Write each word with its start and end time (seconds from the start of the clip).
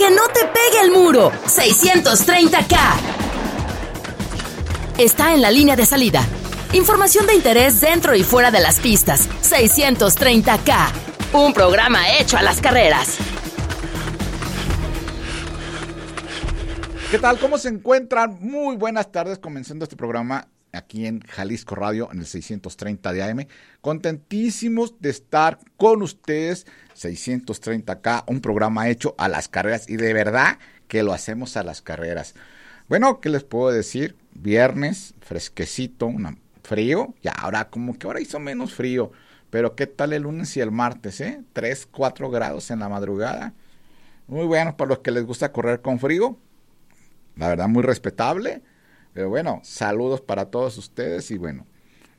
que 0.00 0.10
no 0.10 0.26
te 0.28 0.40
pegue 0.46 0.80
el 0.82 0.92
muro. 0.92 1.30
630K. 1.44 2.78
Está 4.96 5.34
en 5.34 5.42
la 5.42 5.50
línea 5.50 5.76
de 5.76 5.84
salida. 5.84 6.26
Información 6.72 7.26
de 7.26 7.34
interés 7.34 7.82
dentro 7.82 8.16
y 8.16 8.22
fuera 8.22 8.50
de 8.50 8.60
las 8.60 8.80
pistas. 8.80 9.28
630K. 9.42 10.88
Un 11.34 11.52
programa 11.52 12.16
hecho 12.18 12.38
a 12.38 12.42
las 12.42 12.62
carreras. 12.62 13.18
¿Qué 17.10 17.18
tal? 17.18 17.38
¿Cómo 17.38 17.58
se 17.58 17.68
encuentran? 17.68 18.38
Muy 18.40 18.76
buenas 18.76 19.12
tardes, 19.12 19.38
comenzando 19.38 19.84
este 19.84 19.96
programa 19.96 20.48
aquí 20.72 21.06
en 21.06 21.20
Jalisco 21.20 21.74
Radio 21.74 22.08
en 22.10 22.20
el 22.20 22.26
630 22.26 23.12
de 23.12 23.22
AM. 23.22 23.46
Contentísimos 23.82 24.98
de 25.00 25.10
estar 25.10 25.58
con 25.76 26.02
ustedes, 26.02 26.66
630K, 27.00 28.24
un 28.26 28.40
programa 28.40 28.88
hecho 28.88 29.14
a 29.18 29.28
las 29.28 29.48
carreras 29.48 29.88
y 29.88 29.96
de 29.96 30.12
verdad 30.12 30.58
que 30.88 31.02
lo 31.02 31.12
hacemos 31.12 31.56
a 31.56 31.62
las 31.62 31.80
carreras. 31.80 32.34
Bueno, 32.88 33.20
¿qué 33.20 33.28
les 33.28 33.44
puedo 33.44 33.70
decir? 33.70 34.16
Viernes, 34.32 35.14
fresquecito, 35.20 36.12
frío, 36.62 37.14
y 37.22 37.28
ahora 37.34 37.70
como 37.70 37.98
que 37.98 38.06
ahora 38.06 38.20
hizo 38.20 38.38
menos 38.38 38.74
frío, 38.74 39.12
pero 39.48 39.74
¿qué 39.74 39.86
tal 39.86 40.12
el 40.12 40.22
lunes 40.22 40.56
y 40.56 40.60
el 40.60 40.70
martes, 40.70 41.20
eh? 41.20 41.42
3, 41.52 41.88
4 41.90 42.30
grados 42.30 42.70
en 42.70 42.80
la 42.80 42.88
madrugada. 42.88 43.54
Muy 44.26 44.46
bueno 44.46 44.76
para 44.76 44.90
los 44.90 44.98
que 44.98 45.10
les 45.10 45.24
gusta 45.24 45.52
correr 45.52 45.80
con 45.80 45.98
frío, 45.98 46.38
la 47.36 47.48
verdad 47.48 47.68
muy 47.68 47.82
respetable. 47.82 48.62
Pero 49.12 49.28
bueno, 49.28 49.60
saludos 49.64 50.20
para 50.20 50.46
todos 50.46 50.78
ustedes 50.78 51.30
y 51.30 51.38
bueno, 51.38 51.66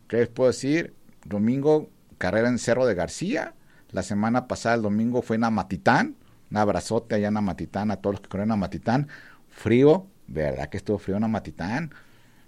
¿qué 0.08 0.18
les 0.18 0.28
puedo 0.28 0.50
decir? 0.50 0.94
Domingo, 1.24 1.90
carrera 2.18 2.50
en 2.50 2.60
Cerro 2.60 2.86
de 2.86 2.96
García. 2.96 3.54
La 3.92 4.04
semana 4.04 4.48
pasada, 4.48 4.76
el 4.76 4.82
domingo, 4.82 5.22
fue 5.22 5.36
en 5.36 5.44
Amatitán. 5.44 6.16
Un 6.50 6.58
abrazote 6.58 7.16
allá 7.16 7.30
en 7.30 7.38
Amatitán 7.38 7.92
a 7.92 7.98
todos 7.98 8.16
los 8.16 8.22
que 8.22 8.30
corren 8.30 8.50
en 8.50 8.54
Amatitán. 8.54 9.08
Frío, 9.50 10.08
de 10.28 10.44
verdad 10.44 10.70
que 10.70 10.78
estuvo 10.78 10.98
frío 10.98 11.18
en 11.18 11.24
Amatitán. 11.24 11.94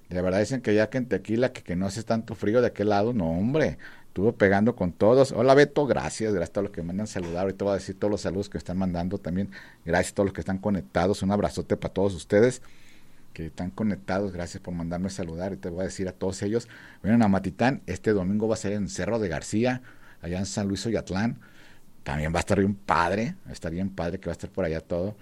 De 0.09 0.21
verdad 0.21 0.39
dicen 0.39 0.61
que 0.61 0.75
ya 0.75 0.89
que 0.89 0.97
en 0.97 1.07
Tequila, 1.07 1.53
que, 1.53 1.63
que 1.63 1.75
no 1.75 1.85
hace 1.85 2.03
tanto 2.03 2.35
frío 2.35 2.61
de 2.61 2.67
aquel 2.67 2.89
lado. 2.89 3.13
No, 3.13 3.31
hombre, 3.31 3.77
estuvo 4.07 4.33
pegando 4.33 4.75
con 4.75 4.91
todos. 4.91 5.31
Hola 5.31 5.53
Beto, 5.55 5.85
gracias, 5.87 6.33
gracias 6.33 6.49
a 6.51 6.53
todos 6.53 6.65
los 6.65 6.71
que 6.71 6.83
mandan 6.83 7.07
saludar. 7.07 7.43
Ahorita 7.43 7.65
voy 7.65 7.71
a 7.71 7.75
decir 7.75 7.97
todos 7.97 8.11
los 8.11 8.21
saludos 8.21 8.49
que 8.49 8.57
están 8.57 8.77
mandando 8.77 9.17
también. 9.17 9.49
Gracias 9.85 10.11
a 10.11 10.15
todos 10.15 10.27
los 10.27 10.33
que 10.33 10.41
están 10.41 10.59
conectados. 10.59 11.23
Un 11.23 11.31
abrazote 11.31 11.77
para 11.77 11.93
todos 11.93 12.13
ustedes 12.13 12.61
que 13.33 13.47
están 13.47 13.71
conectados. 13.71 14.31
Gracias 14.31 14.61
por 14.61 14.73
mandarme 14.73 15.09
saludar. 15.09 15.53
Y 15.53 15.57
te 15.57 15.69
voy 15.69 15.81
a 15.81 15.85
decir 15.85 16.07
a 16.07 16.11
todos 16.11 16.41
ellos. 16.43 16.67
Vienen 17.01 17.23
a 17.23 17.27
Matitán. 17.27 17.81
Este 17.87 18.11
domingo 18.11 18.47
va 18.47 18.53
a 18.53 18.57
ser 18.57 18.73
en 18.73 18.87
Cerro 18.89 19.17
de 19.19 19.29
García, 19.29 19.81
allá 20.23 20.39
en 20.39 20.45
San 20.45 20.67
Luis 20.67 20.85
Oyatlán. 20.85 21.39
También 22.03 22.33
va 22.33 22.37
a 22.37 22.39
estar 22.39 22.57
bien 22.57 22.75
padre. 22.75 23.35
Va 23.47 23.51
estar 23.51 23.71
bien 23.71 23.89
padre 23.89 24.19
que 24.19 24.25
va 24.27 24.31
a 24.31 24.33
estar 24.33 24.49
por 24.49 24.65
allá 24.65 24.81
todo. 24.81 25.15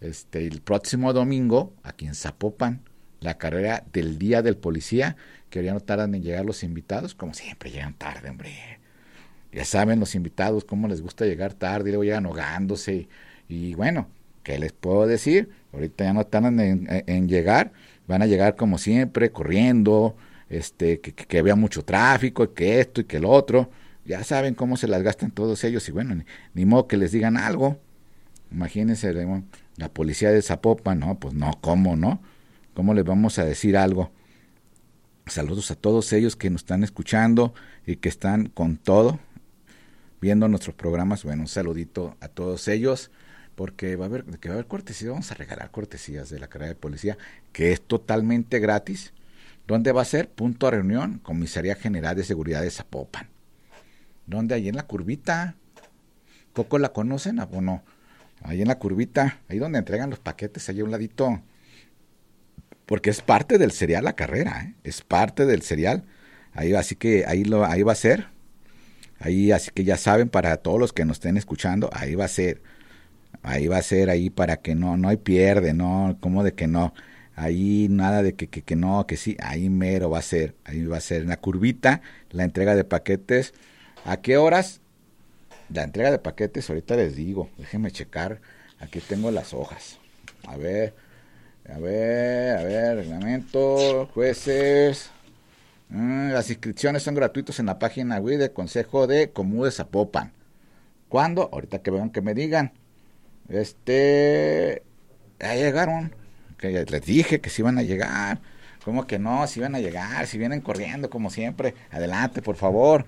Este, 0.00 0.46
el 0.46 0.60
próximo 0.60 1.12
domingo, 1.12 1.72
aquí 1.82 2.06
en 2.06 2.14
Zapopan, 2.14 2.80
la 3.20 3.38
carrera 3.38 3.84
del 3.92 4.18
Día 4.18 4.42
del 4.42 4.56
Policía, 4.56 5.16
que 5.50 5.62
ya 5.62 5.72
no 5.72 5.80
tardan 5.80 6.14
en 6.14 6.22
llegar 6.22 6.44
los 6.44 6.62
invitados, 6.62 7.14
como 7.14 7.34
siempre 7.34 7.70
llegan 7.70 7.94
tarde, 7.94 8.30
hombre. 8.30 8.50
Ya 9.52 9.64
saben 9.64 10.00
los 10.00 10.14
invitados 10.14 10.64
cómo 10.64 10.88
les 10.88 11.02
gusta 11.02 11.26
llegar 11.26 11.54
tarde 11.54 11.90
y 11.90 11.92
luego 11.92 12.04
llegan 12.04 12.26
ahogándose. 12.26 13.08
Y, 13.48 13.74
bueno, 13.74 14.08
¿qué 14.42 14.58
les 14.58 14.72
puedo 14.72 15.06
decir? 15.06 15.50
Ahorita 15.72 16.04
ya 16.04 16.12
no 16.12 16.24
tardan 16.24 16.60
en, 16.60 16.86
en 16.88 17.28
llegar, 17.28 17.72
van 18.06 18.22
a 18.22 18.26
llegar 18.26 18.56
como 18.56 18.78
siempre, 18.78 19.32
corriendo, 19.32 20.16
este, 20.48 21.00
que, 21.00 21.12
que, 21.12 21.38
había 21.38 21.56
mucho 21.56 21.84
tráfico, 21.84 22.52
que 22.54 22.80
esto 22.80 23.00
y 23.00 23.04
que 23.04 23.18
el 23.18 23.24
otro. 23.24 23.70
Ya 24.10 24.24
saben 24.24 24.56
cómo 24.56 24.76
se 24.76 24.88
las 24.88 25.04
gastan 25.04 25.30
todos 25.30 25.62
ellos 25.62 25.88
y 25.88 25.92
bueno, 25.92 26.20
ni, 26.52 26.64
modo 26.64 26.88
que 26.88 26.96
les 26.96 27.12
digan 27.12 27.36
algo. 27.36 27.78
Imagínense, 28.50 29.14
la 29.76 29.88
policía 29.88 30.32
de 30.32 30.42
Zapopan, 30.42 30.98
no, 30.98 31.20
pues 31.20 31.32
no, 31.32 31.52
¿cómo 31.60 31.94
no? 31.94 32.20
¿Cómo 32.74 32.92
les 32.92 33.04
vamos 33.04 33.38
a 33.38 33.44
decir 33.44 33.76
algo? 33.76 34.10
Saludos 35.26 35.70
a 35.70 35.76
todos 35.76 36.12
ellos 36.12 36.34
que 36.34 36.50
nos 36.50 36.62
están 36.62 36.82
escuchando 36.82 37.54
y 37.86 37.96
que 37.96 38.08
están 38.08 38.48
con 38.48 38.78
todo, 38.78 39.20
viendo 40.20 40.48
nuestros 40.48 40.74
programas. 40.74 41.22
Bueno, 41.22 41.42
un 41.42 41.48
saludito 41.48 42.16
a 42.18 42.26
todos 42.26 42.66
ellos, 42.66 43.12
porque 43.54 43.94
va 43.94 44.06
a 44.06 44.08
haber, 44.08 44.24
que 44.24 44.48
va 44.48 44.54
a 44.54 44.56
haber 44.56 44.66
cortesías, 44.66 45.12
vamos 45.12 45.30
a 45.30 45.36
regalar 45.36 45.70
cortesías 45.70 46.30
de 46.30 46.40
la 46.40 46.48
carrera 46.48 46.70
de 46.70 46.74
policía, 46.74 47.16
que 47.52 47.70
es 47.70 47.80
totalmente 47.80 48.58
gratis. 48.58 49.12
¿Dónde 49.68 49.92
va 49.92 50.02
a 50.02 50.04
ser? 50.04 50.28
Punto 50.28 50.66
de 50.66 50.72
reunión, 50.72 51.20
Comisaría 51.20 51.76
General 51.76 52.16
de 52.16 52.24
Seguridad 52.24 52.62
de 52.62 52.72
Zapopan. 52.72 53.28
¿Dónde? 54.30 54.54
Ahí 54.54 54.68
en 54.68 54.76
la 54.76 54.86
curvita. 54.86 55.56
¿Poco 56.52 56.78
la 56.78 56.92
conocen 56.92 57.38
o 57.38 57.60
no? 57.60 57.82
Ahí 58.42 58.62
en 58.62 58.68
la 58.68 58.78
curvita, 58.78 59.40
ahí 59.48 59.58
donde 59.58 59.78
entregan 59.78 60.08
los 60.08 60.18
paquetes, 60.18 60.68
ahí 60.68 60.80
a 60.80 60.84
un 60.84 60.90
ladito 60.90 61.42
porque 62.90 63.10
es 63.10 63.22
parte 63.22 63.56
del 63.56 63.70
serial 63.70 64.02
la 64.02 64.14
carrera, 64.14 64.64
¿eh? 64.64 64.74
es 64.82 65.00
parte 65.02 65.46
del 65.46 65.62
serial. 65.62 66.02
Ahí, 66.52 66.74
así 66.74 66.96
que 66.96 67.24
ahí, 67.24 67.44
lo, 67.44 67.64
ahí 67.64 67.84
va 67.84 67.92
a 67.92 67.94
ser. 67.94 68.26
Ahí, 69.20 69.52
así 69.52 69.70
que 69.72 69.84
ya 69.84 69.96
saben, 69.96 70.28
para 70.28 70.56
todos 70.56 70.80
los 70.80 70.92
que 70.92 71.04
nos 71.04 71.18
estén 71.18 71.36
escuchando, 71.36 71.88
ahí 71.92 72.16
va 72.16 72.24
a 72.24 72.28
ser. 72.28 72.60
Ahí 73.42 73.68
va 73.68 73.78
a 73.78 73.82
ser, 73.82 74.10
ahí 74.10 74.28
para 74.28 74.56
que 74.56 74.74
no, 74.74 74.96
no 74.96 75.08
hay 75.08 75.18
pierde, 75.18 75.72
no, 75.72 76.18
como 76.18 76.42
de 76.42 76.54
que 76.54 76.66
no. 76.66 76.92
Ahí 77.36 77.86
nada 77.88 78.24
de 78.24 78.34
que, 78.34 78.48
que, 78.48 78.62
que 78.62 78.74
no, 78.74 79.06
que 79.06 79.16
sí, 79.16 79.36
ahí 79.40 79.70
mero 79.70 80.10
va 80.10 80.18
a 80.18 80.22
ser. 80.22 80.56
Ahí 80.64 80.84
va 80.84 80.96
a 80.96 81.00
ser 81.00 81.22
en 81.22 81.28
la 81.28 81.36
curvita, 81.36 82.02
la 82.30 82.42
entrega 82.42 82.74
de 82.74 82.82
paquetes. 82.82 83.54
¿A 84.04 84.16
qué 84.18 84.36
horas? 84.36 84.80
La 85.72 85.84
entrega 85.84 86.10
de 86.10 86.18
paquetes, 86.18 86.68
ahorita 86.68 86.96
les 86.96 87.14
digo, 87.14 87.48
déjenme 87.56 87.90
checar. 87.92 88.40
Aquí 88.80 89.00
tengo 89.00 89.30
las 89.30 89.54
hojas. 89.54 89.98
A 90.46 90.56
ver. 90.56 90.94
A 91.68 91.78
ver, 91.78 92.58
a 92.58 92.64
ver, 92.64 92.96
reglamento, 92.96 94.08
jueces. 94.14 95.10
Mm, 95.90 96.30
las 96.30 96.50
inscripciones 96.50 97.02
son 97.02 97.14
gratuitas 97.14 97.60
en 97.60 97.66
la 97.66 97.78
página 97.78 98.18
web 98.18 98.38
del 98.38 98.52
Consejo 98.52 99.06
de 99.06 99.30
Comú 99.30 99.64
de. 99.64 100.32
¿Cuándo? 101.08 101.48
Ahorita 101.52 101.82
que 101.82 101.90
vean 101.90 102.10
que 102.10 102.22
me 102.22 102.34
digan. 102.34 102.72
Este. 103.48 104.82
Ya 105.38 105.54
llegaron. 105.54 106.14
Que 106.58 106.84
les 106.84 107.02
dije 107.02 107.40
que 107.40 107.50
si 107.50 107.62
iban 107.62 107.78
a 107.78 107.82
llegar. 107.82 108.40
¿Cómo 108.84 109.06
que 109.06 109.18
no? 109.18 109.46
Si 109.46 109.60
iban 109.60 109.74
a 109.74 109.80
llegar, 109.80 110.26
si 110.26 110.38
vienen 110.38 110.60
corriendo 110.62 111.10
como 111.10 111.30
siempre. 111.30 111.74
Adelante, 111.90 112.42
por 112.42 112.56
favor. 112.56 113.04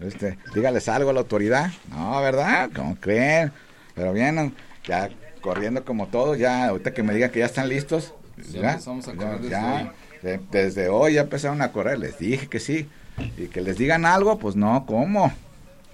Este, 0.00 0.38
dígales 0.54 0.88
algo 0.88 1.10
a 1.10 1.12
la 1.12 1.20
autoridad. 1.20 1.70
No, 1.90 2.20
¿verdad? 2.20 2.70
¿Cómo 2.74 2.96
creen? 2.96 3.52
Pero 3.94 4.12
vienen, 4.12 4.54
ya 4.84 5.08
corriendo 5.44 5.84
como 5.84 6.06
todos, 6.06 6.38
ya 6.38 6.68
ahorita 6.68 6.94
que 6.94 7.02
me 7.02 7.14
digan 7.14 7.30
que 7.30 7.40
ya 7.40 7.46
están 7.46 7.68
listos, 7.68 8.14
ya, 8.50 8.70
empezamos 8.70 9.06
a 9.08 9.14
correr 9.14 9.40
desde, 9.40 9.50
ya, 9.50 9.74
hoy. 9.74 9.90
De, 10.22 10.40
desde 10.50 10.88
hoy 10.88 11.12
ya 11.14 11.20
empezaron 11.20 11.60
a 11.60 11.70
correr, 11.70 11.98
les 11.98 12.18
dije 12.18 12.48
que 12.48 12.60
sí, 12.60 12.88
y 13.36 13.48
que 13.48 13.60
les 13.60 13.76
digan 13.76 14.06
algo, 14.06 14.38
pues 14.38 14.56
no, 14.56 14.86
¿cómo? 14.86 15.30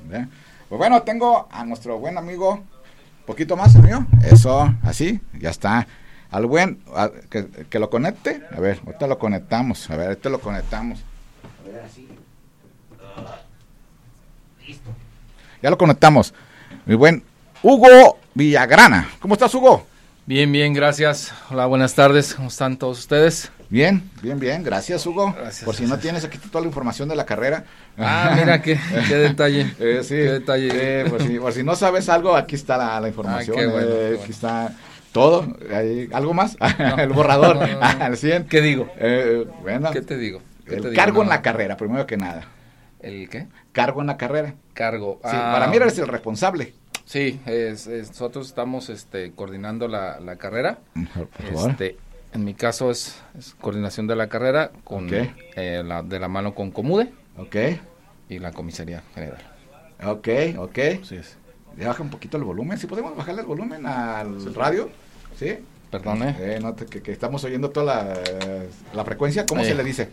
¿Ve? 0.09 0.29
Pues 0.69 0.79
bueno, 0.79 1.03
tengo 1.03 1.49
a 1.51 1.65
nuestro 1.65 1.99
buen 1.99 2.17
amigo, 2.17 2.63
poquito 3.27 3.57
más 3.57 3.75
el 3.75 3.83
mío, 3.83 4.07
eso, 4.25 4.73
así, 4.85 5.21
ya 5.39 5.51
está, 5.51 5.89
al 6.31 6.47
buen, 6.47 6.81
a, 6.95 7.11
que, 7.29 7.49
que, 7.49 7.79
lo 7.81 7.91
conecte, 7.91 8.43
a 8.57 8.61
ver, 8.61 8.81
ahorita 8.87 9.09
lo 9.09 9.19
conectamos, 9.19 9.91
a 9.91 9.97
ver, 9.97 10.07
ahorita 10.11 10.31
lo 10.31 10.41
conectamos, 10.41 11.01
a 11.61 11.69
ver, 11.69 11.83
así, 11.83 12.09
listo, 14.71 14.91
ya 15.63 15.71
lo 15.71 15.77
conectamos, 15.79 16.33
mi 16.87 16.95
buen 16.95 17.23
Hugo 17.63 18.19
Villagrana. 18.35 19.09
¿Cómo 19.21 19.35
estás, 19.35 19.55
Hugo? 19.55 19.87
Bien, 20.27 20.51
bien, 20.53 20.73
gracias. 20.73 21.33
Hola, 21.51 21.67
buenas 21.67 21.95
tardes. 21.95 22.35
¿Cómo 22.35 22.49
están 22.49 22.77
todos 22.77 23.01
ustedes? 23.01 23.51
Bien, 23.69 24.09
bien, 24.23 24.39
bien. 24.39 24.63
Gracias, 24.63 25.05
Hugo. 25.07 25.33
Gracias, 25.37 25.65
Por 25.65 25.75
si 25.75 25.83
gracias. 25.83 25.91
no 25.91 25.99
tienes 25.99 26.25
aquí 26.25 26.39
toda 26.39 26.61
la 26.63 26.69
información 26.69 27.09
de 27.09 27.17
la 27.17 27.27
carrera. 27.27 27.65
Ah, 27.99 28.35
mira, 28.39 28.63
qué, 28.63 28.79
qué 29.09 29.17
detalle. 29.17 29.75
Eh, 29.81 30.01
sí, 30.03 30.11
Qué 30.15 30.33
detalle. 30.33 30.69
eh, 30.73 31.05
por, 31.11 31.23
si, 31.23 31.39
por, 31.41 31.53
si, 31.53 31.63
no 31.65 31.75
sabes 31.75 32.09
algo, 32.09 32.37
aquí 32.37 32.55
está 32.55 32.77
la, 32.77 33.01
la 33.01 33.09
información. 33.09 33.57
Ah, 33.59 33.61
qué 33.61 33.67
bueno, 33.67 33.89
eh, 33.91 34.15
qué 34.17 34.23
aquí 34.23 34.31
está 34.33 34.73
todo. 35.13 35.47
¿Algo 36.13 36.33
más? 36.35 36.57
El 36.99 37.09
borrador. 37.11 37.57
No, 37.57 37.67
no, 37.67 37.81
no. 37.81 37.81
Al 38.05 38.17
100. 38.17 38.45
¿Qué 38.45 38.61
digo? 38.61 38.89
Eh, 38.99 39.45
bueno, 39.63 39.91
¿Qué 39.91 40.03
te 40.03 40.17
digo? 40.17 40.41
¿Qué 40.65 40.77
el 40.77 40.83
te 40.83 40.91
digo? 40.91 40.97
cargo 41.03 41.17
No. 41.19 41.23
en 41.25 41.29
la 41.31 41.43
carrera, 41.43 41.77
primero 41.77 42.07
que 42.07 42.17
nada. 42.17 42.45
¿El 43.01 43.29
qué? 43.29 43.49
Cargo 43.73 44.01
en 44.01 44.07
la 44.09 44.17
carrera. 44.17 44.55
Cargo. 44.75 45.21
Sí, 45.23 45.31
Ah, 45.33 45.51
para 45.55 45.67
mí 45.69 45.77
eres 45.77 45.99
el 45.99 46.09
responsable. 46.09 46.75
Sí, 47.05 47.41
es- 47.47 47.87
es- 47.87 48.09
nosotros 48.11 48.47
estamos 48.49 48.89
este, 48.89 49.33
coordinando 49.33 49.89
la, 49.89 50.21
la 50.21 50.37
carrera. 50.37 50.79
Por 51.15 51.29
favor. 51.29 51.71
Este, 51.71 51.97
en 52.33 52.45
mi 52.45 52.55
caso 52.55 52.91
es, 52.91 53.21
es 53.39 53.55
coordinación 53.61 54.07
de 54.07 54.17
la 54.17 54.29
carrera 54.29 54.71
con 54.85 55.07
Ok. 55.07 55.13
eh, 55.57 55.83
la, 55.85 56.03
de 56.03 56.19
la 56.21 56.29
mano 56.29 56.55
con 56.55 56.71
Comude 56.71 57.13
Ok, 57.37 57.57
y 58.29 58.39
la 58.39 58.53
comisaría 58.53 59.03
general. 59.15 59.39
ok, 60.05 60.29
ok. 60.59 60.79
Así 61.03 61.17
es. 61.17 61.37
Ya 61.77 61.89
baja 61.89 62.03
un 62.03 62.11
poquito 62.11 62.37
el 62.37 62.45
volumen. 62.45 62.79
Si 62.79 62.87
podemos 62.87 63.17
bajarle 63.17 63.41
el 63.43 63.47
volumen 63.47 63.87
al 63.87 64.55
radio. 64.55 64.91
¿Sí? 65.39 65.59
Perdón, 65.91 66.23
¿eh? 66.23 66.37
Eh, 66.39 66.59
no, 66.63 66.75
te- 66.75 66.87
que, 66.87 67.03
que 67.03 67.11
estamos 67.13 67.43
oyendo 67.45 67.71
toda 67.71 67.87
la, 68.05 68.15
la 68.95 69.05
frecuencia. 69.05 69.47
¿Cómo 69.47 69.63
Eh, 69.63 69.65
se 69.65 69.75
le 69.75 69.83
dice? 69.83 70.09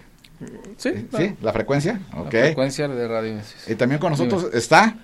Sí, 0.78 1.08
¿Sí? 1.18 1.36
¿La 1.42 1.52
frecuencia? 1.54 2.00
La 2.14 2.22
Ok. 2.22 2.30
frecuencia 2.30 2.88
de 2.88 3.08
radio. 3.08 3.38
sí, 3.44 3.56
sí. 3.66 3.72
Y 3.74 3.76
también 3.76 4.00
con 4.00 4.12
nosotros 4.12 4.48
está. 4.54 4.96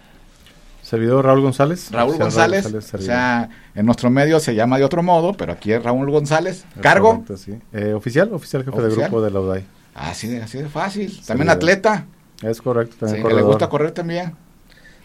Servidor 0.83 1.25
Raúl 1.25 1.41
González. 1.41 1.89
Raúl 1.91 2.21
Oficial 2.21 2.51
González. 2.51 2.93
o 2.93 2.97
sea, 2.99 3.49
en 3.73 3.85
nuestro 3.85 4.09
medio 4.09 4.39
se 4.39 4.53
llama 4.53 4.77
de 4.77 4.83
otro 4.83 5.01
modo, 5.01 5.33
pero 5.33 5.53
aquí 5.53 5.71
es 5.71 5.81
Raúl 5.81 6.11
González. 6.11 6.65
¿Cargo? 6.81 7.11
correcto, 7.11 7.37
sí. 7.37 7.57
Eh, 7.71 7.93
oficial, 7.93 8.33
oficial 8.33 8.63
jefe 8.65 8.77
de 8.81 8.87
¿Oficial? 8.87 9.09
grupo 9.09 9.23
de 9.23 9.31
la 9.31 9.39
UDAI. 9.39 9.63
Así 9.95 10.27
de, 10.27 10.41
así 10.43 10.57
de 10.57 10.67
fácil. 10.67 11.19
También 11.25 11.49
atleta, 11.49 12.05
Es 12.41 12.61
correcto, 12.61 12.95
también 12.99 13.23
Sí, 13.23 13.27
que 13.27 13.33
le 13.33 13.41
gusta 13.41 13.69
correr 13.69 13.91
también. 13.91 14.33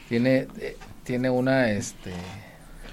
Tiene, 0.08 0.48
eh, 0.58 0.76
tiene 1.04 1.30
una, 1.30 1.70
este, 1.70 2.12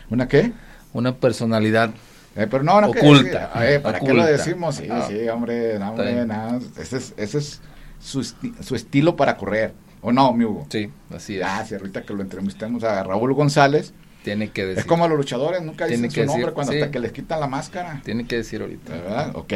¿Una 0.10 0.28
qué? 0.28 0.52
una 0.94 1.16
personalidad. 1.16 1.90
Eh, 2.36 2.48
pero 2.50 2.64
no, 2.64 2.82
no 2.82 2.92
que 2.92 3.00
Oculta, 3.00 3.52
decir, 3.56 3.76
eh, 3.76 3.80
¿Para 3.80 4.00
qué 4.00 4.14
lo 4.14 4.26
decimos? 4.26 4.76
Sí, 4.76 4.88
Ah. 4.90 5.06
sí, 5.08 5.28
hombre, 5.30 5.80
no, 5.80 5.90
hombre, 5.92 6.26
nada, 6.26 6.60
Ese 6.78 6.98
es, 6.98 7.14
ese 7.18 7.38
es 7.38 7.62
su, 8.00 8.22
esti- 8.22 8.54
su 8.62 8.76
estilo 8.76 9.16
para 9.16 9.38
correr. 9.38 9.74
¿O 10.02 10.12
no, 10.12 10.34
mi 10.34 10.44
Hugo? 10.46 10.68
Sí, 10.70 10.92
así 11.16 11.38
es. 11.38 11.44
Ah, 11.46 11.64
sí, 11.68 11.74
ahorita 11.76 12.04
que 12.04 12.14
lo 12.14 12.22
entrevistamos 12.22 12.84
a 12.84 13.02
Raúl 13.04 13.34
González. 13.34 13.94
Tiene 14.24 14.50
que 14.52 14.66
decir. 14.66 14.80
Es 14.80 14.86
como 14.86 15.08
los 15.08 15.18
luchadores, 15.18 15.62
nunca 15.62 15.88
Tiene 15.88 16.04
dicen 16.08 16.12
su 16.12 16.16
que 16.16 16.26
nombre 16.26 16.42
decir, 16.44 16.54
cuando 16.54 16.74
sí. 16.74 16.80
hasta 16.80 16.92
que 16.92 17.00
les 17.00 17.12
quitan 17.12 17.40
la 17.40 17.48
máscara. 17.48 18.02
Tiene 18.04 18.26
que 18.28 18.36
decir 18.38 18.62
ahorita. 18.62 18.92
¿Verdad? 18.94 19.32
Ok. 19.36 19.54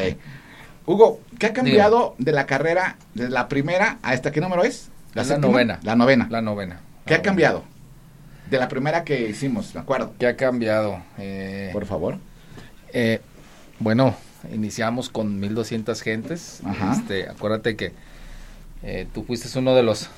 Hugo, 0.85 1.19
¿qué 1.37 1.47
ha 1.47 1.53
cambiado 1.53 2.15
de 2.17 2.31
la 2.31 2.45
carrera, 2.45 2.95
de 3.13 3.29
la 3.29 3.47
primera 3.47 3.99
a 4.01 4.13
esta? 4.13 4.31
¿Qué 4.31 4.41
número 4.41 4.63
es? 4.63 4.89
La 5.13 5.23
novena. 5.37 5.79
La 5.83 5.95
novena. 5.95 6.27
La 6.31 6.41
novena. 6.41 6.79
¿Qué 7.05 7.13
ha 7.13 7.17
La 7.17 7.23
cambiado? 7.23 7.63
De 8.49 8.57
la 8.57 8.67
primera 8.67 9.03
que 9.03 9.27
hicimos, 9.29 9.75
me 9.75 9.81
acuerdo. 9.81 10.13
¿Qué 10.17 10.25
ha 10.27 10.35
cambiado? 10.35 11.01
Eh, 11.19 11.69
Por 11.73 11.85
favor. 11.85 12.17
Eh, 12.93 13.21
bueno, 13.79 14.15
iniciamos 14.53 15.09
con 15.09 15.39
1200 15.39 16.01
gentes. 16.01 16.61
Ajá. 16.65 16.93
Este, 16.93 17.27
acuérdate 17.29 17.75
que 17.75 17.91
eh, 18.83 19.07
tú 19.13 19.23
fuiste 19.23 19.57
uno 19.59 19.73
de 19.75 19.83
los 19.83 20.09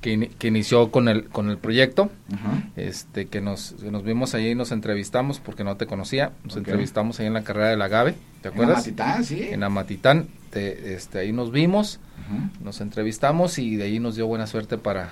que, 0.00 0.14
ini- 0.16 0.30
que 0.38 0.48
inició 0.48 0.90
con 0.90 1.08
el 1.08 1.24
con 1.28 1.50
el 1.50 1.58
proyecto. 1.58 2.10
Ajá. 2.32 2.62
Este, 2.76 3.26
que 3.26 3.40
nos, 3.40 3.74
que 3.80 3.90
nos 3.90 4.04
vimos 4.04 4.34
ahí 4.34 4.50
y 4.50 4.54
nos 4.54 4.70
entrevistamos 4.72 5.40
porque 5.40 5.64
no 5.64 5.76
te 5.76 5.86
conocía. 5.86 6.32
Nos 6.44 6.56
entrevistamos 6.56 7.18
ahí 7.20 7.26
en 7.26 7.34
la 7.34 7.42
carrera 7.44 7.68
del 7.70 7.82
agave. 7.82 8.14
¿Te 8.42 8.48
En 8.48 8.54
acuerdas? 8.54 8.76
Amatitán, 8.78 9.24
sí. 9.24 9.42
En 9.50 9.62
Amatitán. 9.64 10.28
Te- 10.50 10.94
este, 10.94 11.18
ahí 11.18 11.32
nos 11.32 11.50
vimos, 11.52 12.00
Ajá. 12.24 12.50
nos 12.64 12.80
entrevistamos 12.80 13.58
y 13.58 13.76
de 13.76 13.84
ahí 13.84 13.98
nos 13.98 14.16
dio 14.16 14.26
buena 14.26 14.46
suerte 14.46 14.78
para 14.78 15.10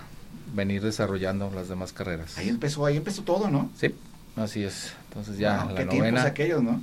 venir 0.55 0.81
desarrollando 0.83 1.51
las 1.55 1.69
demás 1.69 1.93
carreras. 1.93 2.39
Ahí 2.39 2.49
empezó, 2.49 2.87
ahí 2.87 2.97
empezó 2.97 3.23
todo, 3.23 3.51
¿no? 3.51 3.69
Sí, 3.77 3.95
así 4.37 4.63
es. 4.65 4.93
Entonces 5.09 5.39
ya 5.39 5.65
Wow, 5.65 5.75
la 5.75 5.87
qué 5.87 5.97
novena 5.99 6.23
aquellos, 6.25 6.63
¿no? 6.63 6.83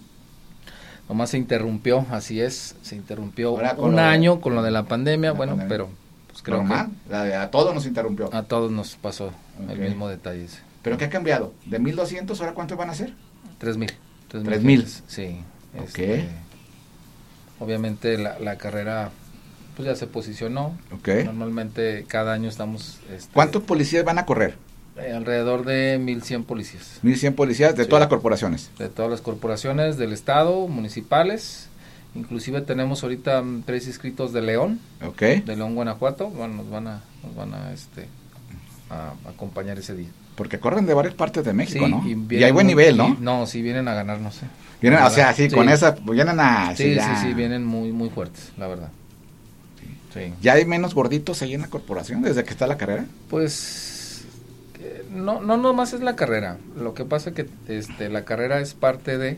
nomás 1.09 1.29
se 1.31 1.38
interrumpió, 1.38 2.05
así 2.11 2.39
es, 2.41 2.75
se 2.81 2.95
interrumpió 2.95 3.51
un 3.77 3.95
de- 3.95 4.01
año 4.01 4.39
con 4.41 4.55
lo 4.55 4.63
de 4.63 4.71
la 4.71 4.83
pandemia, 4.83 5.31
la 5.31 5.38
bueno, 5.38 5.51
pandemia. 5.53 5.69
pero 5.69 5.89
pues 6.29 6.41
creo 6.41 6.57
Normal. 6.57 6.89
La 7.09 7.23
de- 7.23 7.35
a 7.35 7.51
todos 7.51 7.73
nos 7.75 7.85
interrumpió. 7.85 8.29
que 8.29 8.38
a 8.38 8.44
todos 8.44 8.71
nos 8.71 8.95
pasó 8.95 9.31
el 9.69 9.77
mismo 9.79 10.07
detalle. 10.07 10.45
ese. 10.45 10.59
¿Pero 10.81 10.97
qué 10.97 11.05
ha 11.05 11.09
cambiado? 11.09 11.53
¿De 11.65 11.77
1200 11.79 12.39
ahora 12.41 12.53
cuántos 12.53 12.77
van 12.77 12.89
a 12.89 12.95
ser? 12.95 13.13
Tres 13.57 13.77
mil. 13.77 13.91
Tres 14.27 14.44
Tres 14.44 14.63
mil. 14.63 14.81
gentes, 14.81 15.03
Sí. 15.07 15.38
Ok. 15.77 15.85
este, 15.85 16.27
obviamente 17.59 18.17
la, 18.17 18.39
la 18.39 18.57
carrera 18.57 19.11
pues 19.75 19.88
ya 19.88 19.95
se 19.95 20.07
posicionó. 20.07 20.77
Ok. 20.91 21.09
Normalmente 21.25 22.06
cada 22.07 22.33
año 22.33 22.47
estamos... 22.49 22.99
este, 23.11 23.33
¿Cuántos 23.33 23.63
policías 23.63 24.06
van 24.06 24.19
a 24.19 24.25
correr? 24.25 24.56
Eh, 24.98 25.12
alrededor 25.12 25.66
de 25.66 25.98
1100 26.00 26.44
policías. 26.44 27.00
1100 27.01 27.34
policías 27.36 27.75
de 27.75 27.84
Sí. 27.84 27.90
todas 27.90 28.01
las 28.01 28.10
corporaciones. 28.10 28.69
de 28.78 28.90
todas 28.90 29.10
las 29.12 29.22
corporaciones 29.22 29.98
del 29.98 30.13
estado, 30.13 30.68
municipales. 30.68 31.68
Inclusive 32.16 32.62
tenemos 32.62 33.01
ahorita 33.04 33.42
mm, 33.42 33.63
tres 33.66 33.88
inscritos 33.88 34.34
de 34.34 34.42
León, 34.44 34.80
Ok. 35.04 35.19
de 35.22 35.56
León, 35.56 35.74
Guanajuato. 35.75 36.30
Bueno, 36.30 36.56
nos 36.56 36.69
van 36.69 36.88
a, 36.88 37.01
nos 37.24 37.36
van 37.36 37.54
a, 37.56 37.74
este, 37.74 38.07
a 38.92 39.13
acompañar 39.30 39.80
ese 39.80 39.95
día. 39.95 40.10
Porque 40.36 40.60
corren 40.60 40.86
de 40.86 40.94
varias 40.94 41.13
partes 41.16 41.44
de 41.45 41.54
México, 41.54 41.86
Sí, 41.86 41.92
¿no? 41.92 42.07
Y, 42.07 42.13
vienen 42.16 42.45
hay 42.48 42.51
buen 42.51 42.68
nivel, 42.68 42.98
¿no? 42.98 43.16
no, 43.19 43.45
sí, 43.48 43.62
vienen 43.62 43.88
a 43.88 43.94
ganarnos. 43.94 44.38
eh. 44.44 44.48
Vienen, 44.81 45.01
o 45.01 45.10
sea, 45.10 45.34
sí, 45.34 45.48
con 45.50 45.69
esa, 45.69 45.92
vienen 45.92 46.40
a... 46.40 46.75
Sí, 46.75 46.94
sí, 46.95 47.00
sí, 47.22 47.34
vienen 47.34 47.63
muy, 47.66 47.92
muy 47.92 48.10
fuertes, 48.10 48.51
la 48.57 48.68
verdad. 48.68 48.90
Sí. 50.13 50.34
¿Ya 50.42 50.54
hay 50.54 50.66
menos 50.66 50.94
gorditos 50.94 51.42
ahí 51.42 51.54
en 51.56 51.62
la 51.62 51.68
corporación 51.69 52.22
desde 52.22 52.44
que 52.44 52.50
está 52.51 52.68
la 52.68 52.78
carrera? 52.78 53.06
Pues 53.30 53.93
no, 55.12 55.41
no 55.41 55.57
nomás 55.57 55.94
es 55.94 56.01
la 56.01 56.15
carrera. 56.15 56.57
Lo 56.77 56.94
que 56.94 57.06
pasa 57.06 57.31
que 57.33 57.47
este, 57.68 58.09
la 58.09 58.25
carrera 58.25 58.59
es 58.59 58.74
parte 58.74 59.18
de. 59.18 59.38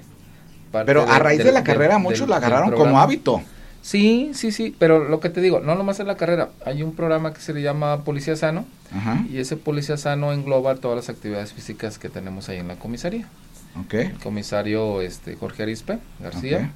parte 0.72 0.86
Pero 0.88 1.04
a 1.10 1.14
de- 1.14 1.20
raíz 1.20 1.44
de 1.44 1.52
la 1.52 1.64
carrera 1.64 1.98
muchos 1.98 2.28
la 2.28 2.38
agarraron 2.38 2.72
como 2.74 3.00
hábito. 3.00 3.42
Sí, 3.82 4.32
sí, 4.34 4.52
sí, 4.52 4.76
pero 4.80 5.04
lo 5.04 5.20
que 5.20 5.30
te 5.30 5.42
digo, 5.42 5.60
no 5.60 5.76
nomás 5.76 6.00
es 6.00 6.08
la 6.08 6.18
carrera. 6.18 6.50
Hay 6.66 6.82
un 6.82 6.96
programa 6.96 7.34
que 7.34 7.40
se 7.42 7.54
le 7.54 7.62
llama 7.62 8.04
Policía 8.04 8.36
Sano 8.36 8.66
Ajá. 8.92 9.24
y 9.30 9.38
ese 9.38 9.58
Policía 9.58 9.96
Sano 9.98 10.34
engloba 10.34 10.76
todas 10.78 10.96
las 10.96 11.10
actividades 11.10 11.54
físicas 11.54 12.00
que 12.00 12.10
tenemos 12.10 12.50
ahí 12.50 12.58
en 12.58 12.68
la 12.68 12.78
comisaría. 12.78 13.28
Ok. 13.80 13.94
El 13.94 14.18
comisario 14.20 15.02
este, 15.02 15.36
Jorge 15.36 15.62
Arispe 15.64 16.00
García 16.20 16.72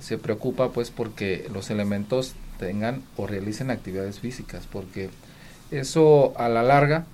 se 0.00 0.18
preocupa 0.18 0.68
pues 0.70 0.90
porque 0.90 1.48
los 1.50 1.70
elementos 1.70 2.34
tengan 2.58 3.02
o 3.16 3.26
realicen 3.26 3.70
actividades 3.70 4.20
físicas 4.20 4.66
porque 4.70 5.08
eso 5.70 6.34
a 6.36 6.48
la 6.50 6.62
larga 6.62 7.06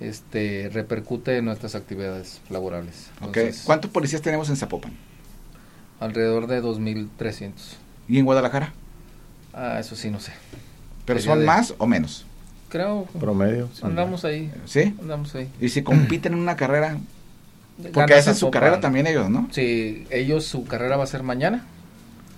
este 0.00 0.70
repercute 0.72 1.36
en 1.36 1.44
nuestras 1.44 1.74
actividades 1.74 2.40
laborales. 2.48 3.10
¿Cuántos 3.64 3.90
policías 3.90 4.22
tenemos 4.22 4.48
en 4.48 4.56
Zapopan? 4.56 4.92
Alrededor 6.00 6.46
de 6.46 6.62
2.300. 6.62 7.52
¿Y 8.08 8.18
en 8.18 8.24
Guadalajara? 8.24 8.72
Ah, 9.52 9.78
eso 9.78 9.94
sí, 9.96 10.10
no 10.10 10.20
sé. 10.20 10.32
¿Pero 11.04 11.18
Sería 11.18 11.32
son 11.34 11.40
de- 11.40 11.46
más 11.46 11.74
o 11.78 11.86
menos? 11.86 12.24
Creo 12.68 13.04
Promedio. 13.18 13.68
sí. 13.74 13.80
andamos 13.82 14.24
ahí, 14.24 14.50
¿Sí? 14.64 14.94
andamos 15.00 15.34
ahí. 15.34 15.48
Y 15.60 15.68
si 15.70 15.82
compiten 15.82 16.32
en 16.34 16.38
una 16.38 16.56
carrera, 16.56 16.98
porque 17.78 17.98
Gana 18.00 18.16
hacen 18.16 18.34
su 18.34 18.40
Zapopan. 18.46 18.60
carrera 18.60 18.80
también 18.80 19.06
ellos, 19.08 19.28
¿no? 19.28 19.48
Sí, 19.50 20.06
ellos 20.10 20.44
su 20.46 20.64
carrera 20.64 20.96
va 20.96 21.04
a 21.04 21.08
ser 21.08 21.22
mañana. 21.24 21.66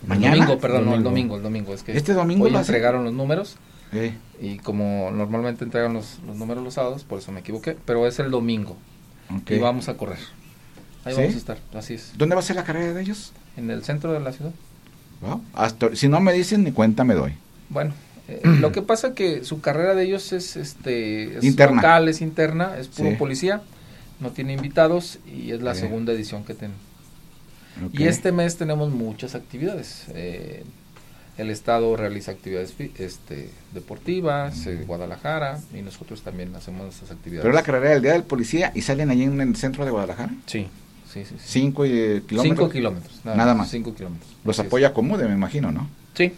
¿Mañana? 0.06 0.34
El 0.34 0.40
domingo, 0.40 0.60
perdón, 0.60 0.86
no, 0.86 0.94
el 0.94 1.02
Domingo. 1.02 1.36
el 1.36 1.42
domingo. 1.42 1.74
Es 1.74 1.82
que 1.82 1.96
¿Este 1.96 2.12
domingo 2.14 2.46
hoy 2.46 2.50
lo 2.50 2.58
entregaron 2.58 3.04
los 3.04 3.12
números 3.12 3.56
Sí. 3.92 4.14
y 4.40 4.56
como 4.58 5.10
normalmente 5.12 5.64
entregan 5.64 5.92
los, 5.92 6.18
los 6.26 6.34
números 6.36 6.64
los 6.64 6.74
sábados, 6.74 7.04
por 7.04 7.18
eso 7.18 7.30
me 7.30 7.40
equivoqué, 7.40 7.76
pero 7.84 8.06
es 8.06 8.18
el 8.18 8.30
domingo 8.30 8.76
y 9.48 9.58
vamos 9.58 9.88
a 9.88 9.96
correr. 9.96 10.18
Ahí 11.04 11.14
¿Sí? 11.14 11.20
vamos 11.20 11.34
a 11.34 11.38
estar, 11.38 11.58
así 11.74 11.94
es. 11.94 12.12
¿Dónde 12.16 12.34
va 12.34 12.40
a 12.40 12.44
ser 12.44 12.56
la 12.56 12.64
carrera 12.64 12.92
de 12.94 13.02
ellos? 13.02 13.32
En 13.56 13.70
el 13.70 13.84
centro 13.84 14.12
de 14.12 14.20
la 14.20 14.32
ciudad. 14.32 14.52
Wow. 15.20 15.42
Hasta, 15.52 15.94
si 15.94 16.08
no 16.08 16.20
me 16.20 16.32
dicen, 16.32 16.64
ni 16.64 16.72
cuenta 16.72 17.04
me 17.04 17.14
doy. 17.14 17.34
Bueno, 17.68 17.92
eh, 18.28 18.40
lo 18.60 18.72
que 18.72 18.82
pasa 18.82 19.14
que 19.14 19.44
su 19.44 19.60
carrera 19.60 19.94
de 19.94 20.04
ellos 20.04 20.32
es 20.32 20.56
este 20.56 21.36
es 21.38 21.44
Interna. 21.44 21.76
local, 21.76 22.08
es 22.08 22.20
interna, 22.22 22.78
es 22.78 22.88
puro 22.88 23.10
Sí. 23.10 23.16
policía, 23.16 23.62
no 24.20 24.30
tiene 24.30 24.54
invitados 24.54 25.18
y 25.26 25.50
es 25.52 25.60
la 25.60 25.74
segunda 25.74 26.12
edición 26.12 26.44
que 26.44 26.54
tienen. 26.54 26.76
Ok. 27.86 27.98
Y 28.00 28.04
este 28.04 28.32
mes 28.32 28.56
tenemos 28.56 28.90
muchas 28.90 29.34
actividades. 29.34 30.04
Eh, 30.14 30.64
el 31.38 31.50
Estado 31.50 31.96
realiza 31.96 32.32
actividades 32.32 32.72
fi- 32.74 32.92
este, 32.98 33.50
deportivas, 33.72 34.66
eh, 34.66 34.84
Guadalajara, 34.86 35.58
y 35.74 35.82
nosotros 35.82 36.22
también 36.22 36.54
hacemos 36.54 36.94
esas 36.94 37.10
actividades. 37.10 37.42
Pero 37.42 37.54
la 37.54 37.62
carrera 37.62 37.90
del 37.90 38.02
Día 38.02 38.12
del 38.12 38.24
Policía 38.24 38.72
y 38.74 38.82
salen 38.82 39.10
allí 39.10 39.22
en 39.24 39.40
el 39.40 39.56
centro 39.56 39.84
de 39.84 39.90
Guadalajara. 39.90 40.30
Sí, 40.46 40.68
sí, 41.12 41.24
sí. 41.24 41.34
sí. 41.38 41.44
Cinco 41.44 41.86
y- 41.86 42.20
kilómetros. 42.26 42.42
Cinco 42.42 42.68
kilómetros. 42.70 43.20
Nada 43.24 43.54
más. 43.54 43.70
Cinco 43.70 43.94
kilómetros. 43.94 44.30
Los 44.44 44.58
es. 44.58 44.66
apoya 44.66 44.92
Comude, 44.92 45.26
me 45.26 45.34
imagino, 45.34 45.72
¿no? 45.72 45.88
Sí, 46.14 46.32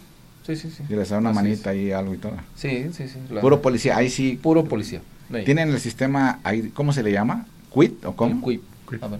sí, 0.45 0.55
sí. 0.55 0.69
sí. 0.71 0.83
Y 0.89 0.95
les 0.95 1.09
da 1.09 1.17
una 1.17 1.31
Así 1.31 1.35
manita 1.35 1.71
es. 1.73 1.77
ahí, 1.77 1.91
algo 1.91 2.13
y 2.13 2.17
todo. 2.17 2.33
Sí, 2.55 2.87
sí, 2.93 3.07
sí. 3.07 3.19
la- 3.31 3.41
Puro 3.41 3.61
policía, 3.61 3.97
ahí 3.97 4.09
sí. 4.09 4.39
puro 4.41 4.63
policía. 4.63 5.01
Ahí. 5.33 5.43
¿Tienen 5.43 5.69
el 5.69 5.79
sistema 5.79 6.39
ahí, 6.43 6.69
cómo 6.73 6.93
se 6.93 7.03
le 7.03 7.11
llama? 7.11 7.45
¿Quit 7.73 8.05
o 8.05 8.15
cómo? 8.15 8.39
CUIP. 8.41 8.61
Quip. 8.89 9.03
A 9.03 9.07
ver. 9.07 9.19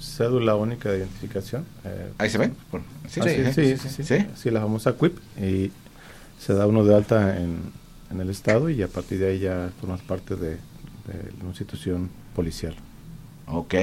Cédula 0.00 0.54
única 0.56 0.90
de 0.90 0.98
identificación. 0.98 1.64
eh, 1.84 2.12
Ahí 2.18 2.30
se 2.30 2.38
ve. 2.38 2.50
Por- 2.70 2.82
¿Sí? 3.08 3.20
Sí, 3.22 3.28
¿Sí? 3.52 3.76
sí, 3.76 3.88
sí, 3.88 4.04
sí, 4.04 4.26
¿Sí? 4.36 4.50
La 4.50 4.60
famosa 4.60 4.92
QUIP. 4.92 5.16
Y 5.40 5.70
se 6.38 6.54
da 6.54 6.66
uno 6.66 6.84
de 6.84 6.94
alta 6.94 7.38
en, 7.38 7.58
en 8.10 8.20
el 8.20 8.30
Estado 8.30 8.68
y 8.70 8.82
a 8.82 8.88
partir 8.88 9.18
de 9.18 9.28
ahí 9.28 9.38
ya 9.40 9.70
formas 9.80 10.00
parte 10.02 10.36
de, 10.36 10.50
de 10.50 10.58
una 11.40 11.48
institución 11.50 12.10
policial. 12.34 12.74
Ok. 13.46 13.74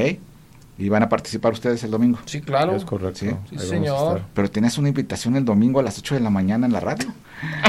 ¿Y 0.80 0.88
van 0.88 1.04
a 1.04 1.10
participar 1.10 1.52
ustedes 1.52 1.84
el 1.84 1.92
domingo? 1.92 2.18
Sí, 2.26 2.40
claro. 2.40 2.74
Es 2.76 2.86
correcto. 2.86 3.20
Sí. 3.20 3.28
ahí 3.28 3.36
Sí, 3.50 3.68
señor. 3.68 4.22
Pero 4.34 4.50
tienes 4.50 4.78
una 4.78 4.88
invitación 4.88 5.36
el 5.36 5.44
domingo 5.44 5.82
a 5.82 5.84
las 5.84 5.98
8 6.00 6.16
de 6.16 6.22
la 6.22 6.30
mañana 6.30 6.66
en 6.66 6.72
la 6.74 6.80
radio. 6.80 7.08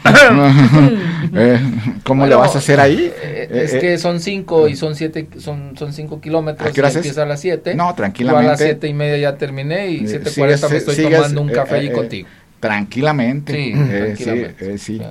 Eh, 1.34 1.60
¿Cómo 2.03 2.24
le 2.25 2.29
Bueno, 2.36 2.39
vas 2.39 2.56
a 2.56 2.60
hacer 2.60 2.79
ahí? 2.79 3.12
eh, 3.22 3.48
es 3.51 3.74
eh, 3.74 3.79
que 3.79 3.98
son 3.98 4.20
cinco 4.20 4.67
y 4.67 4.75
son 4.75 4.96
siete, 4.96 5.27
son, 5.39 5.75
son 5.77 5.94
cinco 5.94 6.22
kilómetros. 6.22 6.70
¿A 6.70 6.72
qué 6.74 6.82
hora 6.82 6.89
empieza 6.91 7.24
a 7.24 7.25
las 7.25 7.41
siete. 7.41 7.75
No, 7.75 7.86
Yo 7.86 7.89
a 7.89 7.96
tranquilamente. 7.96 8.48
las 8.50 8.60
siete 8.60 8.88
y 8.88 8.94
media 8.94 9.17
ya 9.17 9.38
terminé 9.38 9.89
y 9.91 9.98
Eh, 10.06 10.08
siete 10.08 10.29
sigues- 10.29 10.38
cuarenta 10.38 10.70
me 10.70 10.77
estoy 10.77 10.96
sigues, 10.96 11.12
tomando 11.15 11.41
un 11.41 11.50
café 11.50 11.75
eh, 11.75 11.79
allí 11.79 11.88
eh, 11.88 11.91
contigo. 11.91 12.27
Tranquilamente. 12.60 13.53
Sí, 13.53 13.72
Eh, 13.75 14.03
tranquilamente. 14.15 14.77
Sí, 14.77 15.00
eh, 15.01 15.08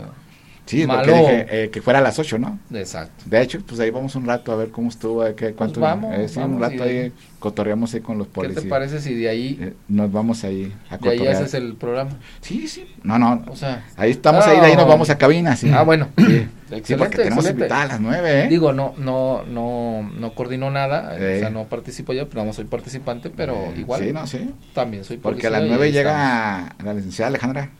sí. 0.66 0.85
Claro. 0.85 1.04
Sí, 1.04 1.06
porque 1.06 1.11
malo. 1.12 1.16
dije 1.30 1.46
eh, 1.64 1.70
que 1.70 1.80
fuera 1.80 2.00
a 2.00 2.02
las 2.02 2.18
8, 2.18 2.38
¿no? 2.38 2.58
Exacto. 2.75 3.25
De 3.26 3.40
hecho, 3.40 3.61
pues 3.66 3.80
ahí 3.80 3.90
vamos 3.90 4.14
un 4.16 4.26
rato 4.26 4.52
a 4.52 4.56
ver 4.56 4.68
cómo 4.70 4.88
estuvo, 4.90 5.23
a 5.23 5.35
qué, 5.35 5.52
cuánto, 5.54 5.80
vamos, 5.80 6.14
eh, 6.18 6.28
sí, 6.28 6.38
un 6.40 6.61
rato 6.61 6.82
ahí 6.82 7.12
cotorreamos 7.38 7.94
ahí 7.94 8.00
con 8.00 8.18
los 8.18 8.26
¿Qué 8.26 8.32
policías. 8.35 8.64
te 8.64 8.68
parece 8.68 9.00
si 9.00 9.14
de 9.14 9.28
ahí, 9.28 9.58
Eh, 9.61 9.75
nos 9.88 10.11
vamos 10.12 10.42
ahí 10.44 10.73
a 10.90 10.99
de 10.99 11.08
ahí 11.11 11.16
cotorrear. 11.18 11.37
haces 11.42 11.54
el 11.54 11.75
programa? 11.76 12.11
Sí, 12.40 12.66
sí. 12.68 12.85
No, 13.04 13.18
no. 13.18 13.44
O 13.49 13.54
sea, 13.56 13.85
Ahí 13.96 14.11
estamos, 14.11 14.44
ahí 14.46 14.58
de 14.61 14.66
ahí 14.66 14.75
nos 14.75 14.82
No. 14.85 14.88
vamos 14.88 15.08
a 15.11 15.16
cabina, 15.18 15.54
sí. 15.56 15.70
ah, 15.73 15.82
bueno. 15.82 16.08
Sí, 16.16 16.49
sí 16.82 16.94
porque 16.96 17.18
tenemos 17.18 17.49
invitada 17.49 17.82
a 17.82 17.87
las 17.87 18.00
9, 18.00 18.44
¿eh? 18.44 18.49
Digo, 18.49 18.73
no, 18.73 18.94
no, 18.99 19.44
no, 19.44 20.02
no 20.18 20.35
coordino 20.35 20.70
nada, 20.73 21.16
Eh. 21.18 21.37
o 21.37 21.40
sea, 21.40 21.50
no 21.50 21.64
participo 21.64 22.12
ya, 22.12 22.26
pero 22.26 22.44
no 22.44 22.52
soy 22.52 22.64
participante, 22.64 23.30
pero 23.30 23.54
Eh, 23.54 23.75
igual 23.78 24.02
Sí, 24.02 24.12
no, 24.12 24.26
sí. 24.26 24.50
también 24.75 25.04
soy 25.04 25.18
Porque 25.18 25.46
a 25.46 25.50
las 25.50 25.62
y 25.64 25.68
9 25.68 25.85
ahí 25.85 25.92
llega 25.92 26.75
la 26.82 26.94
licenciada 26.94 27.28
Alejandra 27.28 27.70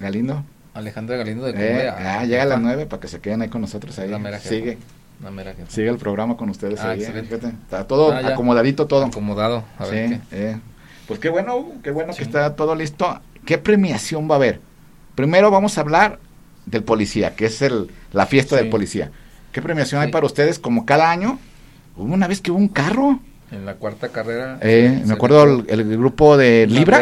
Galindo. 0.00 0.42
Alejandra 0.74 1.16
Galindo 1.16 1.44
de 1.44 1.52
Eh, 1.56 1.88
ah, 1.88 2.24
llega 2.24 2.42
a 2.42 2.46
las 2.46 2.60
9 2.60 2.86
para 2.86 3.00
que 3.00 3.08
se 3.08 3.20
queden 3.20 3.42
ahí 3.42 3.48
con 3.48 3.60
nosotros. 3.60 3.98
Ahí. 3.98 4.08
La 4.10 4.18
mera. 4.18 4.38
Sigue, 4.40 4.78
Una 5.20 5.30
mera 5.30 5.54
sigue 5.68 5.88
el 5.88 5.96
programa 5.96 6.36
con 6.36 6.50
ustedes. 6.50 6.80
Ah, 6.80 6.90
ahí, 6.90 7.02
eh, 7.02 7.22
fíjate. 7.24 7.46
Está 7.48 7.86
todo 7.86 8.12
Ah, 8.12 8.18
acomodadito, 8.32 8.86
todo. 8.86 9.04
Acomodado, 9.06 9.64
a 9.78 9.86
ver 9.86 10.08
Sí, 10.08 10.20
qué. 10.30 10.50
eh. 10.50 10.56
Pues 11.06 11.20
qué 11.20 11.28
bueno, 11.28 11.66
qué 11.82 11.90
bueno 11.90 12.12
Sí. 12.12 12.18
que 12.18 12.24
está 12.24 12.56
todo 12.56 12.74
listo. 12.74 13.20
¿Qué 13.44 13.58
premiación 13.58 14.28
va 14.28 14.34
a 14.34 14.36
haber? 14.36 14.60
Primero 15.14 15.50
vamos 15.50 15.78
a 15.78 15.82
hablar 15.82 16.18
del 16.66 16.82
policía, 16.82 17.36
que 17.36 17.46
es 17.46 17.62
el, 17.62 17.90
la 18.12 18.26
fiesta 18.26 18.56
Sí. 18.56 18.62
del 18.62 18.70
policía. 18.70 19.10
¿Qué 19.52 19.62
premiación 19.62 20.00
hay 20.02 20.10
para 20.10 20.26
ustedes? 20.26 20.58
Como 20.58 20.84
cada 20.86 21.10
año, 21.10 21.38
hubo 21.96 22.12
una 22.12 22.26
vez 22.26 22.40
que 22.40 22.50
hubo 22.50 22.58
un 22.58 22.68
carro. 22.68 23.20
En 23.52 23.64
la 23.66 23.74
cuarta 23.74 24.08
carrera. 24.08 24.58
Eh, 24.62 25.02
me 25.06 25.12
acuerdo 25.12 25.44
el, 25.44 25.64
el 25.68 25.96
grupo 25.96 26.36
de 26.36 26.66
Libra, 26.66 27.00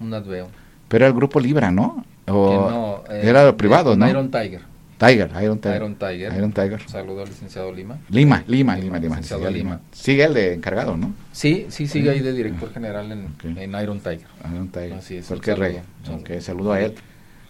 Un 0.00 0.14
adveo. 0.14 0.48
pero 0.88 1.04
era 1.04 1.08
el 1.08 1.14
grupo 1.14 1.40
Libra, 1.40 1.70
¿no? 1.70 2.06
O 2.32 2.70
no, 2.70 3.14
eh, 3.14 3.22
era 3.24 3.56
privado, 3.56 3.96
¿no? 3.96 4.08
Iron 4.08 4.30
Tiger. 4.30 4.60
Tiger, 4.98 5.30
Iron 5.42 5.58
Tiger. 5.58 5.76
Iron 5.76 5.94
Tiger. 5.94 6.32
Iron 6.36 6.52
Tiger. 6.52 6.80
Saludo 6.88 7.22
al 7.22 7.28
licenciado 7.28 7.72
Lima. 7.72 7.98
Lima, 8.10 8.44
Lima, 8.46 8.76
Lima, 8.76 8.98
Lima. 8.98 9.16
licenciado 9.16 9.42
sigue, 9.42 9.52
Lima. 9.58 9.70
Lima. 9.76 9.80
Sigue 9.92 10.24
el 10.24 10.34
de 10.34 10.52
encargado, 10.54 10.96
¿no? 10.98 11.14
Sí, 11.32 11.66
sí, 11.70 11.86
sigue 11.86 12.10
ahí 12.10 12.20
de 12.20 12.32
director 12.34 12.70
general 12.72 13.10
en, 13.10 13.74
Iron 13.82 14.00
Tiger. 14.00 14.26
Iron 14.52 14.68
Tiger. 14.68 14.92
Así 14.94 15.16
es, 15.16 15.24
Fue 15.26 15.36
el 15.36 15.38
un 15.40 15.44
que 15.44 15.50
saludo, 15.52 15.66
rey. 15.66 15.80
un 16.08 16.14
Ok, 16.20 16.30
saludo 16.40 16.72
a 16.72 16.80
él. 16.82 16.94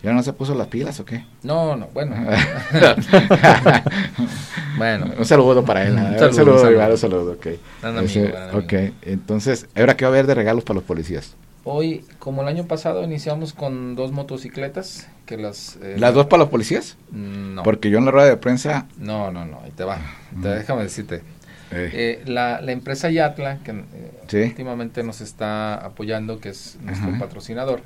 ¿Ya 0.03 0.13
no 0.15 0.23
se 0.23 0.33
puso 0.33 0.55
las 0.55 0.69
pilas 0.69 0.99
o 1.01 1.05
qué? 1.05 1.25
No, 1.43 1.77
no, 1.77 1.89
bueno. 1.93 2.15
bueno. 4.79 5.07
un 5.19 5.25
saludo 5.25 5.65
para 5.65 5.83
él. 5.87 5.95
Un 5.95 5.99
Un 6.01 6.19
saludo, 6.19 6.33
saludo, 6.33 6.55
un 6.55 6.61
saludo, 6.61 6.91
un 6.93 6.97
saludo. 6.99 7.31
un 7.33 7.39
saludo, 7.83 8.01
Ese- 8.03 8.37
amigo. 8.37 8.59
ok, 8.59 8.73
entonces, 9.03 9.67
¿ahora 9.77 9.97
qué 9.97 10.05
va 10.05 10.11
a 10.11 10.13
haber 10.15 10.27
de 10.27 10.35
regalos 10.35 10.65
para 10.65 10.77
los 10.77 10.85
policías? 10.85 11.35
Hoy, 11.65 12.05
como 12.19 12.43
el 12.43 12.49
año 12.49 12.65
pasado, 12.67 13.05
iniciamos 13.05 13.53
con 13.53 13.95
dos 13.95 14.13
motocicletas 14.13 15.09
que 15.27 15.37
las... 15.37 15.77
eh, 15.83 15.97
¿Las 15.99 16.15
dos 16.15 16.27
para 16.27 16.41
los 16.45 16.49
policías? 16.49 16.97
Mm, 17.11 17.55
No, 17.57 17.63
Porque 17.63 17.91
yo 17.91 17.99
en 17.99 18.07
la 18.07 18.11
rueda 18.11 18.29
de 18.29 18.37
prensa... 18.39 18.87
no, 18.97 19.31
no, 19.31 19.45
no, 19.45 19.61
ahí 19.63 19.71
te 19.71 19.85
va. 19.85 19.99
Te- 20.43 20.49
déjame 20.49 20.83
decirte. 20.85 21.17
eh, 21.71 21.91
Eh, 21.93 22.23
la, 22.27 22.61
la 22.63 22.73
empresa 22.73 23.11
Yatla, 23.11 23.59
que 23.59 23.85
Sí. 24.29 24.39
últimamente 24.43 25.03
nos 25.03 25.21
está 25.21 25.75
apoyando, 25.75 26.41
que 26.41 26.49
es 26.49 26.79
nuestro 26.83 27.11
Ajá. 27.11 27.19
patrocinador, 27.19 27.83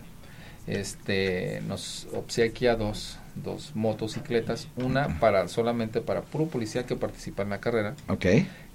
este, 0.66 1.60
nos 1.66 2.06
obsequia 2.14 2.76
dos, 2.76 3.18
dos 3.34 3.72
motocicletas, 3.74 4.68
una 4.76 5.18
para 5.20 5.48
solamente 5.48 6.00
para 6.00 6.22
puro 6.22 6.46
policía 6.46 6.86
que 6.86 6.96
participa 6.96 7.42
en 7.42 7.50
la 7.50 7.58
carrera 7.58 7.94
ok, 8.08 8.24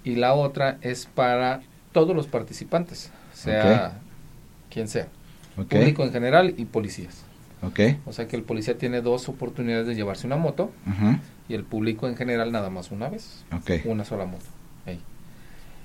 y 0.04 0.16
la 0.16 0.34
otra 0.34 0.78
es 0.82 1.08
para 1.08 1.62
todos 1.92 2.16
los 2.16 2.28
participantes, 2.28 3.10
sea 3.34 3.94
quien 4.70 4.88
sea, 4.88 5.08
público 5.56 6.04
en 6.04 6.12
general 6.12 6.54
y 6.58 6.66
policías. 6.66 7.24
ok. 7.62 7.80
O 8.06 8.14
sea 8.14 8.28
que 8.28 8.36
el 8.36 8.44
policía 8.44 8.78
tiene 8.78 9.02
dos 9.02 9.28
oportunidades 9.30 9.88
de 9.88 9.96
llevarse 9.96 10.26
una 10.28 10.38
moto 10.38 10.72
y 11.48 11.54
el 11.54 11.64
público 11.64 12.08
en 12.08 12.16
general 12.16 12.52
nada 12.52 12.70
más 12.70 12.92
una 12.92 13.10
vez, 13.10 13.44
una 13.86 14.06
sola 14.06 14.26
moto. 14.26 14.46
Ahí. 14.86 15.00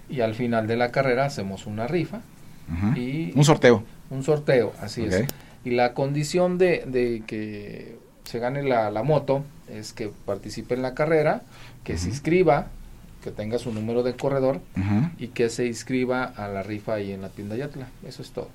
Y 0.09 0.21
al 0.21 0.35
final 0.35 0.67
de 0.67 0.77
la 0.77 0.91
carrera 0.91 1.25
hacemos 1.27 1.67
una 1.67 1.87
rifa 1.87 2.21
y 2.97 3.33
Un 3.37 3.45
sorteo. 3.45 3.83
un 4.11 4.23
sorteo, 4.23 4.73
así 4.81 5.05
es. 5.05 5.25
Y 5.65 5.71
la 5.71 5.95
condición 5.95 6.59
de, 6.59 6.85
de 6.87 7.23
que 7.27 7.97
se 8.25 8.39
gane 8.39 8.63
la, 8.63 8.91
la 8.91 9.03
moto 9.03 9.45
es 9.69 9.93
que 9.95 10.11
participe 10.27 10.75
en 10.75 10.83
la 10.83 10.95
carrera, 10.95 11.43
que 11.85 11.97
se 11.99 12.09
inscriba, 12.09 12.67
que 13.23 13.31
tenga 13.31 13.59
su 13.59 13.73
número 13.73 14.03
de 14.03 14.15
corredor 14.15 14.61
Ajá. 14.77 15.13
y 15.19 15.29
que 15.29 15.49
se 15.49 15.67
inscriba 15.67 16.25
a 16.25 16.49
la 16.49 16.63
rifa 16.63 16.95
ahí 16.95 17.13
en 17.13 17.23
la 17.23 17.31
tienda 17.31 17.57
Yatla. 17.57 17.89
Eso 18.07 18.21
es 18.23 18.31
todo. 18.33 18.49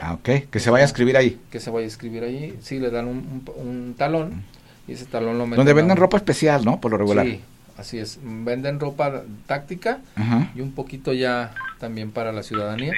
Ah, 0.00 0.14
ok, 0.14 0.48
que 0.50 0.60
se 0.60 0.70
vaya 0.70 0.84
a 0.84 0.86
escribir 0.86 1.16
ahí. 1.16 1.38
Que 1.50 1.60
se 1.60 1.70
vaya 1.70 1.82
a 1.84 1.88
inscribir 1.88 2.24
ahí, 2.24 2.56
sí, 2.62 2.78
le 2.78 2.90
dan 2.90 3.06
un, 3.06 3.42
un- 3.56 3.66
un 3.68 3.94
talón 3.94 4.42
y 4.88 4.92
ese 4.92 5.04
talón 5.04 5.36
lo 5.38 5.44
meten 5.46 5.58
Donde 5.58 5.72
venden 5.74 5.96
ropa 5.96 6.16
especial, 6.16 6.64
¿no? 6.64 6.80
Por 6.80 6.90
lo 6.92 6.96
regular. 6.98 7.26
Sí, 7.26 7.40
así 7.76 7.98
es. 7.98 8.18
Venden 8.22 8.80
ropa 8.80 9.22
táctica 9.46 9.98
y 10.54 10.60
un 10.60 10.72
poquito 10.72 11.12
ya 11.12 11.52
también 11.78 12.10
para 12.10 12.32
la 12.32 12.42
ciudadanía. 12.42 12.94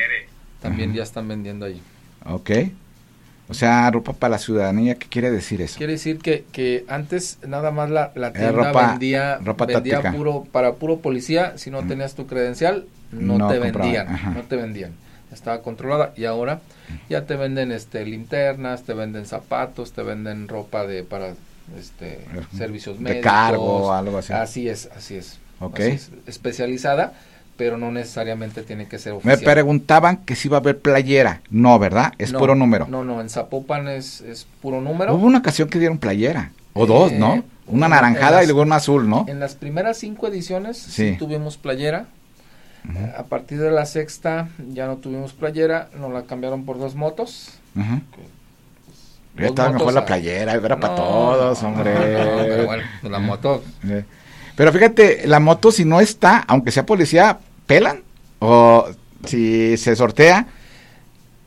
También 0.60 0.92
ya 0.94 1.02
están 1.02 1.26
vendiendo 1.28 1.66
ahí. 1.66 1.80
ok. 2.24 2.50
O 3.48 3.54
sea, 3.54 3.90
ropa 3.90 4.12
para 4.14 4.30
la 4.32 4.38
ciudadanía, 4.38 4.94
¿qué 4.94 5.08
quiere 5.08 5.30
decir 5.30 5.60
eso? 5.60 5.76
Quiere 5.76 5.94
decir 5.94 6.18
que, 6.20 6.44
que 6.52 6.84
antes 6.88 7.38
nada 7.46 7.70
más 7.70 7.90
la, 7.90 8.12
la 8.14 8.32
tienda 8.32 8.52
ropa- 8.72 8.90
vendía, 8.92 9.38
ropa 9.44 9.66
vendía 9.66 10.00
puro 10.12 10.44
para 10.50 10.74
puro 10.74 11.00
policía, 11.00 11.58
si 11.58 11.70
no 11.70 11.82
Mm. 11.82 11.88
tenías 11.88 12.14
tu 12.14 12.26
credencial 12.26 12.86
no, 13.10 13.36
No 13.36 13.48
te 13.48 13.58
vendían, 13.58 14.06
no 14.34 14.42
te 14.42 14.56
vendían. 14.56 14.92
Estaba 15.32 15.62
controlada 15.62 16.12
y 16.16 16.24
ahora 16.26 16.60
ya 17.08 17.24
te 17.26 17.36
venden 17.36 17.72
este 17.72 18.04
linternas, 18.04 18.82
te 18.82 18.92
venden 18.94 19.24
zapatos, 19.26 19.92
te 19.92 20.02
venden 20.02 20.46
ropa 20.48 20.86
de 20.86 21.04
para 21.04 21.34
este 21.78 22.18
servicios 22.56 22.98
De 22.98 23.04
médicos. 23.04 23.22
cargo, 23.32 23.92
algo 23.92 24.18
así. 24.18 24.32
Así 24.32 24.68
es, 24.68 24.90
así 24.96 25.16
es. 25.16 25.38
Ok. 25.60 25.80
Así 25.80 25.90
es, 25.92 26.10
especializada, 26.26 27.12
pero 27.56 27.78
no 27.78 27.90
necesariamente 27.92 28.62
tiene 28.62 28.88
que 28.88 28.98
ser 28.98 29.12
Me 29.12 29.18
oficial. 29.32 29.40
preguntaban 29.54 30.16
que 30.18 30.34
si 30.36 30.48
iba 30.48 30.58
a 30.58 30.60
haber 30.60 30.78
playera. 30.80 31.40
No, 31.50 31.78
¿verdad? 31.78 32.12
Es 32.18 32.32
No, 32.32 32.38
puro 32.38 32.54
número. 32.54 32.86
No, 32.88 33.04
no, 33.04 33.20
en 33.20 33.30
Zapopan 33.30 33.88
es, 33.88 34.20
es 34.22 34.46
puro 34.60 34.80
número. 34.80 35.14
Hubo 35.14 35.26
una 35.26 35.38
ocasión 35.38 35.68
que 35.68 35.78
dieron 35.78 35.98
playera. 35.98 36.50
O 36.74 36.84
Eh, 36.84 36.86
dos, 36.88 37.12
¿no? 37.12 37.44
Una 37.66 37.88
naranjada 37.88 38.36
las- 38.38 38.44
y 38.44 38.46
luego 38.48 38.62
una 38.62 38.76
azul, 38.76 39.08
¿no? 39.08 39.24
En 39.28 39.38
las 39.40 39.54
primeras 39.54 39.96
cinco 39.98 40.26
ediciones 40.26 40.76
Sí. 40.78 41.12
sí 41.12 41.16
tuvimos 41.16 41.56
playera. 41.56 42.06
A 43.16 43.24
partir 43.24 43.58
de 43.58 43.70
la 43.70 43.86
sexta 43.86 44.48
ya 44.72 44.86
no 44.86 44.96
tuvimos 44.96 45.32
playera, 45.32 45.88
nos 45.96 46.12
la 46.12 46.22
cambiaron 46.24 46.64
por 46.64 46.78
dos 46.78 46.94
motos. 46.94 47.50
ujú. 47.76 48.00
Ya 49.36 49.40
Dos 49.42 49.50
estaba 49.50 49.70
mejor 49.72 49.94
la 49.94 50.04
playera, 50.04 50.52
era 50.52 50.78
para 50.78 50.94
todos, 50.94 51.62
hombre. 51.62 51.94
no, 51.94 51.98
pero 52.48 52.64
bueno, 52.66 52.82
la 53.02 53.18
moto. 53.18 53.62
Eh, 53.88 54.04
Pero 54.56 54.72
fíjate, 54.72 55.26
la 55.26 55.40
moto 55.40 55.72
si 55.72 55.84
no 55.86 56.00
está, 56.00 56.38
aunque 56.46 56.70
sea 56.70 56.84
policía, 56.84 57.38
¿pelan? 57.66 58.02
O 58.40 58.86
si 59.24 59.76
se 59.78 59.96
sortea, 59.96 60.46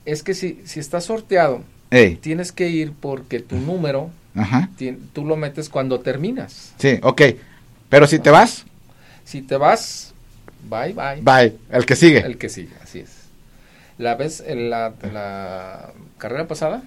Es 0.06 0.24
que 0.24 0.34
si, 0.34 0.62
si 0.66 0.80
está 0.80 1.00
sorteado, 1.02 1.62
ey, 1.92 2.16
tienes 2.16 2.52
que 2.52 2.70
ir 2.70 2.94
porque 3.00 3.40
tu 3.40 3.56
número 3.58 4.10
ajá, 4.36 4.70
tú 5.14 5.24
lo 5.26 5.36
metes 5.36 5.70
cuando 5.70 6.00
terminas. 6.00 6.74
sí, 6.80 7.00
ok. 7.04 7.22
Pero 7.90 8.08
si 8.08 8.18
te 8.18 8.32
vas, 8.32 8.66
Si 9.26 9.42
te 9.44 9.58
vas, 9.58 10.15
bye 10.70 10.94
bye. 10.94 11.22
bye, 11.22 11.56
el 11.72 11.86
que 11.86 11.96
sigue. 11.96 12.20
El 12.20 12.38
que 12.38 12.50
sigue, 12.50 12.74
así 12.84 13.00
es. 13.00 13.10
La 13.98 14.16
vez, 14.16 14.44
en 14.46 14.70
la, 14.70 14.94
la 15.14 15.92
carrera 16.18 16.48
pasada, 16.48 16.84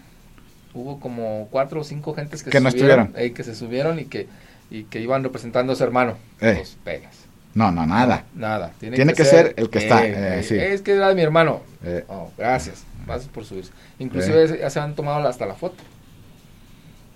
hubo 0.74 1.00
como 1.00 1.48
cuatro 1.50 1.80
o 1.80 1.84
cinco 1.84 2.14
gentes 2.14 2.42
que, 2.42 2.50
Que 2.50 2.58
se 2.58 2.64
no 2.64 2.70
subieron, 2.70 3.00
estuvieron. 3.06 3.30
eh, 3.30 3.34
que 3.34 3.44
se 3.44 3.54
subieron 3.54 3.98
y 3.98 4.04
que, 4.04 4.26
y 4.70 4.84
que 4.84 5.00
iban 5.00 5.22
representando 5.24 5.72
a 5.72 5.76
su 5.76 5.84
hermano. 5.84 6.18
Eh. 6.40 6.54
Pues 6.56 6.76
pegas. 6.84 7.16
No, 7.54 7.72
no, 7.72 7.86
nada. 7.86 8.24
Nada. 8.34 8.72
Tiene 8.78 9.14
que 9.14 9.24
ser 9.24 9.54
el 9.56 9.70
que 9.70 9.78
está, 9.78 10.06
eh, 10.06 10.42
sí. 10.42 10.54
Es 10.56 10.82
que 10.82 10.92
era 10.92 11.08
de 11.08 11.14
mi 11.14 11.22
hermano. 11.22 11.62
Eh. 11.82 12.04
Oh, 12.08 12.30
gracias. 12.36 12.84
Gracias 13.06 13.30
por 13.30 13.44
subirse. 13.46 13.72
Inclusive 13.98 14.58
ya 14.60 14.68
se 14.68 14.78
han 14.78 14.94
tomado 14.94 15.26
hasta 15.26 15.46
la 15.46 15.54
foto. 15.54 15.82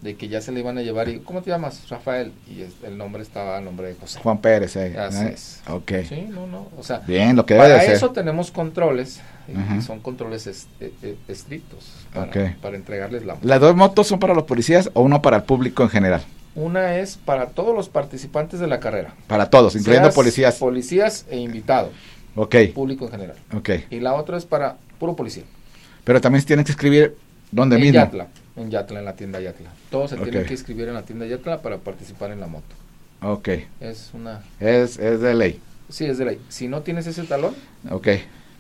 De 0.02 0.16
que 0.16 0.26
ya 0.28 0.40
se 0.40 0.50
le 0.52 0.58
iban 0.60 0.76
a 0.78 0.82
llevar 0.82 1.08
y, 1.08 1.20
¿cómo 1.20 1.42
te 1.42 1.50
llamas? 1.50 1.88
Rafael. 1.88 2.32
Y 2.48 2.62
es- 2.62 2.74
el 2.82 2.98
nombre 2.98 3.22
estaba 3.22 3.56
a 3.56 3.60
nombre 3.60 3.86
de 3.88 3.94
José. 3.94 4.18
Juan 4.20 4.38
Pérez, 4.38 4.74
eh. 4.76 4.98
Así 4.98 5.24
es. 5.26 5.60
Ok. 5.68 5.92
Sí, 6.08 6.26
no, 6.28 6.46
no. 6.48 6.68
O 6.76 6.82
sea, 6.82 6.98
Bien, 7.06 7.36
lo 7.36 7.46
que 7.46 7.54
debe 7.54 7.68
de 7.68 7.74
para 7.74 7.86
ser. 7.86 7.94
eso 7.94 8.10
tenemos 8.10 8.50
controles. 8.50 9.20
y 9.48 9.82
son 9.82 9.98
controles 10.00 10.46
es- 10.46 10.66
e- 10.80 10.92
e- 11.02 11.16
estrictos. 11.28 11.90
Para, 12.14 12.30
para 12.62 12.76
entregarles 12.76 13.24
la 13.24 13.36
¿Las 13.42 13.60
dos 13.60 13.74
motos 13.74 14.06
son 14.06 14.18
para 14.20 14.34
los 14.34 14.44
policías 14.44 14.88
o 14.94 15.02
uno 15.02 15.20
para 15.22 15.38
el 15.38 15.42
público 15.42 15.82
en 15.82 15.88
general? 15.88 16.22
Una 16.54 16.96
es 16.98 17.16
para 17.16 17.46
todos 17.46 17.74
los 17.74 17.88
participantes 17.88 18.60
de 18.60 18.66
la 18.68 18.78
carrera. 18.78 19.14
Para 19.26 19.50
todos, 19.50 19.74
incluyendo 19.74 20.06
Seas 20.08 20.14
policías. 20.14 20.56
Policías 20.58 21.26
e 21.30 21.38
invitados. 21.38 21.90
Ok, 22.36 22.54
Público 22.74 23.04
en 23.06 23.10
general. 23.10 23.36
ok. 23.54 23.70
Y 23.90 24.00
la 24.00 24.14
otra 24.14 24.36
es 24.38 24.44
para 24.46 24.76
puro 24.98 25.16
policía. 25.16 25.42
Pero 26.04 26.20
también 26.20 26.44
tienen 26.44 26.64
que 26.64 26.72
escribir 26.72 27.16
donde 27.52 27.76
en 27.76 27.82
mismo. 27.82 27.94
Yatla. 28.00 28.26
En 28.56 28.70
Yatla, 28.70 28.98
en 28.98 29.04
la 29.04 29.14
tienda 29.14 29.40
Yatla. 29.40 29.70
Todos 29.90 30.10
se 30.10 30.16
tienen 30.16 30.40
Ok. 30.42 30.46
que 30.48 30.54
inscribir 30.54 30.88
en 30.88 30.94
la 30.94 31.02
tienda 31.02 31.24
Yatla 31.26 31.62
para 31.62 31.78
participar 31.78 32.32
en 32.32 32.40
la 32.40 32.48
moto. 32.48 32.74
Ok, 33.22 33.48
Es 33.80 34.10
una... 34.14 34.40
es, 34.58 34.98
es 34.98 35.20
de 35.20 35.32
ley. 35.34 35.60
Sí, 35.88 36.06
es 36.06 36.18
de 36.18 36.24
ley. 36.24 36.40
Si 36.48 36.66
no 36.66 36.82
tienes 36.82 37.06
ese 37.06 37.22
talón, 37.22 37.54
Ok. 37.90 38.08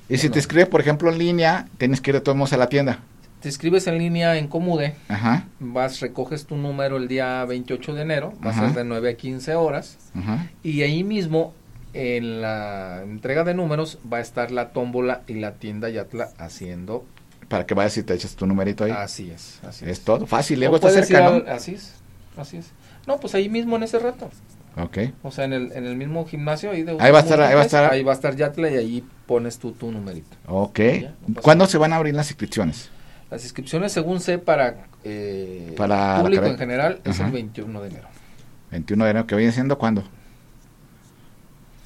Y 0.08 0.18
si 0.18 0.28
No. 0.28 0.34
te 0.34 0.38
escribes, 0.38 0.68
por 0.68 0.80
ejemplo, 0.80 1.10
en 1.10 1.18
línea, 1.18 1.66
tienes 1.78 2.00
que 2.00 2.10
ir 2.10 2.14
de 2.14 2.20
todos 2.20 2.36
modos 2.36 2.52
a 2.52 2.56
la 2.58 2.68
tienda. 2.68 3.00
te 3.40 3.48
inscribes 3.48 3.86
en 3.88 3.98
línea 3.98 4.36
en 4.38 4.46
Comude, 4.46 4.94
Ajá, 5.08 5.46
vas, 5.58 5.98
recoges 5.98 6.46
tu 6.46 6.54
número 6.56 6.96
el 6.96 7.08
día 7.08 7.44
28 7.44 7.94
de 7.94 8.02
enero, 8.02 8.34
va 8.44 8.50
Ajá. 8.50 8.66
a 8.66 8.68
ser 8.68 8.76
de 8.78 8.84
9 8.84 9.10
a 9.10 9.14
15 9.16 9.54
horas, 9.56 9.98
ajá. 10.14 10.46
y 10.62 10.82
ahí 10.82 11.02
mismo, 11.02 11.52
en 11.92 12.40
la 12.40 13.00
entrega 13.02 13.42
de 13.42 13.54
números, 13.54 13.98
va 14.12 14.18
a 14.18 14.20
estar 14.20 14.52
la 14.52 14.68
tómbola 14.70 15.22
y 15.26 15.34
la 15.34 15.54
tienda 15.54 15.88
Yatla 15.88 16.28
haciendo. 16.38 17.04
Para 17.52 17.66
que 17.66 17.74
vayas 17.74 17.94
y 17.98 18.02
te 18.02 18.14
eches 18.14 18.34
tu 18.34 18.46
numerito 18.46 18.84
ahí. 18.84 18.92
Así 18.92 19.30
es, 19.30 19.60
así 19.68 19.84
es 19.86 20.00
todo. 20.00 20.26
Fácil, 20.26 20.58
luego 20.58 20.76
está 20.76 20.88
cerca, 20.88 21.20
¿no? 21.30 21.44
Así 21.52 21.74
es, 21.74 21.92
así 22.38 22.56
es. 22.56 22.70
No, 23.06 23.18
pues 23.20 23.34
ahí 23.34 23.50
mismo 23.50 23.76
en 23.76 23.82
ese 23.82 23.98
rato. 23.98 24.30
Ok. 24.78 24.96
O 25.22 25.30
sea, 25.30 25.44
en 25.44 25.52
el, 25.52 25.70
en 25.72 25.84
el 25.84 25.94
mismo 25.96 26.24
gimnasio. 26.24 26.70
Ahí, 26.70 26.82
de 26.82 26.92
Ahí 26.98 27.10
va 27.12 27.18
a 27.18 27.20
estar- 27.20 27.42
ahí 27.42 27.54
va 27.54 27.60
a 27.60 27.64
estar- 27.66 27.92
Ahí 27.92 28.02
va 28.02 28.12
a 28.12 28.14
estar 28.14 28.34
Yatla 28.34 28.70
y 28.70 28.76
ahí 28.78 29.04
pones 29.26 29.58
tú 29.58 29.72
tu 29.72 29.92
numerito. 29.92 30.34
Ok. 30.46 30.78
Ya, 30.78 31.14
no 31.26 31.42
¿Cuándo 31.42 31.64
nada. 31.64 31.70
se 31.72 31.76
van 31.76 31.92
a 31.92 31.96
abrir 31.96 32.14
las 32.14 32.30
inscripciones? 32.30 32.88
Las 33.30 33.42
inscripciones, 33.42 33.92
según 33.92 34.20
sé, 34.20 34.38
para, 34.38 34.86
eh, 35.04 35.74
Para 35.76 36.20
público 36.22 36.46
en 36.46 36.56
general 36.56 37.02
es 37.04 37.20
el 37.20 37.30
21 37.32 37.82
de 37.82 37.88
enero. 37.90 38.08
21 38.70 39.04
de 39.04 39.10
enero, 39.10 39.26
que 39.26 39.36
viene 39.36 39.52
siendo 39.52 39.76
cuándo? 39.76 40.04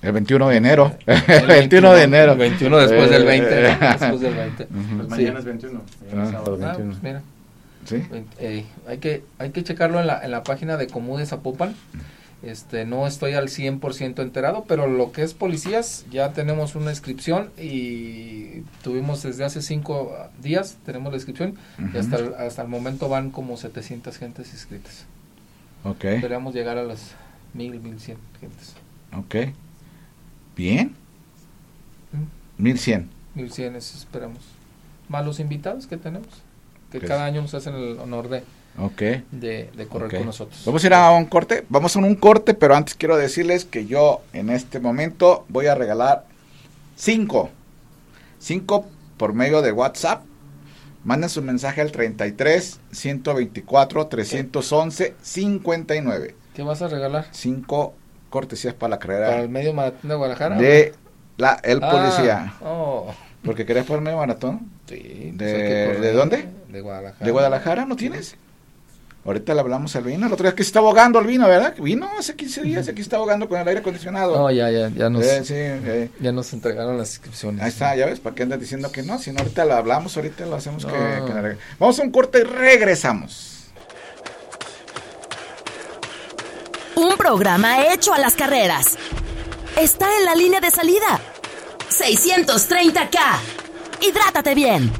El 0.06 0.12
21 0.12 0.48
de 0.48 0.56
enero. 0.56 0.92
El 1.06 1.16
El 1.28 1.46
21 1.46 1.92
de 1.92 2.02
enero. 2.02 2.32
El 2.32 2.38
21 2.38 2.78
después 2.78 3.10
del 3.10 3.22
Eh, 3.22 3.26
20. 3.26 3.50
¿no? 3.50 3.88
Después 3.88 4.20
del 4.20 4.34
20. 4.34 4.62
Ujú. 4.70 4.96
Pues 4.96 5.06
Sí. 5.06 5.08
mañana 5.10 5.38
es 5.40 5.44
21. 5.44 5.82
mañana 6.02 6.22
es 6.22 6.28
Ah. 6.28 6.32
sábado 6.32 6.58
Ah, 6.62 6.66
21. 6.76 6.90
pues 6.92 7.02
mira, 7.02 7.22
¿Sí? 7.84 8.02
eh, 8.38 8.64
hay, 8.88 8.98
que, 8.98 9.24
hay 9.38 9.50
que 9.50 9.64
checarlo 9.64 10.00
en 10.00 10.06
la, 10.06 10.24
en 10.24 10.30
la 10.30 10.42
página 10.44 10.76
de 10.76 10.86
Comude 10.86 11.26
Zapopan. 11.26 11.74
Este, 12.42 12.84
no 12.84 13.06
estoy 13.06 13.32
al 13.32 13.48
100% 13.48 14.22
enterado, 14.22 14.64
pero 14.68 14.86
lo 14.86 15.10
que 15.10 15.22
es 15.22 15.34
policías, 15.34 16.04
ya 16.12 16.32
tenemos 16.32 16.76
una 16.76 16.90
inscripción 16.90 17.50
y 17.58 18.60
tuvimos 18.84 19.22
desde 19.22 19.44
hace 19.44 19.62
cinco 19.62 20.14
días, 20.42 20.76
tenemos 20.84 21.10
la 21.12 21.16
inscripción 21.16 21.54
y 21.78 21.84
Ujú. 21.84 21.98
hasta 21.98 22.16
el, 22.16 22.34
hasta 22.34 22.62
el 22.62 22.68
momento 22.68 23.08
van 23.08 23.30
como 23.30 23.56
700 23.56 24.16
gentes 24.18 24.52
inscritas. 24.52 25.06
Ok, 25.82 26.04
Esperamos 26.04 26.54
llegar 26.54 26.76
a 26.78 26.84
las 26.84 27.12
1000, 27.54 27.80
1100 27.80 28.18
gentes. 28.40 28.74
ok. 29.16 29.52
Bien. 30.56 30.94
¿Mm? 32.12 32.62
1100. 32.62 33.10
1100 33.34 33.76
es, 33.76 33.94
esperamos. 33.94 34.38
Más 35.08 35.24
los 35.24 35.38
invitados 35.38 35.86
que 35.86 35.96
tenemos, 35.96 36.28
que 36.90 36.98
cada 37.00 37.24
año 37.26 37.42
nos 37.42 37.54
hacen 37.54 37.74
el 37.74 37.98
honor 38.00 38.28
de, 38.28 38.42
Ok. 38.78 39.00
de, 39.30 39.70
de 39.76 39.86
correr 39.86 40.10
con 40.10 40.26
nosotros. 40.26 40.62
Vamos 40.66 40.82
a 40.82 40.86
ir 40.86 40.94
a 40.94 41.10
un 41.12 41.26
corte. 41.26 41.64
Vamos 41.68 41.94
a 41.94 41.98
un 42.00 42.14
corte, 42.16 42.54
pero 42.54 42.74
antes 42.74 42.94
quiero 42.94 43.16
decirles 43.16 43.64
que 43.64 43.86
yo 43.86 44.22
en 44.32 44.50
este 44.50 44.80
momento 44.80 45.44
voy 45.48 45.66
a 45.66 45.74
regalar 45.74 46.26
cinco. 46.96 47.50
Cinco 48.38 48.86
por 49.16 49.32
medio 49.34 49.62
de 49.62 49.72
WhatsApp. 49.72 50.24
Manden 51.04 51.30
su 51.30 51.40
mensaje 51.40 51.82
al 51.82 51.92
33 51.92 52.80
124 52.90 54.06
311 54.08 55.14
59. 55.22 56.34
¿Qué 56.54 56.62
vas 56.62 56.82
a 56.82 56.88
regalar? 56.88 57.26
Cinco 57.30 57.94
cortesías 58.36 58.74
para 58.74 58.90
la 58.90 58.98
¿Para 58.98 59.06
carrera 59.18 59.40
el 59.40 59.48
medio 59.48 59.72
maratón 59.72 60.08
de 60.10 60.14
Guadalajara? 60.14 60.56
de 60.56 60.92
la 61.38 61.58
el 61.62 61.80
Ah, 61.82 61.90
policía. 61.90 62.54
oh, 62.62 63.14
Porque 63.42 63.64
querías 63.64 63.86
poner 63.86 64.02
medio 64.02 64.18
maratón. 64.18 64.68
sí, 64.86 65.32
pues 65.36 65.50
¿De- 65.52 65.56
que 65.94 66.00
de 66.00 66.12
dónde? 66.12 66.48
De 66.68 66.80
Guadalajara. 66.82 67.24
¿De 67.24 67.30
Guadalajara 67.32 67.84
no 67.86 67.96
tienes? 67.96 68.36
Ahorita 69.24 69.54
le 69.54 69.60
hablamos 69.60 69.96
al 69.96 70.04
vino. 70.04 70.26
El 70.26 70.32
otro 70.32 70.44
día 70.44 70.54
que 70.54 70.62
se 70.62 70.68
está 70.68 70.78
ahogando 70.78 71.18
el 71.18 71.26
vino, 71.26 71.48
¿verdad? 71.48 71.74
Vino 71.80 72.08
hace 72.16 72.36
15 72.36 72.62
días. 72.62 72.86
Aquí 72.88 73.00
está 73.02 73.16
ahogando 73.16 73.48
con 73.48 73.58
el 73.60 73.66
aire 73.66 73.80
acondicionado. 73.80 74.36
No, 74.36 74.50
ya, 74.52 74.70
ya, 74.70 74.88
ya 74.90 75.10
nos, 75.10 75.24
Eh, 75.24 75.44
sí, 75.44 75.54
eh. 75.56 76.10
ya 76.20 76.30
nos 76.30 76.52
entregaron 76.52 76.96
las 76.96 77.10
inscripciones. 77.10 77.60
Ahí 77.62 77.70
está, 77.70 77.96
ya 77.96 78.06
ves, 78.06 78.20
¿para 78.20 78.36
qué 78.36 78.44
andas 78.44 78.60
diciendo 78.60 78.92
que 78.92 79.02
no? 79.02 79.18
Si 79.18 79.32
no, 79.32 79.40
ahorita 79.40 79.64
lo 79.64 79.74
hablamos, 79.74 80.16
ahorita 80.16 80.46
lo 80.46 80.54
hacemos 80.54 80.86
que, 80.86 80.92
No. 80.92 81.26
que 81.26 81.32
reg- 81.32 81.56
Vamos 81.80 81.98
a 81.98 82.02
un 82.02 82.10
corte 82.12 82.38
y 82.38 82.42
regresamos. 82.44 83.55
Un 86.96 87.14
programa 87.18 87.92
hecho 87.92 88.14
a 88.14 88.18
las 88.18 88.34
carreras. 88.34 88.96
Está 89.78 90.16
en 90.16 90.24
la 90.24 90.34
línea 90.34 90.60
de 90.60 90.70
salida. 90.70 91.20
630K. 91.90 93.18
Hidrátate 94.00 94.54
bien. 94.54 94.90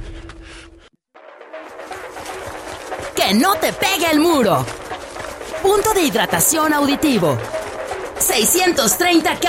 Que 3.14 3.32
no 3.32 3.54
te 3.54 3.72
pegue 3.72 4.10
el 4.12 4.20
muro. 4.20 4.66
Punto 5.62 5.94
de 5.94 6.02
hidratación 6.02 6.74
auditivo. 6.74 7.38
630K. 8.18 9.48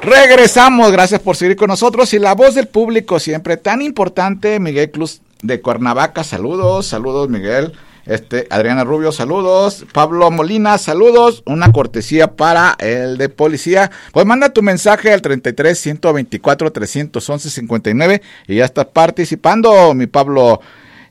Regresamos, 0.00 0.90
gracias 0.92 1.20
por 1.20 1.36
seguir 1.36 1.56
con 1.56 1.68
nosotros. 1.68 2.14
Y 2.14 2.18
la 2.20 2.34
voz 2.34 2.54
del 2.54 2.68
público 2.68 3.20
siempre 3.20 3.58
tan 3.58 3.82
importante, 3.82 4.58
Miguel 4.60 4.90
Cruz 4.90 5.20
de 5.42 5.60
Cuernavaca, 5.60 6.24
saludos, 6.24 6.86
saludos 6.86 7.28
Miguel. 7.28 7.74
Este, 8.06 8.46
Adriana 8.50 8.84
Rubio, 8.84 9.12
saludos. 9.12 9.86
Pablo 9.92 10.30
Molina, 10.30 10.76
saludos. 10.78 11.42
Una 11.46 11.72
cortesía 11.72 12.36
para 12.36 12.76
el 12.78 13.16
de 13.16 13.28
policía. 13.30 13.90
Pues 14.12 14.26
manda 14.26 14.52
tu 14.52 14.62
mensaje 14.62 15.12
al 15.12 15.22
33 15.22 15.78
124 15.78 16.70
311 16.72 17.50
59 17.50 18.22
y 18.48 18.56
ya 18.56 18.66
estás 18.66 18.86
participando, 18.86 19.94
mi 19.94 20.06
Pablo. 20.06 20.60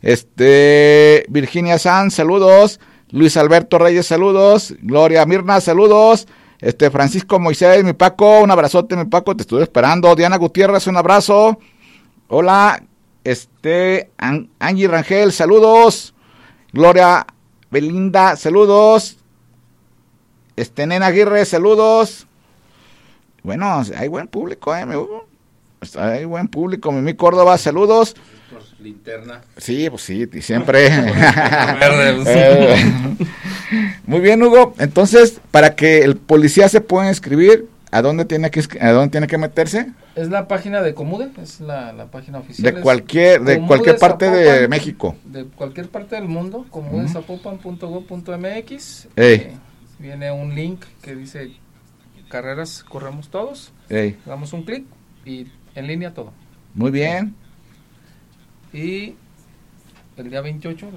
Este, 0.04 1.26
Virginia 1.30 1.80
Sanz, 1.80 2.14
saludos. 2.16 2.80
Luis 3.10 3.38
Alberto 3.38 3.80
Reyes, 3.80 4.06
saludos. 4.06 4.76
Gloria 4.82 5.26
Mirna, 5.26 5.62
saludos. 5.62 6.28
Este, 6.60 6.92
Francisco 6.92 7.40
Moisés, 7.40 7.84
mi 7.84 7.94
Paco, 7.94 8.42
un 8.42 8.52
abrazote, 8.52 8.96
mi 8.96 9.06
Paco, 9.06 9.36
te 9.36 9.42
estuve 9.42 9.64
esperando. 9.64 10.16
Diana 10.16 10.38
Gutiérrez, 10.38 10.88
un 10.88 10.98
abrazo. 10.98 11.58
Hola, 12.28 12.84
este, 13.24 14.12
An- 14.18 14.50
Angie 14.60 14.88
Rangel, 14.88 15.32
saludos. 15.32 16.13
Gloria 16.74 17.26
Belinda, 17.72 18.36
saludos. 18.36 19.18
Este, 20.56 20.86
Nena 20.86 21.08
Aguirre, 21.08 21.46
saludos. 21.46 22.28
Bueno, 23.44 23.84
hay 23.96 24.08
buen 24.08 24.28
público, 24.28 24.76
eh, 24.76 24.86
me- 24.86 24.96
hay 26.02 26.26
buen 26.26 26.48
público. 26.48 26.92
Mimi 26.92 27.14
Córdoba, 27.14 27.58
saludos. 27.58 28.16
Linterna. 28.80 29.42
Sí, 29.58 29.90
pues 29.90 30.02
sí, 30.02 30.28
y 30.32 30.42
siempre. 30.42 30.90
Pues. 31.80 32.28
Eh, 32.28 33.16
Muy 34.06 34.20
bien, 34.20 34.44
Hugo. 34.44 34.74
Entonces, 34.78 35.40
para 35.52 35.76
que 35.76 36.00
el 36.04 36.18
policía 36.18 36.68
se 36.70 36.82
pueda 36.82 37.08
inscribir, 37.08 37.68
¿a 37.94 38.02
dónde 38.02 38.26
tiene 38.26 38.52
que 38.52 38.62
a 38.82 38.92
dónde 38.92 39.12
tiene 39.12 39.28
que 39.28 39.38
meterse? 39.38 39.92
Es 40.16 40.30
la 40.30 40.48
página 40.48 40.82
de 40.82 40.94
Comude, 40.94 41.30
es 41.42 41.60
la, 41.62 41.92
la 41.94 42.08
página 42.08 42.40
oficial. 42.40 42.74
De 42.74 42.82
cualquier 42.82 43.42
de 43.44 43.56
Comude 43.56 43.68
cualquier 43.68 43.98
parte 43.98 44.30
de 44.30 44.68
México. 44.68 45.16
De 45.26 45.46
cualquier 45.46 45.90
parte 45.90 46.16
del 46.16 46.28
mundo, 46.28 46.66
comudezapopan.go.mx. 46.70 49.08
Ey. 49.16 49.36
Eh, 49.36 49.54
viene 50.00 50.32
un 50.32 50.54
link 50.56 50.84
que 51.02 51.16
dice 51.16 51.52
carreras, 52.30 52.84
corremos 52.84 53.30
todos. 53.30 53.72
Ey, 53.90 54.18
Damos 54.26 54.54
un 54.54 54.64
clic 54.64 54.86
y 55.26 55.48
en 55.76 55.88
línea 55.88 56.14
todo. 56.14 56.32
muy 56.74 56.92
bien. 56.92 57.36
Y 58.74 59.16
el 60.18 60.30
día 60.30 60.42
28, 60.42 60.88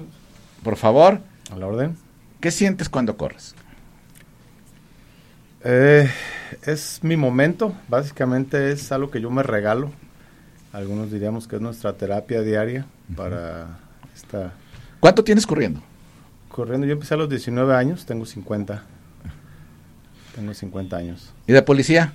Por 0.63 0.75
favor, 0.77 1.21
A 1.51 1.55
la 1.57 1.67
orden. 1.67 1.95
¿qué 2.39 2.51
sientes 2.51 2.89
cuando 2.89 3.17
corres? 3.17 3.55
Eh, 5.63 6.09
es 6.65 6.99
mi 7.03 7.17
momento, 7.17 7.75
básicamente 7.87 8.71
es 8.71 8.91
algo 8.91 9.11
que 9.11 9.21
yo 9.21 9.29
me 9.29 9.43
regalo. 9.43 9.91
Algunos 10.71 11.11
diríamos 11.11 11.47
que 11.47 11.55
es 11.55 11.61
nuestra 11.61 11.93
terapia 11.93 12.41
diaria 12.41 12.85
para 13.15 13.79
esta 14.15 14.53
¿Cuánto 14.99 15.23
tienes 15.23 15.45
corriendo? 15.47 15.81
corriendo. 16.49 16.87
Yo 16.87 16.93
empecé 16.93 17.13
a 17.13 17.17
los 17.17 17.29
19 17.29 17.75
años, 17.75 18.05
tengo 18.05 18.25
50. 18.25 18.83
Tengo 20.35 20.53
50 20.53 20.97
años. 20.97 21.33
¿Y 21.45 21.53
de 21.53 21.61
policía? 21.61 22.13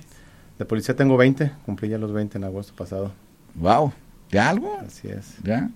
De 0.59 0.65
policía 0.65 0.95
tengo 0.95 1.17
20, 1.17 1.51
cumplí 1.65 1.89
ya 1.89 1.97
los 1.97 2.11
20 2.11 2.37
en 2.37 2.43
agosto 2.43 2.73
pasado. 2.75 3.13
Wow, 3.55 3.93
¿de 4.31 4.39
algo? 4.39 4.79
Así 4.85 5.07
es. 5.07 5.37
¿Ya? 5.43 5.69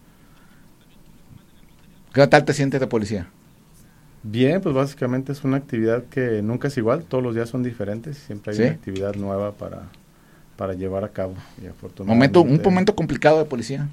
¿Qué 2.13 2.27
tal 2.27 2.43
te 2.45 2.53
sientes 2.53 2.79
de 2.79 2.87
policía? 2.87 3.27
Bien, 4.23 4.59
pues 4.61 4.75
básicamente 4.75 5.31
es 5.31 5.43
una 5.43 5.57
actividad 5.57 6.03
que 6.05 6.41
nunca 6.41 6.67
es 6.67 6.77
igual, 6.77 7.03
todos 7.05 7.23
los 7.23 7.33
días 7.35 7.49
son 7.49 7.63
diferentes, 7.63 8.17
siempre 8.17 8.51
hay 8.51 8.57
Sí. 8.57 8.63
una 8.63 8.71
actividad 8.71 9.15
nueva 9.15 9.53
para, 9.53 9.83
para 10.57 10.73
llevar 10.73 11.03
a 11.03 11.09
cabo. 11.09 11.33
Y 11.57 11.61
Momento, 11.61 11.69
un 11.69 11.71
afortunadamente, 11.77 12.63
momento 12.63 12.95
complicado 12.95 13.39
de 13.39 13.45
policía. 13.45 13.87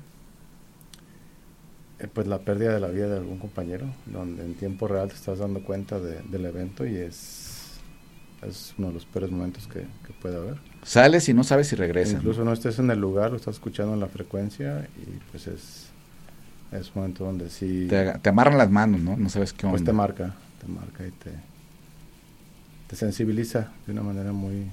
eh, 2.00 2.08
pues 2.12 2.26
la 2.26 2.38
pérdida 2.40 2.72
de 2.74 2.80
la 2.80 2.88
vida 2.88 3.08
de 3.08 3.16
algún 3.18 3.38
compañero, 3.38 3.86
donde 4.06 4.44
en 4.44 4.54
tiempo 4.54 4.88
real 4.88 5.08
te 5.08 5.14
estás 5.14 5.38
dando 5.38 5.62
cuenta 5.62 6.00
de- 6.00 6.22
del 6.22 6.44
evento 6.46 6.84
y 6.84 6.96
es, 6.96 7.78
es 8.42 8.74
uno 8.76 8.88
de 8.88 8.94
los 8.94 9.06
peores 9.06 9.30
momentos 9.30 9.68
que, 9.68 9.80
que 9.80 10.12
puede 10.20 10.36
haber. 10.36 10.56
Sales 10.82 11.28
y 11.28 11.34
no 11.34 11.44
sabes 11.44 11.68
si 11.68 11.76
regresas. 11.76 12.14
Incluso 12.14 12.44
no 12.44 12.52
estés 12.52 12.78
en 12.80 12.90
el 12.90 12.98
lugar, 12.98 13.30
lo 13.30 13.36
estás 13.36 13.54
escuchando 13.54 13.94
en 13.94 14.00
la 14.00 14.08
frecuencia 14.08 14.88
y 14.98 15.18
pues 15.30 15.46
es, 15.46 15.83
es 16.78 16.88
un 16.88 17.02
momento 17.02 17.24
donde 17.24 17.50
sí 17.50 17.86
Te, 17.88 18.18
te 18.18 18.28
amarran 18.28 18.58
las 18.58 18.70
manos, 18.70 19.00
¿no? 19.00 19.16
No 19.16 19.28
sabes 19.28 19.52
qué 19.52 19.66
onda. 19.66 19.72
pues 19.78 19.84
te 19.84 19.92
marca, 19.92 20.34
te 20.60 20.66
marca 20.70 21.06
y 21.06 21.10
te, 21.10 21.30
te 22.88 22.96
sensibiliza 22.96 23.72
de 23.86 23.92
una 23.92 24.02
manera 24.02 24.32
muy, 24.32 24.66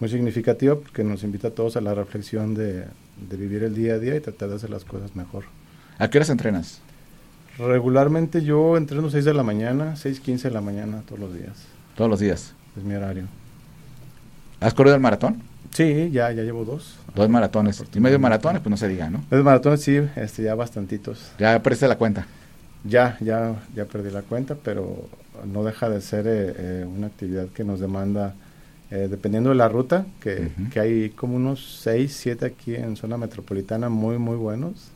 muy 0.00 0.08
significativa 0.08 0.74
porque 0.76 1.04
nos 1.04 1.22
invita 1.24 1.48
a 1.48 1.50
todos 1.50 1.76
a 1.76 1.80
la 1.80 1.94
reflexión 1.94 2.54
de, 2.54 2.84
de 3.28 3.36
vivir 3.36 3.62
el 3.64 3.74
día 3.74 3.94
a 3.94 3.98
día 3.98 4.16
y 4.16 4.20
tratar 4.20 4.48
de 4.50 4.56
hacer 4.56 4.70
las 4.70 4.84
cosas 4.84 5.14
mejor 5.16 5.44
¿A 5.98 6.08
qué 6.10 6.18
horas 6.18 6.30
entrenas? 6.30 6.80
Regularmente 7.58 8.42
yo 8.42 8.76
entreno 8.76 9.10
6 9.10 9.24
de 9.24 9.32
la 9.34 9.44
mañana, 9.44 9.94
6.15 9.94 10.42
de 10.42 10.50
la 10.50 10.60
mañana 10.60 11.02
todos 11.06 11.20
los 11.20 11.32
días. 11.34 11.52
Todos 11.94 12.10
los 12.10 12.18
días. 12.18 12.52
Es 12.76 12.82
mi 12.82 12.94
horario. 12.94 13.26
¿Has 14.58 14.74
corrido 14.74 14.96
el 14.96 15.00
maratón? 15.00 15.40
Sí, 15.74 16.10
ya, 16.12 16.30
ya 16.30 16.42
llevo 16.44 16.64
dos. 16.64 16.96
Dos 17.16 17.28
maratones. 17.28 17.82
Y 17.92 17.98
medio 17.98 18.20
maratones, 18.20 18.62
pues 18.62 18.70
no 18.70 18.76
se 18.76 18.86
diga, 18.88 19.10
¿no? 19.10 19.24
Medio 19.28 19.42
maratones 19.42 19.82
sí, 19.82 20.00
este, 20.14 20.44
ya 20.44 20.54
bastantitos. 20.54 21.32
Ya 21.36 21.60
perdiste 21.60 21.88
la 21.88 21.98
cuenta. 21.98 22.26
Ya, 22.84 23.18
ya, 23.20 23.56
ya 23.74 23.84
perdí 23.84 24.10
la 24.10 24.22
cuenta, 24.22 24.54
pero 24.54 25.08
no 25.44 25.64
deja 25.64 25.90
de 25.90 26.00
ser 26.00 26.28
eh, 26.28 26.54
eh, 26.56 26.86
una 26.86 27.08
actividad 27.08 27.48
que 27.48 27.64
nos 27.64 27.80
demanda, 27.80 28.34
eh, 28.92 29.08
dependiendo 29.10 29.50
de 29.50 29.56
la 29.56 29.68
ruta, 29.68 30.06
que, 30.20 30.52
que 30.72 30.78
hay 30.78 31.10
como 31.10 31.34
unos 31.34 31.80
6, 31.82 32.14
7 32.14 32.46
aquí 32.46 32.76
en 32.76 32.94
zona 32.94 33.16
metropolitana 33.16 33.88
muy, 33.88 34.18
muy 34.18 34.36
buenos. 34.36 34.90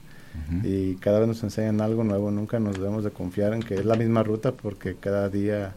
Y 0.62 0.94
cada 0.96 1.18
vez 1.18 1.26
nos 1.26 1.42
enseñan 1.42 1.80
algo 1.80 2.04
nuevo, 2.04 2.30
nunca 2.30 2.60
nos 2.60 2.76
debemos 2.76 3.02
de 3.02 3.10
confiar 3.10 3.54
en 3.54 3.60
que 3.60 3.74
es 3.74 3.84
la 3.84 3.96
misma 3.96 4.22
ruta 4.22 4.52
porque 4.52 4.94
cada 4.94 5.28
día 5.28 5.74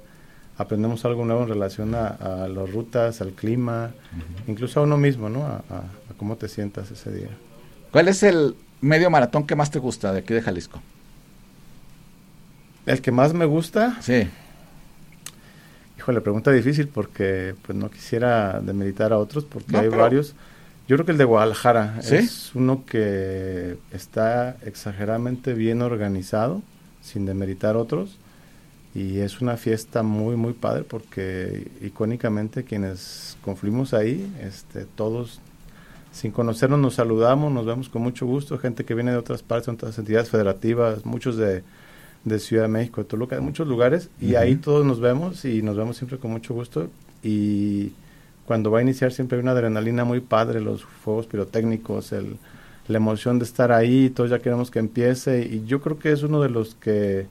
aprendemos 0.58 1.04
algo 1.06 1.26
nuevo 1.26 1.44
en 1.44 1.50
relación 1.50 1.96
a, 1.96 2.08
a 2.08 2.48
las 2.48 2.72
rutas, 2.72 3.22
al 3.22 3.32
clima, 3.32 3.92
incluso 4.48 4.80
a 4.80 4.84
uno 4.84 4.98
mismo, 4.98 5.30
¿no? 5.30 5.44
A, 5.46 5.64
a- 5.70 5.78
a 6.10 6.14
cómo 6.18 6.36
te 6.36 6.48
sientas 6.48 6.92
ese 6.92 7.12
día. 7.12 7.30
¿Cuál 7.92 8.08
es 8.08 8.22
el 8.24 8.56
medio 8.82 9.10
maratón 9.10 9.46
que 9.48 9.56
más 9.56 9.72
te 9.72 9.80
gusta 9.80 10.12
de 10.14 10.20
aquí 10.20 10.34
de 10.34 10.42
Jalisco? 10.42 10.82
El 12.86 13.02
que 13.02 13.12
más 13.12 13.34
me 13.34 13.46
gusta, 13.46 13.98
Sí. 14.02 14.28
híjole, 15.98 16.22
pregunta 16.22 16.52
difícil 16.52 16.88
porque 16.88 17.56
pues 17.62 17.78
no 17.78 17.90
quisiera 17.92 18.60
demeritar 18.60 19.14
a 19.14 19.18
otros 19.18 19.46
porque 19.46 19.72
No, 19.72 19.80
hay 19.80 19.90
pero- 19.90 20.02
varios. 20.02 20.34
Yo 20.88 20.98
creo 20.98 21.06
que 21.06 21.12
el 21.14 21.18
de 21.20 21.26
Guadalajara 21.26 22.02
¿Sí? 22.02 22.16
es 22.16 22.54
uno 22.56 22.84
que 22.86 23.78
está 23.92 24.58
exageradamente 24.66 25.54
bien 25.54 25.82
organizado, 25.82 26.62
sin 27.02 27.26
demeritar 27.26 27.78
otros. 27.78 28.18
Y 28.94 29.20
es 29.20 29.40
una 29.42 29.56
fiesta 29.56 30.04
muy, 30.04 30.36
muy 30.36 30.54
padre 30.54 30.84
porque 30.84 31.72
icónicamente 31.82 32.64
quienes 32.64 33.38
confluimos 33.42 33.94
ahí, 33.94 34.30
este, 34.42 34.86
todos 34.86 35.40
sin 36.12 36.32
conocernos 36.32 36.80
nos 36.80 36.96
saludamos, 36.96 37.54
nos 37.54 37.66
vemos 37.66 37.88
con 37.88 38.02
mucho 38.02 38.26
gusto, 38.26 38.58
gente 38.58 38.84
que 38.84 38.94
viene 38.94 39.12
de 39.12 39.18
otras 39.18 39.44
partes, 39.44 39.68
de 39.68 39.74
otras 39.74 39.98
entidades 39.98 40.30
federativas, 40.30 41.06
muchos 41.06 41.38
de, 41.38 41.64
de 42.26 42.40
Ciudad 42.40 42.64
de 42.64 42.70
México, 42.70 43.02
de 43.02 43.08
Toluca, 43.08 43.36
de 43.36 43.42
muchos 43.42 43.68
lugares, 43.68 44.10
y 44.20 44.36
ahí 44.36 44.56
todos 44.58 44.86
nos 44.86 45.00
vemos 45.00 45.46
y 45.46 45.62
nos 45.62 45.78
vemos 45.78 45.96
siempre 45.96 46.18
con 46.18 46.32
mucho 46.32 46.54
gusto. 46.54 46.90
Y 47.24 47.94
cuando 48.46 48.72
va 48.72 48.80
a 48.80 48.82
iniciar 48.82 49.14
siempre 49.14 49.38
hay 49.38 49.44
una 49.44 49.52
adrenalina 49.52 50.04
muy 50.04 50.20
padre, 50.20 50.60
los 50.60 50.84
fuegos 50.84 51.28
pirotécnicos, 51.28 52.12
el, 52.12 52.36
la 52.90 52.98
emoción 52.98 53.40
de 53.40 53.46
estar 53.46 53.72
ahí, 53.72 54.10
todos 54.10 54.30
ya 54.30 54.40
queremos 54.40 54.70
que 54.70 54.80
empiece, 54.80 55.48
y 55.50 55.64
yo 55.66 55.82
creo 55.82 55.98
que 55.98 56.12
es 56.12 56.24
uno 56.24 56.42
de 56.42 56.50
los 56.50 56.76
que 56.76 57.28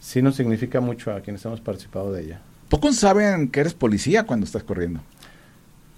sí 0.00 0.22
nos 0.22 0.36
significa 0.36 0.80
mucho 0.80 1.12
a 1.12 1.20
quienes 1.20 1.44
hemos 1.44 1.60
participado 1.60 2.12
de 2.12 2.22
ella. 2.22 2.40
Pocos 2.68 2.96
saben 2.96 3.48
que 3.48 3.60
eres 3.60 3.74
policía 3.74 4.24
cuando 4.24 4.44
estás 4.44 4.62
corriendo. 4.62 5.00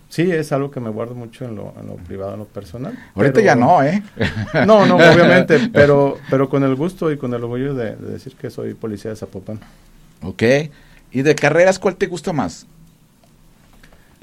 Sí, 0.09 0.31
es 0.31 0.51
algo 0.51 0.71
que 0.73 0.81
me 0.81 0.91
guardo 0.91 1.15
mucho 1.15 1.45
en 1.45 1.55
lo, 1.55 1.73
en 1.81 1.87
lo 1.87 1.95
privado, 1.95 2.33
en 2.33 2.41
lo 2.41 2.45
personal. 2.47 2.99
Ahorita 3.15 3.35
pero- 3.35 3.47
ya 3.47 3.55
no, 3.55 3.83
¿eh? 3.83 4.03
No, 4.67 4.85
no, 4.85 4.97
obviamente, 4.97 5.69
pero, 5.73 6.17
pero 6.29 6.49
con 6.49 6.65
el 6.65 6.75
gusto 6.75 7.13
y 7.13 7.17
con 7.17 7.33
el 7.33 7.43
orgullo 7.45 7.75
de, 7.75 7.95
de 7.97 8.13
decir 8.13 8.35
que 8.35 8.51
soy 8.51 8.75
policía 8.75 9.11
de 9.13 9.17
Zapopan. 9.17 9.61
Ok. 10.23 10.43
¿Y 11.13 11.23
de 11.23 11.35
carreras 11.37 11.79
cuál 11.79 11.97
te 11.97 12.07
gusta 12.07 12.33
más? 12.33 12.67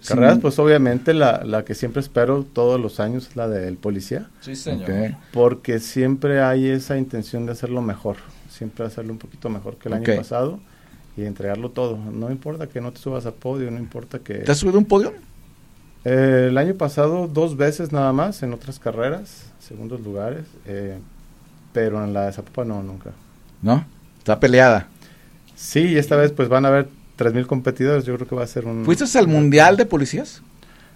Carreras, 0.08 0.38
pues 0.40 0.58
obviamente 0.60 1.14
la, 1.14 1.44
la 1.44 1.66
que 1.66 1.74
siempre 1.74 2.02
espero 2.02 2.44
todos 2.54 2.80
los 2.80 3.00
años 3.00 3.28
es 3.30 3.36
la 3.36 3.48
del 3.50 3.78
policía, 3.78 4.28
Sí, 4.42 4.56
señor. 4.56 5.16
Porque 5.34 5.80
siempre 5.80 6.42
hay 6.42 6.68
esa 6.70 6.98
intención 6.98 7.46
de 7.46 7.54
hacerlo 7.54 7.82
mejor, 7.82 8.18
siempre 8.58 8.86
hacerlo 8.86 9.14
un 9.14 9.20
poquito 9.20 9.50
mejor 9.50 9.78
que 9.78 9.90
el 9.90 9.96
año 9.96 10.16
pasado 10.16 10.60
y 11.16 11.24
entregarlo 11.26 11.70
todo. 11.72 11.98
No 11.98 12.32
importa 12.32 12.68
que 12.68 12.82
no 12.82 12.92
te 12.92 13.00
subas 13.00 13.26
a 13.26 13.32
podio, 13.32 13.70
no 13.72 13.78
importa 13.78 14.20
que... 14.20 14.36
¿Te 14.36 14.52
has 14.52 14.58
subido 14.58 14.78
un 14.78 14.86
podio? 14.86 15.14
Eh, 16.06 16.48
el 16.50 16.58
año 16.58 16.76
pasado 16.76 17.28
dos 17.28 17.58
veces 17.58 17.92
nada 17.92 18.14
más 18.14 18.44
en 18.44 18.54
otras 18.54 18.80
carreras, 18.80 19.52
segundos 19.60 20.02
lugares, 20.02 20.46
eh, 20.66 20.98
pero 21.74 22.04
en 22.04 22.14
la 22.14 22.28
de 22.28 22.34
Zapopan 22.34 22.68
no, 22.68 22.84
nunca. 22.84 23.12
¿No? 23.62 23.86
Está 24.20 24.40
peleada. 24.40 24.88
Sí, 25.56 25.82
y 25.82 25.98
esta 25.98 26.16
vez 26.16 26.32
pues 26.32 26.50
van 26.50 26.66
a 26.66 26.70
haber 26.70 26.88
3.000 27.18 27.46
competidores, 27.48 28.06
yo 28.06 28.16
creo 28.16 28.28
que 28.28 28.36
va 28.36 28.44
a 28.44 28.48
ser 28.48 28.66
un... 28.66 28.86
¿Fuiste 28.86 29.06
al 29.18 29.28
Mundial 29.28 29.76
de 29.76 29.86
Policías? 29.86 30.42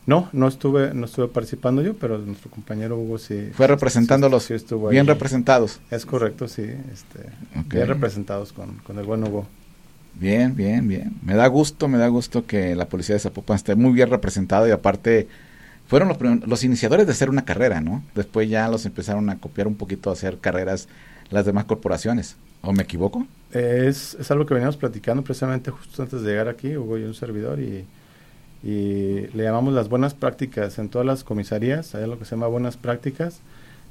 No, 0.07 0.29
no 0.33 0.47
estuve, 0.47 0.93
no 0.93 1.05
estuve 1.05 1.27
participando 1.27 1.81
yo, 1.81 1.93
pero 1.93 2.17
nuestro 2.17 2.49
compañero 2.49 2.97
Hugo 2.97 3.17
sí. 3.17 3.49
Fue 3.53 3.67
representándolos. 3.67 4.43
sí 4.43 4.53
estuvo 4.55 4.89
bien 4.89 5.07
ahí. 5.07 5.13
representados. 5.13 5.79
Es 5.91 6.05
correcto, 6.05 6.47
sí, 6.47 6.63
este, 6.91 7.29
bien 7.67 7.87
representados 7.87 8.51
con, 8.51 8.77
con 8.77 8.97
el 8.97 9.05
buen 9.05 9.23
Hugo. 9.23 9.45
Bien, 10.15 10.55
bien, 10.55 10.87
bien. 10.87 11.13
Me 11.23 11.35
da 11.35 11.47
gusto, 11.47 11.87
me 11.87 11.97
da 11.97 12.07
gusto 12.07 12.45
que 12.45 12.75
la 12.75 12.89
policía 12.89 13.15
de 13.15 13.19
Zapopan 13.19 13.55
esté 13.55 13.75
muy 13.75 13.93
bien 13.93 14.09
representada 14.09 14.67
y 14.67 14.71
aparte 14.71 15.27
fueron 15.87 16.09
los, 16.09 16.47
los 16.47 16.63
iniciadores 16.63 17.05
de 17.05 17.13
hacer 17.13 17.29
una 17.29 17.45
carrera, 17.45 17.79
¿no? 17.79 18.03
Después 18.15 18.49
ya 18.49 18.67
los 18.69 18.85
empezaron 18.85 19.29
a 19.29 19.37
copiar 19.37 19.67
un 19.67 19.75
poquito 19.75 20.09
a 20.09 20.13
hacer 20.13 20.39
carreras 20.39 20.87
las 21.29 21.45
demás 21.45 21.65
corporaciones. 21.65 22.37
¿O 22.61 22.73
me 22.73 22.83
equivoco? 22.83 23.25
Es, 23.51 24.15
es 24.19 24.29
algo 24.31 24.45
que 24.45 24.53
veníamos 24.53 24.77
platicando 24.77 25.23
precisamente 25.23 25.71
justo 25.71 26.03
antes 26.03 26.21
de 26.21 26.29
llegar 26.29 26.47
aquí, 26.47 26.77
Hugo 26.77 26.97
y 26.97 27.03
un 27.03 27.13
servidor, 27.13 27.59
y, 27.59 27.85
y 28.63 29.27
le 29.33 29.43
llamamos 29.43 29.73
las 29.73 29.89
buenas 29.89 30.13
prácticas 30.13 30.77
en 30.77 30.89
todas 30.89 31.05
las 31.05 31.23
comisarías, 31.23 31.95
hay 31.95 32.03
algo 32.03 32.19
que 32.19 32.25
se 32.25 32.31
llama 32.31 32.47
buenas 32.47 32.77
prácticas, 32.77 33.39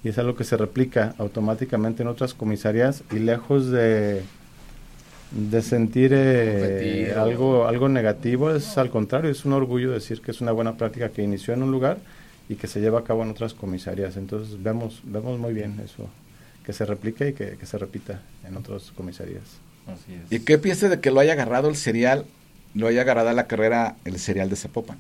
y 0.04 0.08
es 0.08 0.18
algo 0.18 0.36
que 0.36 0.44
se 0.44 0.56
replica 0.56 1.14
automáticamente 1.18 2.02
en 2.02 2.08
otras 2.08 2.34
comisarías, 2.34 3.02
y 3.10 3.18
lejos 3.18 3.70
de, 3.70 4.22
de 5.32 5.62
sentir 5.62 6.12
eh, 6.14 7.14
algo, 7.16 7.66
algo 7.66 7.88
negativo, 7.88 8.52
es 8.52 8.78
al 8.78 8.90
contrario, 8.90 9.30
es 9.30 9.44
un 9.44 9.52
orgullo 9.52 9.90
decir 9.90 10.20
que 10.20 10.30
es 10.30 10.40
una 10.40 10.52
buena 10.52 10.76
práctica 10.76 11.08
que 11.08 11.22
inició 11.22 11.52
en 11.54 11.64
un 11.64 11.72
lugar 11.72 11.98
y 12.48 12.54
que 12.54 12.66
se 12.66 12.80
lleva 12.80 13.00
a 13.00 13.04
cabo 13.04 13.24
en 13.24 13.30
otras 13.30 13.54
comisarías, 13.54 14.16
entonces 14.16 14.62
vemos, 14.62 15.00
vemos 15.04 15.38
muy 15.38 15.52
bien 15.52 15.80
eso, 15.84 16.08
que 16.64 16.72
se 16.72 16.84
replique 16.86 17.30
y 17.30 17.32
que, 17.32 17.56
que 17.56 17.66
se 17.66 17.76
repita 17.76 18.22
en 18.46 18.56
otras 18.56 18.92
comisarías. 18.92 19.58
Así 19.86 20.14
es. 20.14 20.32
¿Y 20.32 20.44
qué 20.44 20.58
piensas 20.58 20.90
de 20.90 21.00
que 21.00 21.10
lo 21.10 21.18
haya 21.18 21.32
agarrado 21.32 21.68
el 21.68 21.74
serial, 21.74 22.24
lo 22.74 22.86
haya 22.86 23.02
agarrado 23.02 23.28
a 23.28 23.32
la 23.32 23.46
carrera 23.46 23.96
el 24.04 24.18
serial 24.18 24.48
de 24.50 24.56
Zapopan? 24.56 24.98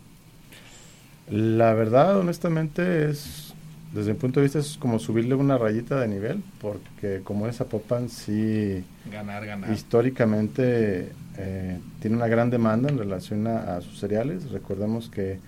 La 1.30 1.74
verdad, 1.74 2.18
honestamente, 2.18 3.08
es, 3.08 3.54
desde 3.94 4.12
mi 4.12 4.18
punto 4.18 4.40
de 4.40 4.44
vista, 4.44 4.58
es 4.58 4.76
como 4.78 4.98
subirle 4.98 5.34
una 5.36 5.58
rayita 5.58 6.00
de 6.00 6.08
nivel, 6.08 6.42
porque 6.60 7.20
como 7.22 7.46
es 7.46 7.56
Zapopan, 7.56 8.08
sí, 8.08 8.82
Ganar, 9.12 9.46
ganar. 9.46 9.70
históricamente 9.72 11.12
eh, 11.36 11.78
tiene 12.00 12.16
una 12.16 12.26
gran 12.26 12.50
demanda 12.50 12.88
en 12.88 12.98
relación 12.98 13.46
a, 13.46 13.76
a 13.76 13.80
sus 13.80 14.00
cereales. 14.00 14.50
Recordemos 14.50 15.08
que 15.08 15.38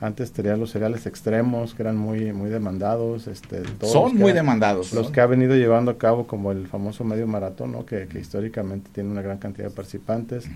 antes 0.00 0.32
tenían 0.32 0.58
los 0.58 0.70
cereales 0.70 1.04
extremos, 1.06 1.74
que 1.74 1.82
eran 1.82 1.96
muy, 1.96 2.32
muy 2.32 2.48
demandados. 2.48 3.26
Este, 3.26 3.60
todos 3.78 3.92
Son 3.92 4.16
muy 4.16 4.30
ha- 4.30 4.34
demandados. 4.34 4.92
Los 4.94 5.08
¿no? 5.08 5.12
que 5.12 5.20
ha 5.20 5.26
venido 5.26 5.54
llevando 5.56 5.90
a 5.90 5.98
cabo, 5.98 6.26
como 6.26 6.52
el 6.52 6.66
famoso 6.68 7.04
medio 7.04 7.26
maratón, 7.26 7.72
¿no? 7.72 7.84
que, 7.84 8.06
que 8.08 8.18
históricamente 8.18 8.90
tiene 8.94 9.10
una 9.10 9.20
gran 9.22 9.38
cantidad 9.38 9.68
de 9.68 9.74
participantes. 9.74 10.48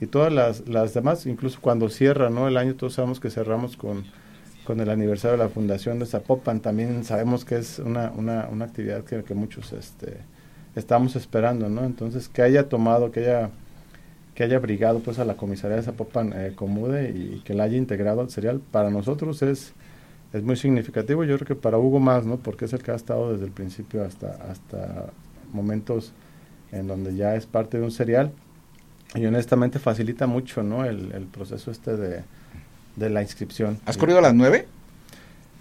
Y 0.00 0.06
todas 0.06 0.32
las, 0.32 0.66
las 0.68 0.94
demás, 0.94 1.26
incluso 1.26 1.58
cuando 1.60 1.88
cierra 1.90 2.30
¿no? 2.30 2.48
el 2.48 2.56
año, 2.56 2.74
todos 2.76 2.94
sabemos 2.94 3.20
que 3.20 3.28
cerramos 3.30 3.76
con, 3.76 4.04
con 4.64 4.80
el 4.80 4.88
aniversario 4.88 5.36
de 5.36 5.44
la 5.44 5.50
fundación 5.50 5.98
de 5.98 6.06
Zapopan. 6.06 6.60
También 6.60 7.04
sabemos 7.04 7.44
que 7.44 7.56
es 7.58 7.78
una, 7.80 8.10
una, 8.16 8.48
una 8.50 8.64
actividad 8.64 9.04
que, 9.04 9.22
que 9.22 9.34
muchos 9.34 9.72
este, 9.74 10.16
estamos 10.76 11.14
esperando. 11.14 11.68
¿no? 11.68 11.84
Entonces, 11.84 12.28
que 12.28 12.40
haya 12.40 12.68
tomado, 12.70 13.10
que 13.12 13.20
haya 13.20 13.50
que 14.38 14.44
haya 14.44 14.60
brigado 14.60 15.00
pues 15.00 15.18
a 15.18 15.24
la 15.24 15.36
comisaría 15.36 15.78
de 15.78 15.82
Zapopan 15.82 16.32
eh, 16.32 16.52
Comude 16.54 17.10
y 17.10 17.42
que 17.44 17.54
la 17.54 17.64
haya 17.64 17.76
integrado 17.76 18.20
al 18.20 18.30
serial, 18.30 18.60
para 18.70 18.88
nosotros 18.88 19.42
es, 19.42 19.72
es 20.32 20.44
muy 20.44 20.54
significativo. 20.54 21.24
Yo 21.24 21.34
creo 21.38 21.48
que 21.48 21.54
para 21.56 21.76
Hugo 21.76 21.98
más, 21.98 22.24
¿no? 22.24 22.36
Porque 22.36 22.66
es 22.66 22.72
el 22.72 22.80
que 22.80 22.92
ha 22.92 22.94
estado 22.94 23.32
desde 23.32 23.46
el 23.46 23.50
principio 23.50 24.04
hasta, 24.04 24.28
hasta 24.48 25.06
momentos 25.52 26.12
en 26.70 26.86
donde 26.86 27.16
ya 27.16 27.34
es 27.34 27.46
parte 27.46 27.78
de 27.78 27.82
un 27.82 27.90
serial. 27.90 28.30
Y 29.16 29.26
honestamente 29.26 29.80
facilita 29.80 30.28
mucho, 30.28 30.62
¿no? 30.62 30.84
El, 30.84 31.10
el 31.10 31.24
proceso 31.24 31.72
este 31.72 31.96
de, 31.96 32.22
de 32.94 33.10
la 33.10 33.22
inscripción. 33.22 33.80
¿Has 33.86 33.96
corrido 33.96 34.20
a 34.20 34.22
las 34.22 34.34
nueve? 34.34 34.68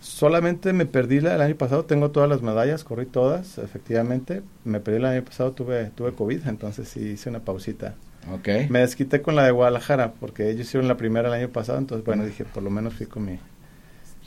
Solamente 0.01 0.71
me 0.71 0.85
perdí 0.85 1.19
la, 1.19 1.33
el 1.33 1.41
año 1.41 1.55
pasado, 1.55 1.85
tengo 1.85 2.11
todas 2.11 2.29
las 2.29 2.43
medallas, 2.43 2.83
corrí 2.83 3.07
todas, 3.07 3.57
efectivamente. 3.57 4.43
Me 4.65 4.79
perdí 4.79 4.97
el 4.97 5.05
año 5.05 5.23
pasado, 5.23 5.53
tuve, 5.53 5.85
tuve 5.95 6.11
COVID, 6.11 6.47
entonces 6.47 6.87
sí 6.87 6.99
hice 6.99 7.31
una 7.31 7.39
pausita. 7.39 7.95
Ok. 8.33 8.69
Me 8.69 8.79
desquité 8.79 9.21
con 9.21 9.35
la 9.35 9.43
de 9.45 9.51
Guadalajara, 9.51 10.13
porque 10.19 10.49
ellos 10.49 10.67
hicieron 10.67 10.87
la 10.87 10.97
primera 10.97 11.27
el 11.29 11.33
año 11.33 11.49
pasado, 11.49 11.77
entonces 11.77 12.05
bueno, 12.05 12.25
dije, 12.25 12.45
por 12.45 12.63
lo 12.63 12.69
menos 12.69 12.93
fui 12.93 13.05
con 13.05 13.25
mi, 13.25 13.39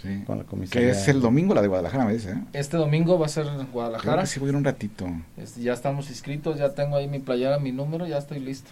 Sí. 0.02 0.22
con 0.26 0.38
la 0.38 0.44
comisaría. 0.44 0.88
Que 0.88 0.90
es 0.92 1.08
el 1.08 1.20
domingo 1.20 1.54
la 1.54 1.60
de 1.62 1.68
Guadalajara, 1.68 2.04
me 2.06 2.14
dice. 2.14 2.30
¿eh? 2.32 2.42
Este 2.54 2.76
domingo 2.78 3.18
va 3.18 3.26
a 3.26 3.28
ser 3.28 3.46
en 3.46 3.54
Creo 3.56 3.66
Guadalajara. 3.72 4.22
que 4.22 4.26
sí 4.28 4.40
voy 4.40 4.48
a 4.48 4.50
ir 4.52 4.56
un 4.56 4.64
ratito. 4.64 5.06
Este, 5.36 5.60
ya 5.60 5.72
estamos 5.74 6.08
inscritos, 6.08 6.58
ya 6.58 6.74
tengo 6.74 6.96
ahí 6.96 7.06
mi 7.08 7.18
playera, 7.18 7.58
mi 7.58 7.72
número, 7.72 8.06
ya 8.06 8.16
estoy 8.18 8.40
listo. 8.40 8.70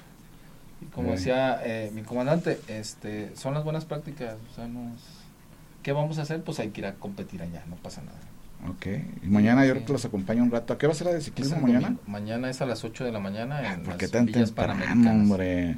Y 0.81 0.87
como 0.87 1.09
Bien. 1.09 1.17
decía 1.19 1.61
eh, 1.65 1.91
mi 1.95 2.03
comandante, 2.03 2.59
este, 2.69 3.35
son 3.37 3.53
las 3.55 3.65
buenas 3.65 3.85
prácticas. 3.85 4.37
O 4.51 4.55
sea, 4.55 4.67
no 4.69 4.95
es- 4.95 5.19
¿Qué 5.83 5.93
vamos 5.93 6.19
a 6.19 6.23
hacer? 6.23 6.43
Pues 6.43 6.59
hay 6.61 6.69
que 6.71 6.81
ir 6.83 6.87
a 6.87 6.95
competir 6.95 7.41
allá, 7.43 7.63
no 7.69 7.77
pasa 7.77 8.01
nada. 8.03 8.19
Ok. 8.69 8.87
Y 9.23 9.27
mañana 9.29 9.65
yo 9.67 9.75
creo 9.75 9.87
que 9.87 9.93
los 9.93 10.05
acompaño 10.05 10.43
un 10.43 10.51
rato. 10.51 10.73
¿A 10.73 10.79
qué 10.79 10.87
va 10.87 10.93
a 10.93 10.97
ser 10.97 11.07
la 11.07 11.13
de 11.15 11.21
ciclismo 11.21 11.59
mañana? 11.61 11.97
Mañana 12.07 12.51
es 12.51 12.61
a 12.61 12.67
las 12.67 12.83
8 12.85 13.05
de 13.05 13.13
la 13.13 13.21
mañana 13.21 13.73
en 13.75 13.83
¿Por 13.83 13.97
qué 13.97 14.09
tan 14.09 14.27
temprano, 14.27 15.11
hombre? 15.11 15.77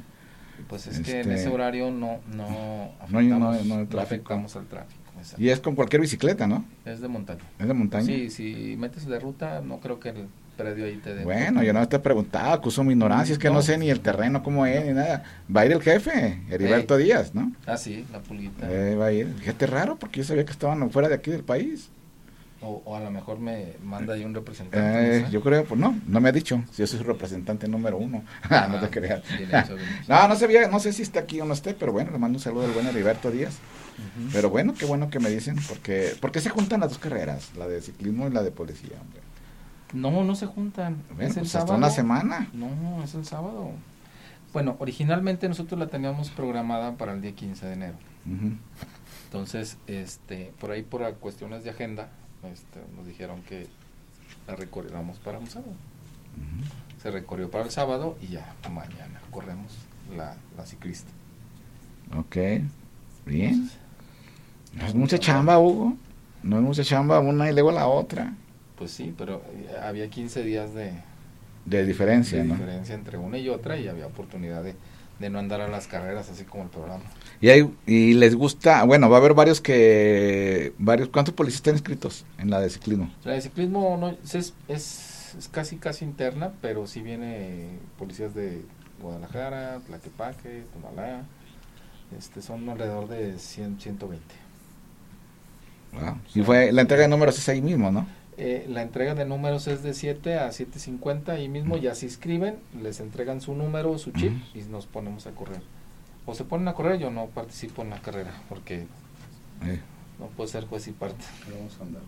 Pues 0.67 0.87
es 0.87 0.99
que 0.99 1.11
en 1.21 1.31
Este- 1.31 1.33
ese 1.35 1.49
horario 1.49 1.91
no 1.91 2.19
no 2.35 2.91
afectamos, 2.99 3.11
no 3.11 3.17
hay- 3.19 3.27
no 3.27 3.51
hay 3.51 3.65
no 3.67 3.75
tráfico. 3.87 3.99
afectamos 4.33 4.55
al 4.55 4.65
tráfico. 4.67 5.01
exacto. 5.19 5.41
Y 5.43 5.49
es 5.49 5.59
con 5.59 5.75
cualquier 5.75 6.01
bicicleta, 6.01 6.47
¿no? 6.47 6.65
Es 6.85 7.01
de 7.01 7.07
montaña. 7.07 7.41
Es 7.59 7.67
de 7.67 7.73
montaña. 7.73 8.05
Sí, 8.05 8.29
si 8.29 8.75
metes 8.77 9.05
de 9.05 9.19
ruta, 9.19 9.61
no 9.61 9.79
creo 9.79 9.99
que 9.99 10.09
el 10.09 10.27
predio 10.57 10.85
ahí 10.85 10.97
te 10.97 11.15
dé. 11.15 11.23
Bueno, 11.23 11.63
yo 11.63 11.73
no 11.73 11.87
te 11.87 11.95
he 11.95 11.99
preguntado, 11.99 12.53
acuso 12.53 12.83
mi 12.83 12.93
ignorancia, 12.93 13.33
es 13.33 13.39
que 13.39 13.47
no. 13.47 13.55
No. 13.55 13.61
sé 13.63 13.77
ni 13.79 13.89
el 13.89 13.99
terreno 14.01 14.43
cómo 14.43 14.65
es, 14.67 14.85
ni 14.85 14.93
nada. 14.93 15.23
Va 15.55 15.61
a 15.61 15.65
ir 15.65 15.71
el 15.71 15.81
jefe, 15.81 16.41
Heriberto 16.49 16.97
Díaz, 16.97 17.33
¿no? 17.33 17.51
Ah, 17.65 17.77
sí, 17.77 18.05
la 18.11 18.19
pulguita. 18.19 18.67
Eh, 18.71 18.95
va 18.95 19.07
a 19.07 19.11
ir. 19.11 19.33
Fíjate 19.39 19.65
raro, 19.65 19.97
porque 19.97 20.19
yo 20.19 20.23
sabía 20.25 20.45
que 20.45 20.51
estaban 20.51 20.89
fuera 20.91 21.09
de 21.09 21.15
aquí 21.15 21.31
del 21.31 21.43
país. 21.43 21.89
O, 22.61 22.81
o 22.85 22.95
a 22.95 22.99
lo 22.99 23.09
mejor 23.09 23.39
me 23.39 23.73
manda 23.83 24.13
ahí 24.13 24.23
un 24.23 24.35
representante. 24.35 25.17
Eh, 25.17 25.21
no 25.23 25.29
yo 25.29 25.41
creo, 25.41 25.65
pues 25.65 25.79
no, 25.79 25.99
no 26.05 26.19
me 26.21 26.29
ha 26.29 26.31
dicho. 26.31 26.63
Si 26.71 26.77
yo 26.83 26.87
soy 26.87 26.99
su 26.99 27.05
representante 27.05 27.67
número 27.67 27.97
uno. 27.97 28.23
Ah, 28.49 28.67
no 28.69 28.79
te 28.79 28.89
creas. 28.89 29.23
bien 29.37 29.49
hecho. 29.53 29.75
No, 30.07 30.27
no 30.27 30.35
sabía, 30.35 30.67
no 30.67 30.79
sé 30.79 30.93
si 30.93 31.01
está 31.01 31.21
aquí 31.21 31.41
o 31.41 31.45
no 31.45 31.53
esté, 31.53 31.73
pero 31.73 31.91
bueno, 31.91 32.11
le 32.11 32.19
mando 32.19 32.37
un 32.37 32.41
saludo 32.41 32.65
al 32.65 32.71
buen 32.71 32.85
Heriberto 32.85 33.31
Díaz. 33.31 33.57
Pero 34.31 34.49
bueno, 34.49 34.73
qué 34.77 34.85
bueno 34.85 35.09
que 35.09 35.19
me 35.19 35.29
dicen, 35.29 35.57
porque 35.67 36.15
¿por 36.19 36.31
qué 36.31 36.39
se 36.39 36.49
juntan 36.49 36.79
las 36.79 36.89
dos 36.89 36.97
carreras? 36.99 37.51
La 37.57 37.67
de 37.67 37.81
ciclismo 37.81 38.27
y 38.27 38.31
la 38.31 38.41
de 38.43 38.51
policía, 38.51 38.97
hombre. 38.99 39.21
No, 39.93 40.23
no 40.23 40.35
se 40.35 40.45
juntan. 40.45 41.03
Bueno, 41.15 41.29
es 41.29 41.37
el 41.37 41.41
pues 41.43 41.55
hasta 41.55 41.59
sábado. 41.59 41.77
una 41.77 41.89
semana. 41.89 42.47
No, 42.53 43.03
es 43.03 43.13
el 43.13 43.25
sábado. 43.25 43.71
Bueno, 44.53 44.75
originalmente 44.79 45.47
nosotros 45.47 45.79
la 45.79 45.87
teníamos 45.87 46.29
programada 46.29 46.93
para 46.95 47.13
el 47.13 47.21
día 47.21 47.33
15 47.33 47.65
de 47.65 47.73
enero. 47.73 47.95
Entonces, 49.25 49.77
este, 49.87 50.51
por 50.59 50.71
ahí 50.71 50.83
por 50.83 51.13
cuestiones 51.15 51.63
de 51.63 51.69
agenda, 51.69 52.09
este, 52.43 52.79
nos 52.95 53.05
dijeron 53.05 53.41
que 53.43 53.67
la 54.47 54.55
recorriéramos 54.55 55.17
para 55.19 55.39
un 55.39 55.47
sábado. 55.47 55.73
Se 57.01 57.11
recorrió 57.11 57.49
para 57.51 57.63
el 57.65 57.71
sábado 57.71 58.17
y 58.21 58.27
ya 58.27 58.55
mañana 58.71 59.21
corremos 59.31 59.73
la, 60.15 60.35
la 60.57 60.65
ciclista. 60.65 61.09
Ok, 62.17 62.37
bien. 63.25 63.69
No 64.73 64.85
es 64.85 64.95
mucha 64.95 65.17
chamba, 65.19 65.59
Hugo. 65.59 65.95
No 66.43 66.57
es 66.57 66.63
mucha 66.63 66.83
chamba 66.83 67.19
una 67.19 67.49
y 67.49 67.53
luego 67.53 67.71
la 67.71 67.87
otra. 67.87 68.33
Pues 68.77 68.91
sí, 68.91 69.13
pero 69.17 69.43
eh, 69.53 69.75
había 69.83 70.09
15 70.09 70.43
días 70.43 70.73
de, 70.73 70.93
De 71.65 71.85
diferencia, 71.85 72.39
de 72.39 72.45
¿no? 72.45 72.55
diferencia 72.55 72.95
entre 72.95 73.17
una 73.17 73.37
y 73.37 73.49
otra 73.49 73.77
y 73.77 73.87
había 73.87 74.07
oportunidad 74.07 74.63
de, 74.63 74.75
de 75.21 75.29
no 75.29 75.39
andar 75.39 75.61
a 75.61 75.67
las 75.67 75.87
carreras 75.87 76.29
así 76.29 76.43
como 76.43 76.63
el 76.63 76.69
programa. 76.69 77.03
Y, 77.39 77.49
hay, 77.49 77.73
y 77.85 78.13
les 78.13 78.35
gusta, 78.35 78.83
bueno, 78.83 79.09
va 79.09 79.17
a 79.17 79.19
haber 79.19 79.33
varios 79.33 79.61
que, 79.61 80.73
varios, 80.77 81.09
¿cuántos 81.09 81.33
policías 81.33 81.59
están 81.59 81.75
inscritos 81.75 82.25
en 82.37 82.49
la 82.49 82.59
de 82.59 82.69
ciclismo? 82.69 83.09
La 83.23 83.33
de 83.33 83.41
ciclismo 83.41 83.97
no, 83.97 84.09
es, 84.09 84.53
es, 84.67 85.35
es 85.37 85.47
casi 85.49 85.77
casi 85.77 86.03
interna, 86.03 86.51
pero 86.61 86.87
sí 86.87 87.01
viene 87.01 87.69
policías 87.97 88.33
de 88.33 88.63
Guadalajara, 89.01 89.79
Tlaquepaque, 89.87 90.65
Tonalá. 90.73 91.23
Este, 92.17 92.41
son 92.41 92.67
alrededor 92.67 93.07
de 93.07 93.39
100, 93.39 93.79
120. 93.79 94.35
Wow. 95.93 96.17
Y 96.35 96.41
fue, 96.41 96.71
la 96.71 96.81
entrega 96.81 97.03
de 97.03 97.09
números 97.09 97.37
es 97.37 97.47
ahí 97.47 97.61
mismo, 97.61 97.91
¿no? 97.91 98.05
Eh, 98.43 98.65
la 98.67 98.81
entrega 98.81 99.13
de 99.13 99.23
números 99.23 99.67
es 99.67 99.83
de 99.83 99.93
7 99.93 100.39
a 100.39 100.49
7.50 100.49 101.43
y 101.43 101.47
mismo 101.47 101.77
ya 101.77 101.93
se 101.93 102.07
inscriben, 102.07 102.55
les 102.81 102.99
entregan 102.99 103.39
su 103.39 103.53
número, 103.53 103.95
su 103.99 104.09
chip 104.13 104.33
y 104.55 104.61
nos 104.63 104.87
ponemos 104.87 105.27
a 105.27 105.31
correr. 105.31 105.61
O 106.25 106.33
se 106.33 106.43
ponen 106.43 106.67
a 106.67 106.73
correr, 106.73 106.97
yo 106.99 107.11
no 107.11 107.27
participo 107.27 107.83
en 107.83 107.91
la 107.91 107.99
carrera 108.01 108.31
porque 108.49 108.87
Eh, 109.63 109.79
no 110.19 110.25
puedo 110.35 110.49
ser 110.49 110.65
juez 110.65 110.87
y 110.87 110.91
parte. 110.91 111.23
Vamos 111.55 111.77
a 111.79 111.83
andar. 111.83 112.01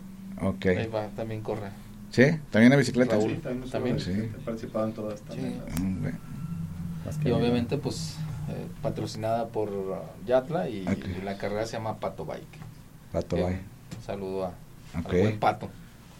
ok. 0.54 0.66
Ahí 0.76 0.88
va, 0.88 1.06
también 1.10 1.40
corre. 1.40 1.68
¿Sí? 2.10 2.24
¿También 2.50 2.72
en 2.72 2.78
bicicleta? 2.80 3.14
Raúl. 3.14 3.30
Sí, 3.30 3.36
también, 3.36 3.70
También. 3.70 4.00
Sí. 4.00 4.10
He 4.10 4.26
participado 4.44 4.86
en 4.88 4.92
todas 4.92 5.20
también. 5.20 5.52
Sí. 5.76 5.82
las- 7.04 7.18
Mm, 7.18 7.28
Y 7.28 7.30
obviamente 7.30 7.76
pues 7.78 8.16
eh, 8.48 8.66
patrocinada 8.82 9.46
por 9.48 9.70
uh, 9.70 9.94
Yatla 10.26 10.68
y, 10.68 10.84
la 11.24 11.38
carrera 11.38 11.64
se 11.66 11.74
llama 11.76 12.00
Pato 12.00 12.24
Bike. 12.24 12.58
Pato 13.12 13.36
Eh, 13.36 13.42
Bay. 13.44 13.54
un 13.98 14.02
saludo 14.04 14.46
a, 14.46 14.48
Ok. 14.98 15.12
al 15.14 15.20
buen 15.20 15.38
Pato. 15.38 15.68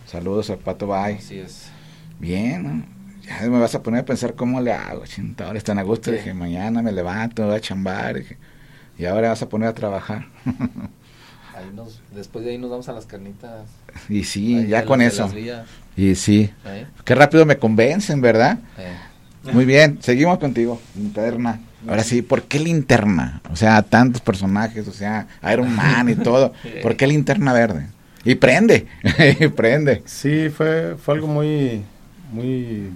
Saludos 0.06 0.50
al 0.50 0.58
Pato 0.58 0.86
Bay. 0.86 1.16
Así 1.16 1.38
es. 1.38 1.68
Bien, 2.18 2.62
¿no? 2.62 2.94
Ya 3.26 3.48
me 3.48 3.58
vas 3.58 3.74
a 3.74 3.82
poner 3.82 4.00
a 4.02 4.04
pensar 4.04 4.34
cómo 4.34 4.60
le 4.60 4.72
hago, 4.72 5.06
chinta. 5.06 5.46
Ahora 5.46 5.58
están 5.58 5.78
a 5.78 5.82
gusto. 5.82 6.10
Dije, 6.10 6.34
mañana 6.34 6.82
me 6.82 6.92
levanto, 6.92 7.46
voy 7.46 7.56
a 7.56 7.60
chambar. 7.60 8.16
Dije, 8.18 8.36
y 8.98 9.06
ahora 9.06 9.30
vas 9.30 9.42
a 9.42 9.48
poner 9.48 9.68
a 9.68 9.74
trabajar. 9.74 10.26
Ahí 11.56 11.70
nos, 11.72 12.00
después 12.12 12.44
de 12.44 12.50
ahí 12.50 12.58
nos 12.58 12.68
vamos 12.68 12.88
a 12.88 12.92
las 12.92 13.06
carnitas. 13.06 13.68
y 14.08 14.24
sí, 14.24 14.56
Ahí 14.56 14.66
ya 14.66 14.84
con 14.84 15.00
eso. 15.00 15.30
Y 15.96 16.16
sí. 16.16 16.50
¿eh? 16.64 16.86
Qué 17.04 17.14
rápido 17.14 17.46
me 17.46 17.58
convencen, 17.58 18.20
¿verdad? 18.20 18.58
Eh, 18.76 19.52
Muy 19.52 19.64
bien, 19.64 19.98
seguimos 20.02 20.38
contigo. 20.38 20.80
Linterna. 20.96 21.60
Ahora 21.86 22.02
sí, 22.02 22.22
¿por 22.22 22.42
qué 22.42 22.58
linterna? 22.58 23.40
O 23.52 23.56
sea, 23.56 23.82
tantos 23.82 24.20
personajes, 24.20 24.88
o 24.88 24.92
sea, 24.92 25.28
Iron 25.52 25.72
Man 25.76 26.08
y 26.08 26.16
todo. 26.16 26.52
¿Por 26.82 26.96
qué 26.96 27.06
linterna 27.06 27.52
verde? 27.52 27.86
Y 28.24 28.34
prende, 28.36 28.86
y 29.40 29.48
prende. 29.48 30.02
Sí, 30.06 30.48
fue, 30.48 30.96
fue 30.96 31.14
algo 31.14 31.26
muy, 31.26 31.82
muy, 32.32 32.90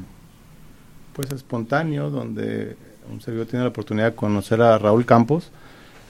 pues 1.12 1.30
espontáneo, 1.32 2.10
donde 2.10 2.76
un 3.10 3.20
servidor 3.20 3.46
tiene 3.46 3.64
la 3.64 3.70
oportunidad 3.70 4.10
de 4.10 4.16
conocer 4.16 4.60
a 4.62 4.78
Raúl 4.78 5.04
Campos. 5.04 5.50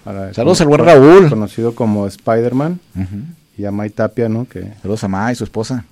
a 0.04 0.32
Saludos 0.34 0.60
al 0.60 0.68
buen 0.68 0.84
Raúl. 0.84 1.28
Conocido 1.28 1.74
como 1.74 2.06
Spider-Man, 2.06 2.80
y 3.56 3.64
a 3.64 3.70
May 3.72 3.90
Tapia, 3.90 4.28
¿no? 4.28 4.46
Que, 4.48 4.72
Saludos 4.82 5.02
a 5.04 5.08
Ma 5.08 5.32
y 5.32 5.34
su 5.34 5.44
esposa. 5.44 5.84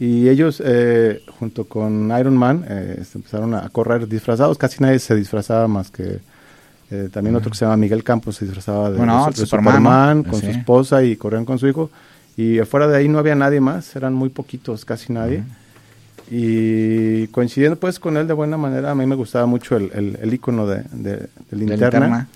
y 0.00 0.28
ellos, 0.28 0.60
eh, 0.64 1.22
junto 1.38 1.64
con 1.66 2.10
Iron 2.18 2.36
Man, 2.36 2.64
eh, 2.68 3.04
se 3.08 3.18
empezaron 3.18 3.54
a 3.54 3.68
correr 3.68 4.08
disfrazados. 4.08 4.56
Casi 4.58 4.82
nadie 4.82 4.98
se 4.98 5.14
disfrazaba 5.14 5.68
más 5.68 5.90
que 5.90 6.18
eh, 6.90 7.08
también 7.12 7.36
otro 7.36 7.52
que 7.52 7.56
se 7.56 7.64
llama 7.64 7.76
Miguel 7.76 8.02
Campos 8.02 8.34
se 8.36 8.44
disfrazaba 8.46 8.90
de, 8.90 8.96
Bueno, 8.96 9.26
de 9.26 9.40
de 9.40 9.46
Superman, 9.46 10.24
con 10.24 10.40
Sí. 10.40 10.46
su 10.46 10.50
esposa 10.58 11.04
y 11.04 11.14
corrían 11.16 11.44
con 11.44 11.56
su 11.58 11.68
hijo. 11.68 11.88
Y 12.40 12.58
afuera 12.58 12.86
de 12.88 12.96
ahí 12.96 13.06
no 13.06 13.18
había 13.18 13.34
nadie 13.34 13.60
más, 13.60 13.94
eran 13.96 14.14
muy 14.14 14.30
poquitos, 14.30 14.86
casi 14.86 15.12
nadie. 15.12 15.42
Y 16.30 17.26
coincidiendo 17.26 17.78
pues 17.78 17.98
con 17.98 18.16
él 18.16 18.26
de 18.26 18.32
buena 18.32 18.56
manera, 18.56 18.92
a 18.92 18.94
mí 18.94 19.04
me 19.04 19.14
gustaba 19.14 19.44
mucho 19.44 19.76
el, 19.76 19.90
el, 19.92 20.18
el 20.22 20.32
icono 20.32 20.66
de, 20.66 20.84
de, 20.90 21.16
de 21.16 21.28
De 21.50 21.56
linterna. 21.56 22.28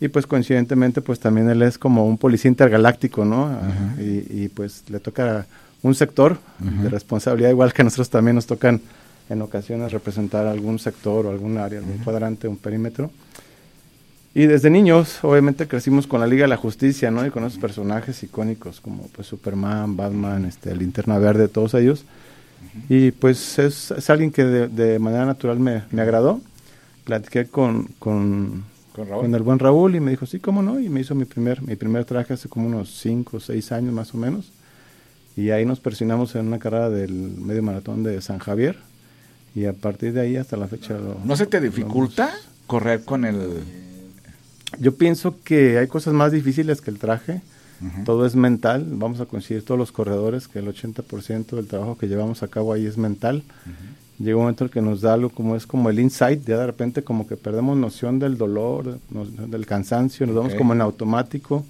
Y 0.00 0.06
pues 0.08 0.28
coincidentemente 0.28 1.00
pues 1.00 1.18
también 1.18 1.50
él 1.50 1.62
es 1.62 1.76
como 1.76 2.06
un 2.06 2.18
policía 2.18 2.48
intergaláctico, 2.48 3.24
¿no? 3.24 3.50
y, 3.98 4.44
y, 4.44 4.48
pues 4.48 4.84
le 4.90 5.00
toca 5.00 5.46
un 5.82 5.96
sector 5.96 6.38
de 6.60 6.88
responsabilidad, 6.88 7.50
igual 7.50 7.72
que 7.72 7.82
a 7.82 7.84
nosotros 7.84 8.10
también 8.10 8.36
nos 8.36 8.46
tocan 8.46 8.80
en 9.28 9.42
ocasiones 9.42 9.90
representar 9.90 10.46
algún 10.46 10.78
sector 10.78 11.26
o 11.26 11.30
algún 11.30 11.58
área, 11.58 11.80
algún 11.80 11.98
cuadrante, 11.98 12.46
un 12.46 12.58
perímetro. 12.58 13.10
Y 14.34 14.46
desde 14.46 14.70
niños, 14.70 15.18
obviamente, 15.24 15.66
crecimos 15.66 16.06
con 16.06 16.20
la 16.20 16.26
Liga 16.26 16.42
de 16.42 16.48
la 16.48 16.56
Justicia, 16.56 17.10
¿no? 17.10 17.26
Y 17.26 17.30
con 17.30 17.44
esos 17.44 17.58
personajes 17.58 18.22
icónicos 18.22 18.80
como 18.80 19.04
pues 19.08 19.26
Superman, 19.26 19.96
Batman, 19.96 20.44
este, 20.44 20.76
Linterna 20.76 21.18
Verde, 21.18 21.48
todos 21.48 21.74
ellos. 21.74 22.04
Y 22.88 23.10
pues 23.12 23.58
es, 23.58 23.90
es 23.90 24.10
alguien 24.10 24.30
que 24.30 24.44
de, 24.44 24.68
de 24.68 24.98
manera 24.98 25.24
natural 25.26 25.58
me, 25.58 25.82
me 25.90 26.02
agradó. 26.02 26.40
Platiqué 27.04 27.46
con, 27.46 27.84
con, 27.98 28.64
Con 28.94 29.08
Raúl. 29.08 29.22
con 29.22 29.34
el 29.34 29.42
buen 29.42 29.58
Raúl 29.58 29.96
y 29.96 30.00
me 30.00 30.10
dijo, 30.10 30.26
sí, 30.26 30.38
cómo 30.38 30.62
no, 30.62 30.78
y 30.78 30.88
me 30.88 31.00
hizo 31.00 31.14
mi 31.14 31.24
primer, 31.24 31.62
mi 31.62 31.74
primer 31.74 32.04
traje 32.04 32.34
hace 32.34 32.48
como 32.48 32.66
unos 32.66 32.90
5 33.00 33.38
o 33.38 33.40
6 33.40 33.72
años 33.72 33.92
más 33.94 34.14
o 34.14 34.18
menos. 34.18 34.52
Y 35.36 35.50
ahí 35.50 35.64
nos 35.64 35.80
persinamos 35.80 36.34
en 36.34 36.46
una 36.48 36.58
carrera 36.58 36.90
del 36.90 37.10
medio 37.12 37.62
maratón 37.62 38.02
de 38.04 38.20
San 38.20 38.38
Javier. 38.38 38.76
Y 39.54 39.64
a 39.64 39.72
partir 39.72 40.12
de 40.12 40.20
ahí 40.20 40.36
hasta 40.36 40.56
la 40.56 40.68
fecha... 40.68 40.94
lo- 40.94 41.16
¿No 41.24 41.34
se 41.34 41.46
te 41.46 41.58
lo 41.58 41.64
dificulta 41.66 42.28
hemos- 42.28 42.40
correr 42.66 43.04
con 43.04 43.24
el... 43.24 43.87
Yo 44.78 44.94
pienso 44.94 45.34
que 45.44 45.78
hay 45.78 45.86
cosas 45.86 46.14
más 46.14 46.32
difíciles 46.32 46.80
que 46.80 46.90
el 46.90 46.98
traje. 46.98 47.40
Todo 48.04 48.26
es 48.26 48.34
mental. 48.34 48.84
Vamos 48.90 49.20
a 49.20 49.26
coincidir 49.26 49.64
todos 49.64 49.78
los 49.78 49.92
corredores 49.92 50.48
que 50.48 50.58
el 50.58 50.66
80% 50.66 51.54
del 51.56 51.66
trabajo 51.68 51.96
que 51.96 52.08
llevamos 52.08 52.42
a 52.42 52.48
cabo 52.48 52.72
ahí 52.72 52.86
es 52.86 52.98
mental. 52.98 53.44
Llega 54.18 54.36
un 54.36 54.42
momento 54.42 54.64
en 54.64 54.70
que 54.70 54.82
nos 54.82 55.00
da 55.00 55.14
algo 55.14 55.30
como 55.30 55.54
es 55.54 55.64
como 55.64 55.88
el 55.90 56.00
insight, 56.00 56.44
ya 56.44 56.58
de 56.58 56.66
repente 56.66 57.04
como 57.04 57.28
que 57.28 57.36
perdemos 57.36 57.76
noción 57.78 58.18
del 58.18 58.36
dolor, 58.36 58.98
nos- 59.10 59.28
del 59.50 59.64
cansancio, 59.64 60.26
nos 60.26 60.34
vamos 60.34 60.54
como 60.58 60.72
en 60.72 60.80
automático, 60.80 61.64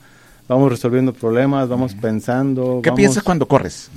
vamos 0.48 0.70
resolviendo 0.70 1.12
problemas, 1.12 1.68
vamos 1.68 1.92
pensando. 1.94 2.80
¿Qué 2.82 2.88
vamos- 2.88 2.96
piensas 2.96 3.22
cuando 3.22 3.46
corres? 3.46 3.90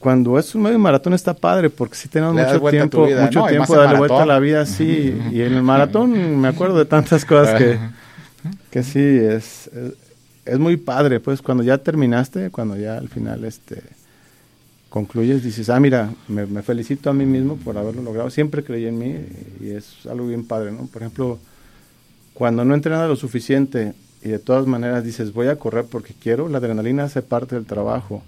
Cuando 0.00 0.38
es 0.38 0.54
un 0.54 0.62
medio 0.62 0.78
maratón 0.78 1.12
está 1.12 1.34
padre 1.34 1.68
porque 1.70 1.94
sí 1.94 2.08
tenemos 2.08 2.34
Le 2.34 2.44
mucho 2.44 2.70
tiempo, 2.70 3.06
mucho 3.06 3.40
¿no? 3.40 3.46
Tiempo 3.46 3.76
darle 3.76 3.98
vuelta 3.98 4.22
a 4.22 4.26
la 4.26 4.38
vida, 4.38 4.64
sí. 4.64 5.16
y 5.30 5.42
en 5.42 5.52
el 5.52 5.62
maratón 5.62 6.40
me 6.40 6.48
acuerdo 6.48 6.78
de 6.78 6.86
tantas 6.86 7.24
cosas 7.24 7.58
que, 7.58 7.78
que 8.70 8.82
sí, 8.82 8.98
es, 8.98 9.68
es, 9.68 9.92
es 10.46 10.58
muy 10.58 10.78
padre, 10.78 11.20
pues 11.20 11.42
cuando 11.42 11.62
ya 11.62 11.76
terminaste, 11.78 12.50
cuando 12.50 12.76
ya 12.76 12.96
al 12.96 13.08
final 13.10 13.44
este 13.44 13.82
concluyes, 14.88 15.44
dices, 15.44 15.70
ah, 15.70 15.78
mira, 15.78 16.10
me, 16.28 16.46
me 16.46 16.62
felicito 16.62 17.10
a 17.10 17.12
mí 17.12 17.24
mismo 17.24 17.56
por 17.56 17.78
haberlo 17.78 18.02
logrado, 18.02 18.28
siempre 18.28 18.64
creí 18.64 18.86
en 18.86 18.98
mí 18.98 19.14
y 19.60 19.70
es 19.70 20.06
algo 20.10 20.26
bien 20.26 20.44
padre, 20.44 20.72
¿no? 20.72 20.86
Por 20.86 21.02
ejemplo, 21.02 21.38
cuando 22.34 22.64
no 22.64 22.74
entrenas 22.74 23.08
lo 23.08 23.16
suficiente 23.16 23.92
y 24.22 24.30
de 24.30 24.38
todas 24.38 24.66
maneras 24.66 25.04
dices, 25.04 25.32
voy 25.32 25.48
a 25.48 25.56
correr 25.56 25.84
porque 25.84 26.14
quiero, 26.20 26.48
la 26.48 26.58
adrenalina 26.58 27.04
hace 27.04 27.22
parte 27.22 27.54
del 27.54 27.66
trabajo. 27.66 28.22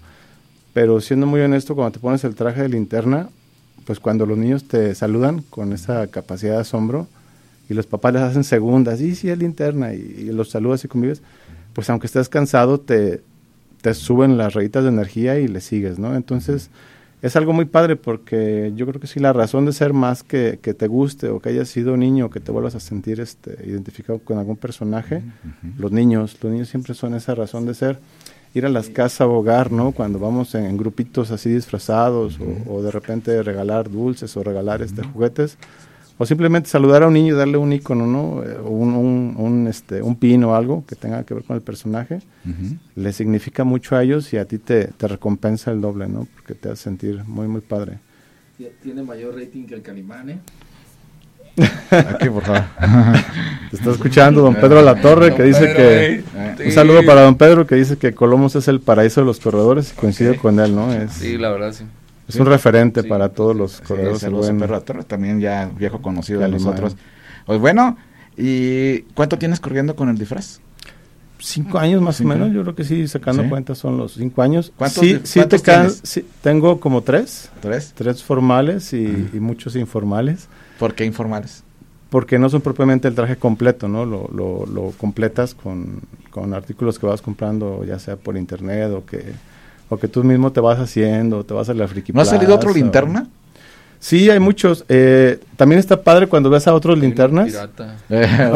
Pero 0.73 0.99
siendo 1.01 1.27
muy 1.27 1.41
honesto, 1.41 1.75
cuando 1.75 1.91
te 1.91 1.99
pones 1.99 2.23
el 2.23 2.35
traje 2.35 2.63
de 2.63 2.69
linterna, 2.69 3.29
pues 3.85 3.99
cuando 3.99 4.25
los 4.25 4.37
niños 4.37 4.65
te 4.65 4.95
saludan 4.95 5.43
con 5.49 5.73
esa 5.73 6.07
capacidad 6.07 6.55
de 6.55 6.61
asombro 6.61 7.07
y 7.69 7.73
los 7.73 7.85
papás 7.85 8.13
les 8.13 8.23
hacen 8.23 8.43
segundas, 8.43 8.99
y 8.99 9.15
sí, 9.15 9.29
es 9.29 9.37
linterna, 9.37 9.93
y, 9.93 10.25
los 10.31 10.49
saludas 10.49 10.83
y 10.83 10.87
convives, 10.87 11.21
pues 11.73 11.89
aunque 11.89 12.07
estés 12.07 12.27
cansado, 12.27 12.79
te, 12.79 13.21
te 13.81 13.93
suben 13.93 14.37
las 14.37 14.53
rayitas 14.53 14.83
de 14.83 14.89
energía 14.89 15.39
y 15.39 15.47
le 15.47 15.61
sigues, 15.61 15.99
¿no? 15.99 16.15
Entonces, 16.15 16.69
es 17.21 17.37
algo 17.37 17.53
muy 17.53 17.65
padre 17.65 17.95
porque 17.95 18.73
yo 18.75 18.85
creo 18.85 18.99
que 18.99 19.07
sí, 19.07 19.21
la 19.21 19.31
razón 19.31 19.65
de 19.65 19.71
ser 19.71 19.93
más 19.93 20.23
que, 20.23 20.59
que 20.61 20.73
te 20.73 20.87
guste 20.87 21.29
o 21.29 21.39
que 21.39 21.49
hayas 21.49 21.69
sido 21.69 21.95
niño 21.95 22.25
o 22.25 22.29
que 22.29 22.41
te 22.41 22.51
vuelvas 22.51 22.75
a 22.75 22.81
sentir 22.81 23.21
este, 23.21 23.57
identificado 23.65 24.19
con 24.19 24.37
algún 24.39 24.57
personaje, 24.57 25.23
los 25.77 25.93
niños, 25.93 26.37
los 26.41 26.51
niños 26.51 26.67
siempre 26.67 26.93
son 26.93 27.13
esa 27.13 27.33
razón 27.33 27.65
de 27.65 27.75
ser. 27.75 27.99
Ir 28.53 28.65
a 28.65 28.69
las 28.69 28.89
casas 28.89 29.21
a 29.21 29.27
hogar, 29.27 29.71
¿no? 29.71 29.91
Cuando 29.91 30.19
vamos 30.19 30.53
en, 30.55 30.77
grupitos 30.77 31.31
así 31.31 31.49
disfrazados 31.49 32.37
o, 32.67 32.81
de 32.81 32.91
repente 32.91 33.41
regalar 33.41 33.89
dulces 33.89 34.35
o 34.37 34.43
regalar 34.43 34.81
este 34.81 35.03
juguetes 35.03 35.57
o 36.17 36.25
simplemente 36.25 36.69
saludar 36.69 37.03
a 37.03 37.07
un 37.07 37.13
niño 37.13 37.33
y 37.33 37.37
darle 37.37 37.57
un 37.57 37.73
icono, 37.73 38.05
¿no? 38.05 38.43
Eh, 38.43 38.59
un, 38.59 38.93
un, 38.93 39.35
un, 39.37 39.67
este, 39.67 40.01
un 40.01 40.15
pin 40.15 40.43
o 40.43 40.55
algo 40.55 40.85
que 40.85 40.95
tenga 40.95 41.23
que 41.23 41.33
ver 41.33 41.43
con 41.43 41.55
el 41.55 41.63
personaje, 41.63 42.19
le 42.95 43.13
significa 43.13 43.63
mucho 43.63 43.95
a 43.95 44.03
ellos 44.03 44.31
y 44.33 44.37
a 44.37 44.45
ti 44.45 44.59
te, 44.59 44.85
te, 44.85 45.07
recompensa 45.07 45.71
el 45.71 45.81
doble, 45.81 46.07
¿no? 46.07 46.27
Porque 46.35 46.53
te 46.53 46.69
hace 46.69 46.83
sentir 46.83 47.23
muy, 47.25 47.47
muy 47.47 47.61
padre. 47.61 47.97
Tiene 48.81 49.01
mayor 49.01 49.35
rating 49.35 49.65
que 49.65 49.73
el 49.73 49.81
Calimane. 49.81 50.39
Aquí, 51.91 52.29
por 52.29 52.43
favor. 52.43 52.63
Te 53.69 53.75
está 53.77 53.91
escuchando 53.91 54.41
don 54.41 54.55
Pedro 54.55 54.81
La 54.81 54.99
Torre 54.99 55.35
que 55.35 55.43
dice 55.43 55.73
que... 55.73 56.23
Un 56.65 56.71
saludo 56.71 57.05
para 57.05 57.21
don 57.21 57.35
Pedro 57.35 57.67
que 57.67 57.75
dice 57.75 57.97
que 57.97 58.13
Colomos 58.13 58.55
es 58.55 58.67
el 58.67 58.79
paraíso 58.79 59.21
de 59.21 59.27
los 59.27 59.39
corredores 59.39 59.91
y 59.91 59.95
coincide 59.95 60.37
con 60.37 60.59
él, 60.59 60.75
¿no? 60.75 60.93
Es, 60.93 61.13
sí, 61.13 61.37
la 61.37 61.49
verdad, 61.49 61.71
sí. 61.73 61.83
Es 62.27 62.35
un 62.37 62.45
referente 62.45 63.03
para 63.03 63.29
todos 63.29 63.55
los 63.55 63.81
corredores. 63.81 64.21
Sí, 64.21 65.03
también 65.07 65.39
ya 65.39 65.69
viejo 65.77 66.01
conocido 66.01 66.39
de 66.39 66.49
nosotros. 66.49 66.95
Pues 67.45 67.59
bueno, 67.59 67.97
¿y 68.37 69.01
cuánto 69.13 69.37
tienes 69.37 69.59
corriendo 69.59 69.95
con 69.95 70.09
el 70.09 70.17
disfraz? 70.17 70.59
Cinco 71.39 71.77
años 71.77 72.01
más 72.01 72.21
o 72.21 72.23
menos, 72.23 72.53
yo 72.53 72.61
creo 72.61 72.73
que 72.73 72.85
sí, 72.85 73.05
sacando 73.05 73.49
cuentas 73.49 73.77
son 73.77 73.97
los 73.97 74.13
cinco 74.13 74.41
años. 74.41 74.71
¿Cuántos, 74.77 75.03
sí, 75.03 75.19
sí 75.23 75.41
te 75.45 75.59
sí, 76.03 76.25
tengo 76.41 76.79
como 76.79 77.01
tres. 77.01 77.49
¿Tres? 77.59 77.91
Tres 77.93 78.23
formales 78.23 78.93
y, 78.93 79.27
muchos 79.33 79.75
informales. 79.75 80.47
¿Por 80.79 80.95
qué 80.95 81.05
informales? 81.05 81.63
Porque 82.09 82.37
no 82.37 82.49
son 82.49 82.61
propiamente 82.61 83.07
el 83.07 83.15
traje 83.15 83.37
completo, 83.37 83.87
¿no? 83.87 84.05
Lo, 84.05 84.29
lo, 84.33 84.65
lo 84.67 84.91
completas 84.91 85.55
con, 85.55 86.01
con 86.29 86.53
artículos 86.53 86.99
que 86.99 87.07
vas 87.07 87.21
comprando, 87.21 87.83
ya 87.85 87.97
sea 87.99 88.17
por 88.17 88.37
internet 88.37 88.91
o 88.91 89.05
que 89.05 89.33
o 89.89 89.97
que 89.97 90.07
tú 90.07 90.23
mismo 90.23 90.51
te 90.51 90.59
vas 90.59 90.79
haciendo, 90.79 91.43
te 91.43 91.53
vas 91.53 91.69
a 91.69 91.73
la 91.73 91.87
friki 91.87 92.13
¿No 92.13 92.21
ha 92.21 92.25
salido 92.25 92.55
otro 92.55 92.73
linterna? 92.73 93.27
Sí, 94.03 94.29
hay 94.29 94.41
muchos. 94.41 94.83
Eh, 94.89 95.39
también 95.55 95.79
está 95.79 96.03
padre 96.03 96.27
cuando 96.27 96.49
ves 96.49 96.67
a 96.67 96.73
otros 96.73 96.99
linternas. 96.99 97.57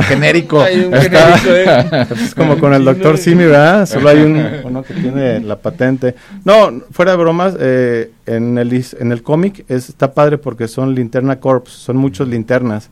genérico. 0.03 0.61
es 0.65 2.35
como 2.35 2.59
con 2.59 2.73
el 2.73 2.83
doctor 2.83 3.17
Simi, 3.17 3.45
¿verdad? 3.45 3.85
Solo 3.85 4.09
hay 4.09 4.23
uno 4.23 4.83
que 4.83 4.93
tiene 4.93 5.39
la 5.39 5.55
patente. 5.55 6.15
No, 6.43 6.81
fuera 6.91 7.11
de 7.11 7.17
bromas, 7.17 7.55
eh, 7.61 8.11
en 8.25 8.57
el, 8.57 8.85
en 8.99 9.13
el 9.13 9.23
cómic 9.23 9.63
está 9.69 10.13
padre 10.13 10.37
porque 10.37 10.67
son 10.67 10.93
linterna 10.93 11.39
corps, 11.39 11.69
son 11.69 11.95
muchos 11.95 12.27
linternas. 12.27 12.89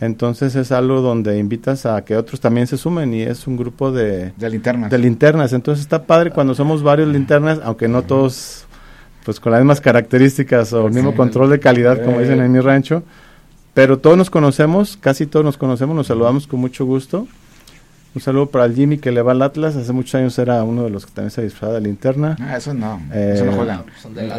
Entonces 0.00 0.56
es 0.56 0.72
algo 0.72 1.02
donde 1.02 1.38
invitas 1.38 1.84
a 1.84 2.02
que 2.02 2.16
otros 2.16 2.40
también 2.40 2.66
se 2.66 2.78
sumen 2.78 3.12
y 3.12 3.20
es 3.20 3.46
un 3.46 3.58
grupo 3.58 3.92
de, 3.92 4.32
de 4.38 4.50
linternas. 4.50 4.90
De 4.90 4.98
linternas. 4.98 5.52
Entonces 5.52 5.82
está 5.82 6.04
padre 6.04 6.30
cuando 6.30 6.54
somos 6.54 6.82
varios 6.82 7.08
linternas, 7.08 7.60
aunque 7.62 7.88
no 7.88 8.02
todos 8.02 8.64
pues 9.30 9.38
con 9.38 9.52
las 9.52 9.60
mismas 9.60 9.80
características 9.80 10.72
o 10.72 10.88
el 10.88 10.92
mismo 10.92 11.14
control 11.14 11.50
de 11.50 11.60
calidad 11.60 12.04
como 12.04 12.18
dicen 12.18 12.40
en 12.40 12.50
mi 12.50 12.58
rancho. 12.58 13.04
Pero 13.74 14.00
todos 14.00 14.16
nos 14.16 14.28
conocemos, 14.28 14.96
casi 14.96 15.24
todos 15.24 15.44
nos 15.44 15.56
conocemos, 15.56 15.94
nos 15.94 16.08
saludamos 16.08 16.48
con 16.48 16.58
mucho 16.58 16.84
gusto. 16.84 17.28
Un 18.12 18.20
saludo 18.20 18.46
para 18.46 18.64
el 18.64 18.74
Jimmy 18.74 18.98
que 18.98 19.12
le 19.12 19.22
va 19.22 19.30
al 19.30 19.42
Atlas. 19.42 19.76
Hace 19.76 19.92
muchos 19.92 20.16
años 20.16 20.36
era 20.40 20.64
uno 20.64 20.82
de 20.82 20.90
los 20.90 21.06
que 21.06 21.12
también 21.12 21.30
se 21.30 21.42
disfrazaba 21.42 21.74
de 21.74 21.80
linterna. 21.82 22.36
Ah, 22.40 22.56
eso 22.56 22.74
no. 22.74 23.00
eso 23.14 23.44
no 23.44 23.52
juega. 23.52 23.84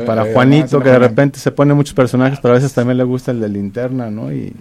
Para 0.05 0.25
Juanito, 0.33 0.81
que 0.81 0.89
de 0.89 0.99
repente 0.99 1.39
se 1.39 1.53
pone 1.53 1.73
muchos 1.73 1.93
personajes, 1.93 2.39
pero 2.41 2.53
a 2.53 2.57
veces 2.57 2.73
también 2.73 2.97
le 2.97 3.05
gusta 3.05 3.31
el 3.31 3.39
de 3.39 3.47
linterna, 3.47 4.11
¿no? 4.11 4.33
Y 4.33 4.53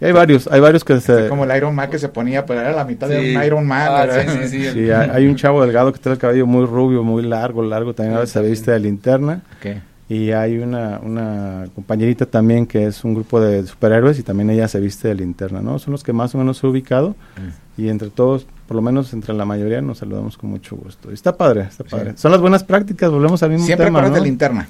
hay 0.00 0.12
varios, 0.12 0.46
hay 0.46 0.60
varios 0.60 0.84
que 0.84 1.00
se... 1.00 1.28
Como 1.28 1.44
el 1.44 1.56
Iron 1.56 1.74
Man 1.74 1.90
que 1.90 1.98
se 1.98 2.08
ponía, 2.08 2.46
pero 2.46 2.60
era 2.60 2.72
la 2.72 2.84
mitad 2.84 3.08
de 3.08 3.36
un 3.36 3.42
Iron 3.44 3.66
Man. 3.66 3.88
Ah, 3.90 4.06
sí, 4.26 4.48
sí, 4.48 4.70
sí. 4.72 4.90
hay, 4.90 5.26
un 5.26 5.36
chavo 5.36 5.60
delgado 5.62 5.92
que 5.92 5.98
tiene 5.98 6.14
el 6.14 6.18
cabello 6.18 6.46
muy 6.46 6.64
rubio, 6.64 7.02
muy 7.02 7.22
largo, 7.22 7.62
largo, 7.62 7.94
también 7.94 8.16
a 8.16 8.20
veces 8.20 8.32
se 8.32 8.42
viste 8.42 8.70
de 8.70 8.80
linterna. 8.80 9.42
Y 10.08 10.32
hay 10.32 10.58
una, 10.58 10.98
una 11.00 11.66
compañerita 11.72 12.26
también 12.26 12.66
que 12.66 12.84
es 12.84 13.04
un 13.04 13.14
grupo 13.14 13.40
de 13.40 13.64
superhéroes 13.64 14.18
y 14.18 14.24
también 14.24 14.50
ella 14.50 14.66
se 14.66 14.80
viste 14.80 15.06
de 15.06 15.14
linterna, 15.14 15.60
¿no? 15.60 15.78
Son 15.78 15.92
los 15.92 16.02
que 16.02 16.12
más 16.12 16.34
o 16.34 16.38
menos 16.38 16.64
he 16.64 16.66
ubicado 16.66 17.14
y 17.76 17.88
entre 17.88 18.10
todos, 18.10 18.44
por 18.66 18.74
lo 18.74 18.82
menos 18.82 19.12
entre 19.12 19.34
la 19.34 19.44
mayoría, 19.44 19.80
nos 19.80 19.98
saludamos 19.98 20.36
con 20.36 20.50
mucho 20.50 20.74
gusto. 20.74 21.10
Y 21.10 21.14
está 21.14 21.36
padre, 21.36 21.62
está 21.68 21.84
padre. 21.84 22.14
Son 22.16 22.32
las 22.32 22.40
buenas 22.40 22.64
prácticas, 22.64 23.10
volvemos 23.10 23.42
al 23.42 23.50
mismo 23.50 23.66
Siempre 23.66 23.86
tema, 23.86 24.02
¿no? 24.02 24.10
de 24.10 24.20
linterna. 24.20 24.68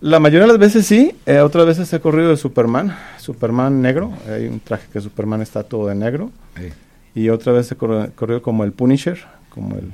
La 0.00 0.20
mayoría 0.20 0.42
de 0.42 0.48
las 0.48 0.58
veces 0.58 0.86
sí, 0.86 1.14
eh, 1.24 1.38
otras 1.38 1.64
veces 1.66 1.90
he 1.92 2.00
corrido 2.00 2.28
de 2.28 2.36
Superman, 2.36 2.96
Superman 3.18 3.80
negro, 3.80 4.12
hay 4.28 4.46
un 4.46 4.60
traje 4.60 4.86
que 4.92 5.00
Superman 5.00 5.40
está 5.40 5.62
todo 5.62 5.88
de 5.88 5.94
negro, 5.94 6.30
y 7.14 7.30
otra 7.30 7.52
vez 7.52 7.72
he 7.72 7.76
corrido, 7.76 8.42
como 8.42 8.64
el 8.64 8.72
Punisher, 8.72 9.18
como 9.48 9.74
el, 9.76 9.90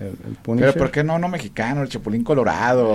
el, 0.00 0.34
Punisher. 0.42 0.72
Pero 0.72 0.84
¿por 0.84 0.90
qué 0.90 1.04
no 1.04 1.20
no 1.20 1.28
mexicano, 1.28 1.82
el 1.82 1.88
Chapulín 1.88 2.24
Colorado? 2.24 2.92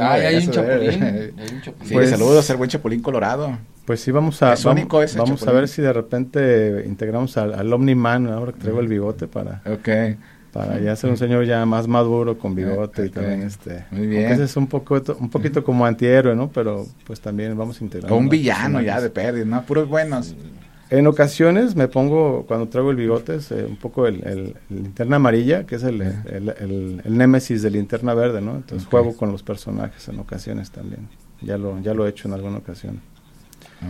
hay, 0.00 0.36
un 0.36 0.50
chapulín, 0.52 1.34
Sí, 1.82 1.92
pues, 1.92 2.10
saludos 2.10 2.48
al 2.50 2.56
buen 2.56 2.70
Chapulín 2.70 3.02
Colorado. 3.02 3.58
Pues 3.84 4.00
sí, 4.00 4.12
vamos 4.12 4.40
a, 4.42 4.54
vamos, 4.62 5.16
vamos 5.16 5.48
a 5.48 5.50
ver 5.50 5.66
si 5.66 5.82
de 5.82 5.92
repente 5.92 6.84
integramos 6.86 7.36
al, 7.36 7.54
al 7.54 7.72
Omni-Man, 7.72 8.28
ahora 8.28 8.52
que 8.52 8.60
traigo 8.60 8.78
el 8.78 8.86
bigote 8.86 9.26
para... 9.26 9.62
Okay 9.66 10.16
para 10.52 10.80
ya 10.80 10.96
ser 10.96 11.10
un 11.10 11.16
señor 11.16 11.44
ya 11.44 11.64
más 11.66 11.86
maduro 11.86 12.38
con 12.38 12.54
bigote 12.54 13.06
y 13.06 13.10
también 13.10 13.42
este 13.42 13.84
muy 13.90 14.06
bien. 14.06 14.32
ese 14.32 14.44
es 14.44 14.56
un 14.56 14.66
poco 14.66 15.00
un 15.18 15.30
poquito 15.30 15.62
como 15.62 15.84
antihéroe 15.84 16.34
no 16.34 16.50
pero 16.50 16.86
pues 17.06 17.20
también 17.20 17.56
vamos 17.56 17.80
a 17.80 17.84
integrar 17.84 18.12
un 18.12 18.28
villano 18.28 18.80
ya 18.80 19.00
de 19.00 19.10
pérdida 19.10 19.44
no 19.44 19.62
puros 19.62 19.88
buenos. 19.88 20.34
En 20.90 21.06
ocasiones 21.06 21.76
me 21.76 21.86
pongo 21.86 22.46
cuando 22.46 22.66
traigo 22.68 22.90
el 22.90 22.96
bigote 22.96 23.34
es, 23.34 23.50
un 23.50 23.76
poco 23.76 24.06
el, 24.06 24.26
el, 24.26 24.56
linterna 24.70 25.16
amarilla 25.16 25.66
que 25.66 25.74
es 25.74 25.82
el, 25.82 26.00
el, 26.00 27.02
el, 27.04 27.18
némesis 27.18 27.60
de 27.60 27.70
linterna 27.70 28.14
verde 28.14 28.40
no 28.40 28.56
entonces 28.56 28.88
juego 28.88 29.14
con 29.14 29.30
los 29.30 29.42
personajes 29.42 30.08
en 30.08 30.18
ocasiones 30.18 30.70
también. 30.70 31.08
Ya 31.42 31.58
lo 31.58 31.78
ya 31.80 31.92
lo 31.92 32.06
he 32.06 32.10
hecho 32.10 32.26
en 32.26 32.34
alguna 32.34 32.56
ocasión. 32.56 33.00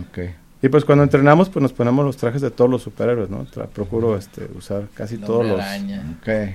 Okay 0.09 0.35
y 0.61 0.67
pues 0.67 0.83
cuando 0.83 1.03
entrenamos, 1.03 1.49
pues 1.49 1.63
nos 1.63 1.71
ponemos 1.71 2.05
los 2.05 2.17
trajes 2.17 2.41
de 2.41 2.51
todos 2.51 2.69
los 2.69 2.81
superhéroes, 2.81 3.29
¿no? 3.29 3.45
procuro 3.73 4.17
este, 4.17 4.49
usar 4.57 4.87
casi 4.93 5.17
todos 5.17 5.45
los, 5.45 5.61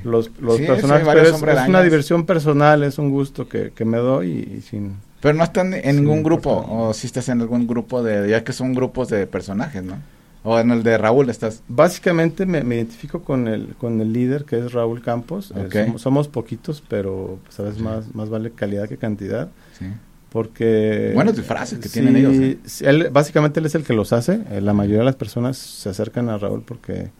los, 0.04 0.30
los 0.40 0.60
personajes. 0.60 1.08
Pero 1.08 1.22
es, 1.22 1.68
una 1.68 1.82
diversión 1.82 2.26
personal, 2.26 2.82
es 2.82 2.98
un 2.98 3.10
gusto 3.10 3.48
que, 3.48 3.72
que 3.72 3.84
me 3.84 3.96
doy 3.96 4.56
y, 4.56 4.60
sin... 4.60 4.96
Pero 5.22 5.32
no 5.32 5.44
están 5.44 5.72
en 5.72 5.96
ningún 5.96 6.22
grupo, 6.22 6.66
o 6.68 6.92
si 6.92 7.06
estás 7.06 7.30
en 7.30 7.40
algún 7.40 7.66
grupo 7.66 8.02
de, 8.02 8.28
ya 8.28 8.44
que 8.44 8.52
son 8.52 8.74
grupos 8.74 9.08
de 9.08 9.26
personajes, 9.26 9.82
¿no? 9.82 9.96
O 10.42 10.58
en 10.58 10.70
el 10.70 10.82
de 10.82 10.98
Raúl 10.98 11.30
estás. 11.30 11.62
Básicamente 11.68 12.44
me, 12.44 12.58
identifico 12.58 13.22
con 13.22 13.48
el 13.48 13.74
con 13.78 14.02
el 14.02 14.12
líder 14.12 14.44
que 14.44 14.58
es 14.58 14.74
Raúl 14.74 15.00
Campos. 15.00 15.54
Eh, 15.56 15.94
somos, 15.96 16.28
poquitos, 16.28 16.82
pero 16.86 17.38
sabes 17.48 17.76
pues, 17.76 17.82
más 17.82 18.14
más 18.14 18.28
vale 18.28 18.50
calidad 18.50 18.86
que 18.86 18.98
cantidad. 18.98 19.48
Sí 19.78 19.86
porque... 20.34 21.12
Buenos 21.14 21.36
disfraces 21.36 21.78
que 21.78 21.88
tienen 21.88 22.16
ellos. 22.16 22.34
¿eh? 22.34 22.58
Él, 22.80 23.08
básicamente 23.12 23.60
él 23.60 23.66
es 23.66 23.76
el 23.76 23.84
que 23.84 23.92
los 23.92 24.12
hace. 24.12 24.40
Eh, 24.50 24.60
la 24.60 24.72
mayoría 24.72 24.98
de 24.98 25.04
las 25.04 25.14
personas 25.14 25.56
se 25.56 25.88
acercan 25.88 26.28
a 26.28 26.36
Raúl 26.36 26.64
porque 26.66 27.12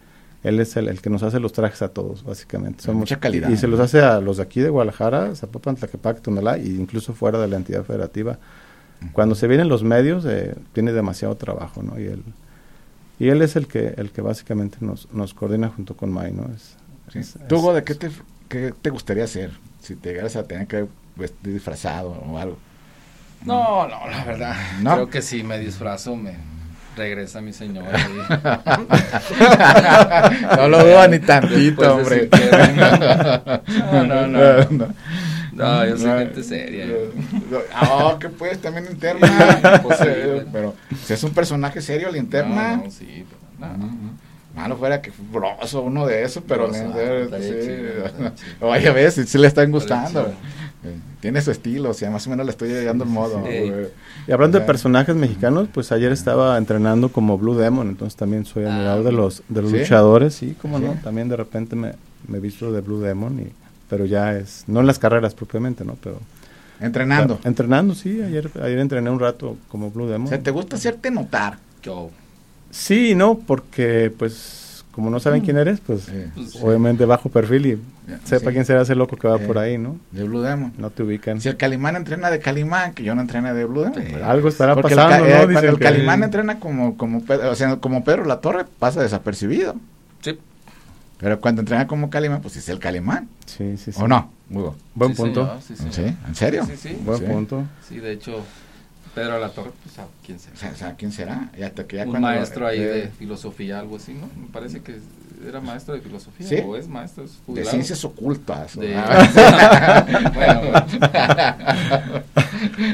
él 0.43 0.59
es 0.59 0.77
el, 0.77 1.01
que 1.01 1.11
nos 1.11 1.23
hace 1.23 1.39
los 1.39 1.53
trajes 1.53 1.81
a 1.83 1.91
todos, 1.91 2.25
básicamente. 2.25 2.83
Somos, 2.83 2.99
mucha 2.99 3.21
calidad. 3.21 3.51
Y, 3.51 3.57
se 3.57 3.69
los 3.69 3.79
hace 3.79 4.01
a 4.01 4.21
los 4.21 4.39
de 4.39 4.43
aquí 4.43 4.61
de 4.61 4.69
Guadalajara, 4.69 5.33
Zapopan, 5.37 5.77
Tlaquepaque, 5.77 6.23
Tonalá, 6.23 6.57
e 6.57 6.67
incluso 6.67 7.15
fuera 7.15 7.39
de 7.39 7.47
la 7.47 7.55
entidad 7.55 7.85
federativa. 7.85 8.41
Cuando 9.13 9.37
se 9.37 9.47
vienen 9.47 9.69
los 9.69 9.85
medios, 9.85 10.25
eh, 10.25 10.57
tiene 10.73 10.93
demasiado 10.93 11.37
trabajo, 11.37 11.85
¿no? 11.85 12.01
Y 12.01 12.07
él, 12.07 12.25
y 13.21 13.29
él 13.29 13.43
es 13.43 13.55
el 13.55 13.69
que, 13.69 13.95
el 13.97 14.11
que 14.11 14.23
básicamente 14.23 14.79
nos, 14.81 15.09
nos 15.13 15.35
coordina 15.35 15.69
junto 15.69 15.97
con 15.97 16.11
May, 16.11 16.33
¿no? 16.33 16.51
Es, 16.53 17.39
¿Tú, 17.49 17.71
de 17.71 17.85
qué 17.85 17.95
te, 17.95 18.11
qué 18.49 18.75
te 18.83 18.91
gustaría 18.91 19.23
hacer 19.23 19.53
si 19.81 19.95
te 19.95 20.09
llegaras 20.09 20.35
a 20.35 20.43
tener 20.49 20.67
que 20.67 20.89
vestir 21.15 21.53
disfrazado 21.53 22.11
o 22.11 22.39
algo? 22.39 22.59
No, 23.45 23.87
no, 23.87 24.09
la 24.09 24.25
verdad. 24.25 24.57
Creo 24.83 25.11
que 25.11 25.23
si 25.23 25.43
me 25.43 25.59
disfrazo 25.59 26.17
me 26.17 26.37
regresa 26.97 27.41
mi 27.41 27.53
señora. 27.53 27.99
no 30.57 30.69
lo 30.69 30.79
dudo 30.79 31.09
ni 31.09 31.19
tantito, 31.19 31.97
hombre. 31.97 32.29
no, 33.93 34.05
no, 34.05 34.27
no. 34.27 34.95
No, 35.53 35.87
yo 35.87 35.97
soy 35.97 36.19
gente 36.19 36.43
seria. 36.43 36.87
Ah, 37.73 38.17
que 38.19 38.29
puedes 38.29 38.61
también 38.61 38.87
interna. 38.91 39.81
Pues, 39.83 39.99
pero 40.53 40.75
si 41.05 41.13
es 41.13 41.23
un 41.23 41.33
personaje 41.33 41.81
serio, 41.81 42.11
linterna. 42.11 42.77
No, 42.77 42.91
sí, 42.91 43.25
pero 43.59 43.77
no. 43.77 44.15
Malo 44.55 44.77
fuera 44.77 45.03
que 45.03 45.13
broso 45.33 45.83
uno 45.83 46.07
de 46.07 46.25
esos, 46.25 46.43
pero. 46.47 46.71
Vaya, 48.61 48.91
a 48.91 48.93
ver 48.93 49.13
si, 49.13 49.39
le 49.39 49.47
están 49.47 49.71
gustando. 49.71 50.33
Tiene 51.21 51.41
su 51.41 51.51
estilo, 51.51 51.91
o 51.91 51.95
sea, 51.95 52.11
más 52.11 52.27
o 52.27 52.31
menos 52.31 52.45
le 52.47 52.51
estoy 52.51 52.71
dando 52.85 53.05
el 53.05 53.11
modo. 53.11 53.43
Y 54.27 54.33
hablando 54.33 54.59
de 54.61 54.65
personajes 54.67 55.15
mexicanos, 55.17 55.69
pues 55.73 55.91
ayer 55.93 56.13
estaba 56.13 56.57
entrenando 56.59 57.09
como 57.11 57.39
Blue 57.39 57.55
Demon, 57.57 57.89
entonces 57.89 58.17
también 58.17 58.45
soy 58.45 58.65
Ah, 58.65 58.75
admirador 58.75 59.05
de 59.05 59.13
los, 59.13 59.43
de 59.49 59.63
los 59.63 59.71
¿Sí? 59.71 59.79
luchadores, 59.79 60.35
sí, 60.35 60.57
como 60.61 60.79
Sí. 60.79 60.85
no, 60.85 60.95
también 61.03 61.29
de 61.29 61.37
repente 61.37 61.75
me, 61.77 61.93
me 62.29 62.39
he 62.39 62.41
visto 62.41 62.71
de 62.73 62.81
Blue 62.81 63.01
Demon, 63.01 63.41
y, 63.41 63.47
pero 63.89 64.05
ya 64.07 64.37
es, 64.37 64.65
no 64.67 64.81
en 64.81 64.87
las 64.87 64.99
carreras 64.99 65.35
propiamente, 65.35 65.85
¿no? 65.85 65.97
Pero 66.03 66.19
Entrenando. 66.81 67.37
pero 67.37 67.49
entrenando, 67.49 67.95
sí, 67.95 68.21
ayer, 68.21 68.51
ayer 68.63 68.79
entrené 68.79 69.09
un 69.09 69.21
rato 69.21 69.57
como 69.69 69.91
Blue 69.91 70.07
Demon. 70.09 70.27
O 70.27 70.29
sea, 70.29 70.43
¿te 70.43 70.51
gusta 70.51 70.77
hacerte 70.77 71.11
notar? 71.11 71.59
Yo. 71.83 72.11
Sí, 72.71 73.15
no, 73.15 73.39
porque 73.39 74.13
pues 74.19 74.64
como 74.95 75.11
no 75.11 75.19
saben 75.21 75.41
quién 75.43 75.57
eres, 75.57 75.81
pues 75.81 76.03
Sí. 76.03 76.13
Pues, 76.35 76.57
obviamente 76.63 77.05
bajo 77.05 77.29
perfil 77.29 77.67
y 77.67 77.79
Ya, 78.09 78.21
sepa 78.25 78.51
sí. 78.51 78.55
quién 78.55 78.65
será 78.65 78.83
ese 78.83 78.95
loco 78.95 79.17
que 79.17 79.27
va 79.27 79.37
Eh. 79.37 79.47
por 79.47 79.59
ahí, 79.59 79.77
¿no? 79.77 79.99
De 80.13 80.23
Blue 80.25 80.41
Demon. 80.41 80.73
No 80.79 80.91
te 80.91 81.03
ubican. 81.03 81.41
Si 81.41 81.49
el 81.49 81.57
Calimán 81.57 81.97
entrena 81.97 82.31
de 82.31 82.39
Calimán, 82.39 82.93
que 82.95 83.03
yo 83.03 83.15
no 83.15 83.21
entrene 83.23 83.53
de 83.55 83.65
Blue 83.65 83.81
Demon. 83.83 83.95
pues, 84.11 84.23
Algo 84.23 84.49
estará 84.49 84.75
el, 84.75 84.83
pasando, 84.83 85.27
eh, 85.27 85.29
¿no? 85.31 85.35
cuando 85.37 85.49
Dicen 85.49 85.69
el 85.71 85.79
que- 85.79 85.85
Calimán 85.85 86.23
entrena 86.23 86.61
como, 86.61 86.97
como, 86.97 87.25
Pedro, 87.25 87.51
o 87.51 87.55
sea, 87.55 87.77
como 87.77 88.05
Pedro 88.05 88.25
La 88.25 88.41
Torre, 88.41 88.65
pasa 88.79 89.03
desapercibido. 89.03 89.75
Sí. 90.21 90.39
Pero 91.19 91.41
cuando 91.41 91.61
entrena 91.63 91.87
como 91.87 92.11
Calimán, 92.11 92.41
pues 92.43 92.57
es 92.57 92.69
el 92.69 92.79
Calimán. 92.79 93.29
Sí, 93.47 93.77
sí, 93.77 93.93
sí. 93.93 94.01
¿O 94.03 94.07
no? 94.07 94.31
Hugo? 94.51 94.77
Buen 94.95 95.13
Sí, 95.13 95.17
punto. 95.23 95.45
señor, 95.47 95.63
sí, 95.63 95.77
señor. 95.77 95.93
¿Sí? 95.95 96.17
¿En 96.29 96.35
serio? 96.35 96.67
Sí, 96.67 96.77
sí. 96.77 96.99
Buen 97.05 97.19
Sí. 97.19 97.25
punto. 97.25 97.65
Sí, 97.89 97.99
de 97.99 98.13
hecho, 98.13 98.45
Pedro 99.15 99.39
La 99.39 99.49
Torre, 99.51 99.71
pues 99.83 99.99
a 99.99 100.07
quién 100.25 100.39
sea. 100.39 100.53
O 100.53 100.57
sea, 100.57 100.71
o 100.73 100.77
sea, 100.77 100.95
¿quién 100.97 101.13
será? 101.13 101.49
Y 101.59 101.63
hasta 101.63 101.85
que 101.87 101.97
ya 101.97 102.05
Un 102.05 102.11
cuando- 102.11 102.29
maestro 102.29 102.67
ahí 102.67 102.81
eh, 102.81 102.87
de 102.87 103.09
filosofía, 103.09 103.79
algo 103.79 103.97
así, 103.97 104.13
¿no? 104.15 104.29
Me 104.41 104.49
parece 104.53 104.81
que 104.81 104.97
era 105.47 105.61
maestro 105.61 105.95
de 105.95 106.01
filosofía. 106.01 106.47
¿Sí? 106.49 106.57
O 106.65 106.77
es 106.77 106.89
maestro, 106.89 107.25
es 107.25 107.39
De 107.47 107.65
ciencias 107.65 108.05
ocultas. 108.05 108.77
De- 108.79 108.95
Ah. 108.97 110.31
bueno, 110.35 110.61
bueno. 110.71 110.85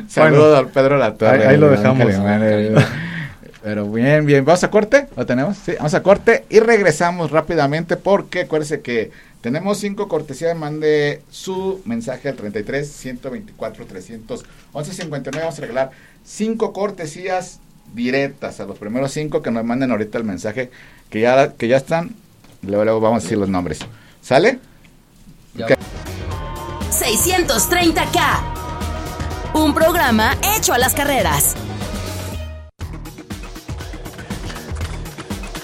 Saludos 0.09 0.59
al 0.59 0.69
Pedro 0.69 0.97
La 0.99 1.15
Torre. 1.15 1.43
ahí- 1.45 1.55
ahí 1.55 1.57
lo 1.57 1.71
dejamos. 1.71 2.07
Pero 3.63 3.91
bien, 3.91 4.25
bien. 4.25 4.45
¿Vamos 4.45 4.65
a 4.65 4.71
corte? 4.71 5.07
¿Lo 5.17 5.27
tenemos? 5.27 5.57
Sí, 5.59 5.73
vamos 5.77 5.93
a 5.95 6.03
corte 6.03 6.45
y 6.49 6.61
regresamos 6.61 7.31
rápidamente 7.31 7.97
porque 7.97 8.43
acuérdese 8.43 8.81
que 8.81 9.11
tenemos 9.41 9.79
cinco 9.79 10.09
cortesías. 10.09 10.57
Mande 10.57 11.23
su 11.31 11.81
mensaje 11.85 12.29
al 12.29 12.37
33 12.37 12.91
124 12.91 13.87
311 13.87 14.93
59. 14.93 15.45
Vamos 15.45 15.59
a 15.59 15.61
regalar 15.63 15.91
cinco 16.25 16.73
cortesías 16.73 17.61
directas 17.95 18.61
a 18.61 18.67
los 18.67 18.79
primeros 18.79 19.13
cinco 19.13 19.43
que 19.43 19.51
nos 19.51 19.65
manden 19.65 19.91
ahorita 19.91 20.19
el 20.19 20.25
mensaje 20.25 20.71
que 21.09 21.21
ya, 21.21 21.55
que 21.55 21.69
ya 21.69 21.77
están. 21.77 22.15
Luego, 22.63 22.85
luego 22.85 23.01
vamos 23.01 23.23
a 23.23 23.23
decir 23.23 23.39
los 23.39 23.49
nombres. 23.49 23.81
¿Sale? 24.23 24.59
Ya. 25.55 25.67
Ok. 25.67 25.73
630K. 26.91 28.61
Un 29.55 29.75
programa 29.75 30.37
hecho 30.57 30.73
a 30.73 30.79
las 30.79 30.95
carreras. 30.95 31.57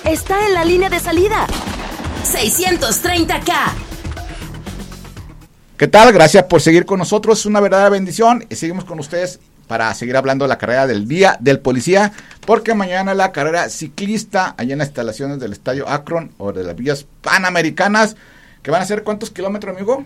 Está 0.05 0.47
en 0.47 0.55
la 0.55 0.64
línea 0.64 0.89
de 0.89 0.99
salida. 0.99 1.47
630K. 2.27 3.53
¿Qué 5.77 5.87
tal? 5.89 6.12
Gracias 6.12 6.45
por 6.45 6.61
seguir 6.61 6.85
con 6.87 6.99
nosotros. 6.99 7.39
Es 7.41 7.47
una 7.47 7.61
verdadera 7.61 7.89
bendición. 7.91 8.45
Y 8.49 8.57
seguimos 8.57 8.85
con 8.85 8.99
ustedes 8.99 9.39
para 9.68 9.93
seguir 9.95 10.16
hablando 10.16 10.45
de 10.45 10.49
la 10.49 10.59
carrera 10.59 10.87
del 10.87 11.07
día 11.07 11.37
del 11.41 11.61
policía. 11.61 12.12
Porque 12.47 12.74
mañana 12.74 13.14
la 13.14 13.31
carrera 13.33 13.68
ciclista 13.68 14.55
allá 14.57 14.72
en 14.72 14.79
las 14.79 14.89
instalaciones 14.89 15.39
del 15.39 15.53
estadio 15.53 15.89
Akron 15.89 16.33
o 16.39 16.53
de 16.53 16.64
las 16.64 16.74
vías 16.77 17.07
panamericanas. 17.22 18.16
Que 18.62 18.70
van 18.70 18.83
a 18.83 18.87
ser 18.87 19.05
cuántos 19.05 19.31
kilómetros, 19.31 19.77
amigo? 19.77 20.05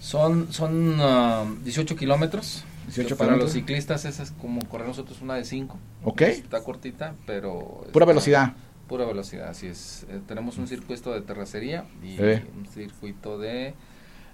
Son, 0.00 0.50
son 0.52 0.96
ah, 1.00 1.44
18 1.64 1.96
kilómetros. 1.96 2.64
18 2.86 3.08
Que 3.08 3.14
para 3.16 3.28
kilómetros. 3.32 3.44
los 3.48 3.52
ciclistas 3.52 4.04
esa 4.06 4.22
es 4.22 4.30
como 4.30 4.66
correr 4.68 4.88
nosotros 4.88 5.18
una 5.20 5.34
de 5.34 5.44
5. 5.44 5.76
Ok. 6.04 6.22
Está 6.22 6.62
cortita, 6.62 7.12
pero... 7.26 7.84
Pura 7.92 8.04
está- 8.04 8.06
velocidad. 8.06 8.52
Pura 8.88 9.04
velocidad, 9.04 9.48
así 9.50 9.66
es. 9.66 10.06
Eh, 10.08 10.20
tenemos 10.26 10.56
un 10.58 10.66
circuito 10.66 11.12
de 11.12 11.20
terracería 11.20 11.84
y 12.02 12.18
un 12.20 12.66
circuito 12.72 13.38
de 13.38 13.74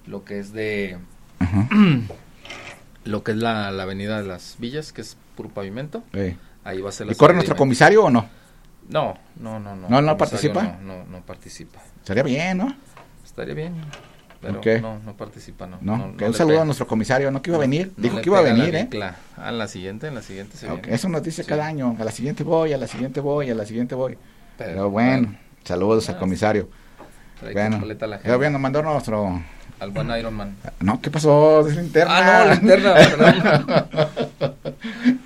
lo 0.07 0.25
que 0.25 0.39
es 0.39 0.53
de... 0.53 0.99
Ajá. 1.41 1.69
Lo 3.05 3.23
que 3.23 3.33
es 3.33 3.37
la, 3.37 3.71
la 3.71 3.83
avenida 3.83 4.23
de 4.23 4.27
las 4.27 4.57
villas, 4.59 4.95
que 4.95 5.03
es 5.03 5.19
puro 5.37 5.51
pavimento. 5.51 6.03
Eh. 6.15 6.37
Ahí 6.65 6.81
va 6.81 6.89
a 6.89 6.93
ser 6.93 7.07
la 7.07 7.13
¿Y 7.13 7.17
corre 7.17 7.35
nuestro 7.35 7.55
comisario 7.55 8.05
o 8.05 8.11
no? 8.11 8.27
No, 8.89 9.19
no, 9.39 9.61
no, 9.61 9.77
no. 9.77 9.91
¿No, 9.91 10.01
no 10.01 10.17
participa? 10.17 10.63
No, 10.63 10.81
no, 11.01 11.05
no 11.05 11.21
participa. 11.21 11.81
Sería 12.03 12.23
bien, 12.23 12.57
¿no? 12.57 12.75
Estaría 13.23 13.53
bien, 13.53 13.75
pero 14.41 14.59
Ok. 14.59 14.67
no, 14.81 14.99
no 15.01 15.15
participa, 15.19 15.67
no. 15.67 15.77
No. 15.83 15.99
no- 16.17 16.27
un 16.27 16.33
saludo 16.33 16.63
a 16.63 16.65
nuestro 16.65 16.87
comisario, 16.87 17.31
¿no? 17.31 17.43
Que 17.43 17.51
iba 17.51 17.59
a 17.59 17.61
venir. 17.61 17.93
Dijo 17.99 18.23
que 18.23 18.31
iba 18.31 18.39
a 18.39 18.43
venir, 18.43 18.75
¿eh? 18.75 18.89
en 18.91 19.59
la 19.59 19.69
siguiente, 19.69 20.07
en 20.07 20.15
la 20.15 20.23
siguiente 20.23 20.57
se 20.57 20.71
Ok, 20.71 20.81
viene. 20.83 20.95
Eso 20.97 21.11
nos 21.11 21.23
dice 21.23 21.43
Sí. 21.43 21.49
cada 21.51 21.67
año. 21.67 21.95
A 22.01 22.05
la 22.05 22.11
siguiente 22.11 22.43
voy, 22.43 22.73
a 22.73 22.79
la 22.79 22.87
siguiente 22.87 23.21
voy, 23.21 23.51
a 23.51 23.55
la 23.55 23.67
siguiente 23.67 23.95
voy. 23.95 24.17
Pero, 24.57 24.71
Pero 24.71 24.91
bueno, 24.91 25.35
saludos 25.65 26.09
al 26.09 26.17
Ah, 26.17 26.19
comisario. 26.19 26.69
Bueno, 27.43 28.39
bien, 28.39 28.53
nos 28.53 28.61
mandó 28.61 28.83
nuestro 28.83 29.43
Al 29.81 29.91
buen 29.91 30.09
Iron 30.19 30.33
Man. 30.35 30.57
No, 30.81 31.01
¿qué 31.03 31.11
pasó? 31.11 31.67
Es 31.69 31.77
linterna. 31.77 32.15
Ah, 32.17 32.45
no, 32.47 32.51
linterna, 32.55 32.95
perdón. 32.95 33.87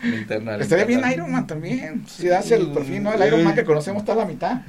linterna, 0.03 0.57
Estaría 0.57 0.85
bien. 0.85 1.03
Iron 1.13 1.31
Man 1.31 1.47
también. 1.47 2.05
Si 2.09 2.27
das 2.27 2.51
el 2.51 2.69
perfil, 2.73 3.03
¿no? 3.05 3.13
El 3.13 3.27
Iron 3.27 3.45
Man 3.45 3.55
que 3.55 3.65
conocemos 3.65 4.03
está 4.03 4.15
a 4.15 4.17
la 4.17 4.25
mitad. 4.25 4.63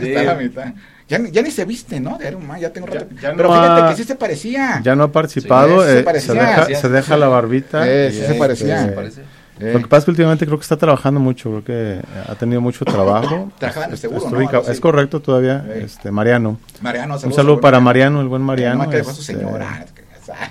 Sí. 0.00 0.08
Está 0.08 0.20
a 0.20 0.24
la 0.24 0.34
mitad. 0.36 0.72
Ya, 1.08 1.18
ni- 1.18 1.30
ya 1.30 1.42
ni 1.42 1.50
se 1.50 1.64
viste, 1.66 2.00
¿no? 2.00 2.16
De 2.16 2.28
Iron 2.28 2.46
Man, 2.46 2.58
ya 2.60 2.72
tengo 2.72 2.86
Ya- 2.86 3.00
rato. 3.00 3.14
ya 3.20 3.34
Pero 3.36 3.48
no 3.50 3.54
fíjate 3.54 3.80
ha- 3.82 3.88
que 3.90 3.96
sí 3.96 4.04
se 4.04 4.14
parecía. 4.14 4.80
Ya 4.82 4.94
no 4.96 5.04
ha 5.04 5.12
participado, 5.12 5.82
Sí, 5.84 5.90
eh, 5.90 5.96
se, 5.98 6.02
parecía. 6.02 6.34
deja, 6.34 6.64
Sí. 6.66 6.74
se 6.76 6.88
deja 6.88 7.16
la 7.18 7.28
barbita. 7.28 7.86
Eh, 7.86 8.10
sí 8.12 8.20
se 8.22 8.34
parecía. 8.34 8.94
Eh, 9.60 9.72
Lo 9.72 9.78
que 9.80 9.86
pasa 9.86 9.98
es 9.98 10.04
que 10.06 10.10
últimamente 10.12 10.46
creo 10.46 10.58
que 10.58 10.62
está 10.62 10.76
trabajando 10.76 11.20
mucho, 11.20 11.48
creo 11.50 11.64
que 11.64 12.00
ha 12.28 12.34
tenido 12.34 12.60
mucho 12.60 12.84
trabajo. 12.84 13.52
Trabajaba 13.58 13.86
en 13.86 13.92
el 13.92 13.98
seguro, 13.98 14.28
¿no? 14.30 14.60
Es 14.62 14.80
correcto 14.80 15.20
todavía, 15.20 15.64
Sí. 15.64 15.80
este 15.84 16.10
Mariano. 16.10 16.58
Mariano, 16.80 17.14
Un 17.14 17.20
saludos 17.20 17.36
saludo 17.36 17.54
al 17.54 17.60
para 17.60 17.80
Mariano, 17.80 18.20
el 18.20 18.28
buen 18.28 18.42
Eh, 18.42 18.46
Mariano. 18.46 18.90
que 18.90 18.96
dejó 18.96 19.10
a 19.10 19.14
su 19.14 19.20
este, 19.20 19.34
señora. 19.34 19.84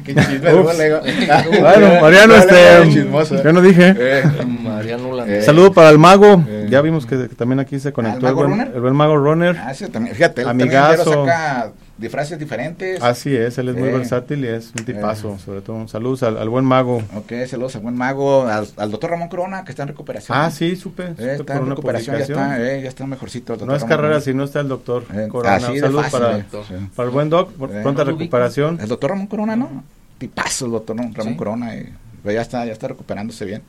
Qué. 0.06 0.14
Bueno, 1.60 2.02
Mariano, 2.02 2.36
este, 2.38 3.42
yo 3.44 3.54
no 3.54 3.62
dije. 3.62 3.96
Eh, 3.98 4.24
Mariano 4.62 5.26
Eh. 5.26 5.42
Saludo 5.42 5.74
para 5.74 5.90
el 5.90 5.98
mago. 5.98 6.44
Eh. 6.48 6.68
Ya 6.70 6.82
vimos 6.82 7.06
que, 7.06 7.28
que 7.28 7.36
también 7.36 7.60
aquí 7.60 7.80
se 7.80 7.92
conectó 7.92 8.18
el 8.20 8.24
mago 8.24 8.36
buen, 8.36 8.50
runner? 8.52 8.72
el 8.76 8.82
buen 8.82 8.96
mago 8.96 9.18
runner. 9.18 9.58
ah, 9.60 9.74
sí, 9.74 9.88
también, 9.88 10.16
fíjate, 10.16 10.44
Amigazo. 10.44 11.04
también 11.04 11.26
ya 11.28 11.72
saca 11.96 12.02
disfraces 12.02 12.40
diferentes. 12.40 13.02
Así 13.02 13.36
es, 13.36 13.58
él 13.58 13.70
es 13.70 13.76
muy 13.76 13.90
versátil 13.90 14.44
y 14.44 14.48
es 14.48 14.72
un 14.78 14.86
tipazo. 14.86 15.36
Eh. 15.36 15.40
Sobre 15.46 15.62
todo, 15.62 15.76
un 15.78 15.88
saludo 15.90 16.28
al, 16.28 16.38
al 16.38 16.50
buen 16.50 16.66
mago. 16.66 17.04
Ok, 17.16 17.32
saludos 17.48 17.76
al 17.76 17.82
buen 17.84 17.96
mago, 17.96 18.48
al, 18.48 18.68
al 18.78 18.92
doctor 18.92 19.12
Ramón 19.12 19.30
Corona, 19.30 19.64
que 19.64 19.72
está 19.72 19.84
en 19.84 19.90
recuperación. 19.90 20.38
Ah, 20.38 20.50
sí, 20.52 20.76
supe. 20.76 21.04
Eh, 21.18 21.38
está 21.40 21.54
por 21.54 21.64
en 21.64 21.70
recuperación, 21.70 22.18
ya 22.18 22.24
está, 22.24 22.62
eh, 22.62 22.82
ya 22.82 22.90
está 22.90 23.06
mejorcito. 23.06 23.54
el 23.54 23.60
No 23.60 23.66
doctor 23.66 23.76
es 23.78 23.82
Ramón 23.84 23.90
carrera 23.98 24.14
Corona. 24.16 24.26
si 24.26 24.34
no 24.34 24.44
está 24.44 24.60
el 24.62 24.68
doctor 24.68 25.04
Eh, 25.14 25.28
Corona. 25.30 25.56
así 25.56 25.74
de 25.74 25.80
Saludos 25.82 26.04
fácil, 26.06 26.20
para, 26.20 26.38
doctor. 26.38 26.66
Sí. 26.68 26.74
para 26.96 27.08
el 27.08 27.14
buen 27.14 27.30
doc, 27.30 27.52
por 27.54 27.70
Eh. 27.76 27.82
pronta 27.82 28.04
No 28.04 28.12
recuperación. 28.12 28.80
El 28.82 28.88
doctor 28.90 29.10
Ramón 29.12 29.28
Corona, 29.28 29.56
¿no? 29.56 29.84
Tipazo 30.18 30.66
el 30.66 30.72
doctor 30.72 30.98
Ramón 30.98 31.14
Sí. 31.22 31.36
Corona. 31.36 31.76
eh, 31.76 31.94
pero 32.24 32.34
ya 32.36 32.42
está, 32.42 32.66
ya 32.66 32.72
está 32.72 32.88
recuperándose 32.88 33.44
bien. 33.46 33.62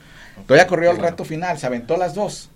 Todavía 0.47 0.67
corrió 0.67 0.91
el 0.91 0.97
bueno. 0.97 1.11
reto 1.11 1.25
final, 1.25 1.59
se 1.59 1.67
aventó 1.67 1.97
las 1.97 2.15
dos. 2.15 2.49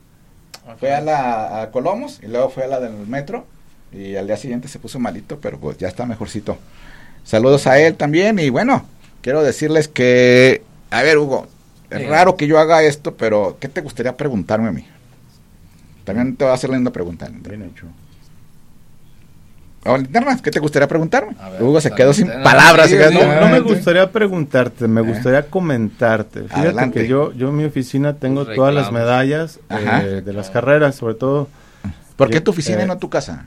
Ah, 0.67 0.77
Fue 0.79 0.93
a 0.95 1.01
la 1.01 1.63
a 1.63 1.71
Colomos 1.71 2.21
y 2.23 2.27
luego 2.27 2.51
fue 2.51 2.65
a 2.65 2.69
la 2.69 2.79
del 2.81 2.93
metro. 3.07 3.47
Y 3.93 4.17
al 4.17 4.27
día 4.27 4.37
siguiente 4.37 4.69
se 4.69 4.79
puso 4.79 4.99
malito, 4.99 5.39
pero 5.41 5.59
pues 5.59 5.79
ya 5.79 5.89
está 5.89 6.05
mejorcito. 6.07 6.59
Saludos 7.25 7.67
a 7.67 7.79
él 7.79 7.95
también. 7.95 8.39
Y 8.39 8.51
bueno, 8.51 8.85
quiero 9.23 9.43
decirles 9.43 9.89
que, 9.89 10.63
a 10.91 11.03
ver, 11.03 11.19
Hugo, 11.19 11.47
es 11.91 12.01
Sí. 12.01 12.07
raro 12.07 12.37
que 12.37 12.47
yo 12.47 12.59
haga 12.59 12.83
esto, 12.83 13.15
pero 13.15 13.57
¿qué 13.61 13.69
te 13.69 13.81
gustaría 13.81 14.17
preguntarme 14.17 14.69
a 14.69 14.73
mí? 14.73 14.87
También 16.05 16.37
te 16.37 16.45
voy 16.45 16.53
a 16.53 16.55
hacer 16.55 16.71
la 16.71 16.77
misma 16.77 16.91
pregunta. 16.93 17.29
Bien 17.31 17.63
hecho. 17.63 17.87
¿qué 20.43 20.51
te 20.51 20.59
gustaría 20.61 20.87
preguntarme? 20.87 21.35
Ver, 21.53 21.63
Hugo 21.63 21.81
se 21.81 21.91
quedó 21.93 22.13
sin 22.13 22.27
palabras. 22.43 22.91
No, 23.13 23.41
no 23.41 23.49
me 23.49 23.61
gustaría 23.61 24.11
preguntarte, 24.11 24.87
me 24.87 25.01
Eh. 25.01 25.05
gustaría 25.05 25.43
comentarte. 25.49 26.43
Fíjate 26.43 26.61
Adelante. 26.61 27.01
que 27.03 27.09
yo, 27.09 27.33
yo 27.33 27.49
en 27.49 27.57
mi 27.57 27.65
oficina 27.65 28.15
tengo 28.15 28.45
Tus 28.45 28.55
todas 28.55 28.75
las 28.75 28.93
medallas 28.93 29.61
eh, 29.71 30.23
de 30.25 30.33
las 30.33 30.51
carreras, 30.51 30.97
sobre 30.97 31.15
todo 31.15 31.49
¿Por 32.17 32.29
qué 32.31 32.41
tu 32.41 32.51
oficina 32.51 32.81
eh, 32.81 32.85
y 32.85 32.87
no 32.87 32.99
tu 32.99 33.09
casa? 33.09 33.47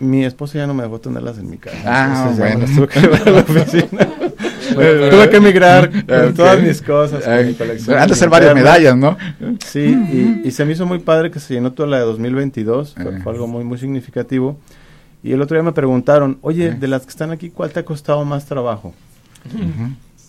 Mi 0.00 0.24
esposa 0.24 0.58
ya 0.58 0.66
no 0.66 0.74
me 0.74 0.82
dejó 0.84 1.00
tenerlas 1.00 1.38
en 1.38 1.50
mi 1.50 1.58
casa. 1.58 1.76
Ah, 1.84 2.32
bueno. 2.36 2.64
tuve 2.74 2.88
que 2.88 3.00
llevar 3.00 3.28
a 3.28 3.30
la 3.32 3.40
oficina. 3.40 4.08
pero- 4.76 5.10
tuve 5.10 5.30
que 5.30 5.36
emigrar 5.38 5.90
con 6.06 6.34
todas 6.34 6.62
mis 6.62 6.80
cosas. 6.82 7.24
con 7.24 7.46
mi 7.46 7.54
colección 7.54 7.98
Han 7.98 8.08
de 8.08 8.14
ser 8.14 8.28
varias 8.28 8.54
medallas, 8.54 8.96
¿no? 8.96 9.16
Sí, 9.66 9.80
y, 9.80 10.42
y 10.46 10.50
se 10.52 10.64
me 10.64 10.72
hizo 10.72 10.86
muy 10.86 10.98
padre 11.00 11.30
que 11.30 11.40
se 11.40 11.54
llenó 11.54 11.72
toda 11.72 11.88
la 11.88 11.98
de 11.98 12.04
2022, 12.04 12.94
fue, 12.94 13.16
Eh. 13.16 13.20
fue 13.22 13.32
algo 13.32 13.46
muy, 13.46 13.64
muy 13.64 13.78
significativo. 13.78 14.58
Y 15.22 15.32
el 15.32 15.42
otro 15.42 15.56
día 15.56 15.64
me 15.64 15.72
preguntaron, 15.72 16.38
oye, 16.42 16.66
Eh. 16.68 16.76
de 16.78 16.86
las 16.88 17.02
que 17.02 17.10
están 17.10 17.30
aquí, 17.32 17.50
¿cuál 17.50 17.70
te 17.70 17.80
ha 17.80 17.84
costado 17.84 18.24
más 18.24 18.46
trabajo? 18.46 18.94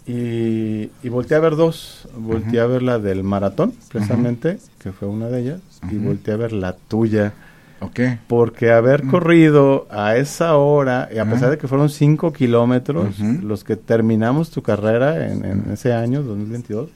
Y, 0.08 0.90
y 1.04 1.10
volteé 1.10 1.38
a 1.38 1.40
ver 1.40 1.56
dos, 1.56 2.08
volteé 2.18 2.60
a 2.62 2.66
ver 2.66 2.82
la 2.82 2.98
del 2.98 3.24
maratón, 3.24 3.74
precisamente, 3.92 4.58
que 4.80 4.92
fue 4.92 5.08
una 5.08 5.28
de 5.28 5.42
ellas, 5.42 5.62
y 5.92 5.98
volteé 5.98 6.34
a 6.34 6.38
ver 6.38 6.52
la 6.54 6.74
tuya. 6.74 7.34
Ok. 7.82 8.00
Porque 8.28 8.72
haber 8.72 9.06
Mm. 9.06 9.10
corrido 9.12 9.88
a 9.90 10.16
esa 10.18 10.56
hora, 10.58 11.08
y 11.14 11.18
a 11.18 11.26
pesar 11.26 11.50
de 11.50 11.58
que 11.58 11.68
fueron 11.68 11.90
5 11.90 12.34
kilómetros, 12.34 13.20
los 13.20 13.64
que 13.64 13.76
terminamos 13.76 14.50
tu 14.52 14.62
carrera 14.62 15.28
en, 15.32 15.46
en 15.46 15.72
ese 15.72 15.94
año, 15.94 16.22
2022, 16.24 16.90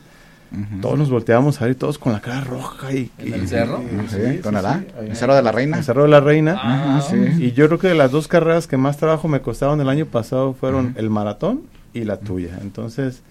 Ujú. 0.52 0.82
todos 0.82 1.00
nos 1.00 1.10
volteábamos 1.10 1.62
a 1.62 1.66
ver 1.66 1.76
todos 1.76 1.98
con 1.98 2.14
la 2.14 2.20
cara 2.22 2.42
roja 2.42 2.92
y... 2.94 3.10
¿En 3.18 3.28
y- 3.30 3.34
el 3.34 3.48
cerro? 3.48 3.82
y- 3.82 4.10
Sí, 4.10 4.18
sí, 4.34 4.38
¿con 4.40 4.54
sí, 4.56 4.62
¿En 5.00 5.16
Cerro 5.16 5.36
de 5.36 5.42
la 5.42 5.52
Reina? 5.52 5.78
En 5.78 5.84
Cerro 5.84 6.04
de 6.04 6.10
la 6.10 6.20
Reina. 6.20 6.60
Ah, 6.62 6.98
Ajá, 6.98 7.02
sí. 7.10 7.18
Y 7.40 7.54
yo 7.54 7.66
creo 7.68 7.80
que 7.80 7.88
de 7.88 7.96
las 7.96 8.12
dos 8.12 8.28
carreras 8.28 8.68
que 8.68 8.78
más 8.78 8.98
trabajo 8.98 9.28
me 9.28 9.42
costaron 9.42 9.80
el 9.82 9.90
año 9.90 10.06
pasado 10.06 10.54
fueron 10.54 10.94
el 10.98 11.10
maratón 11.10 11.62
y 11.94 12.04
la 12.04 12.18
tuya. 12.18 12.60
Entonces, 12.62 13.22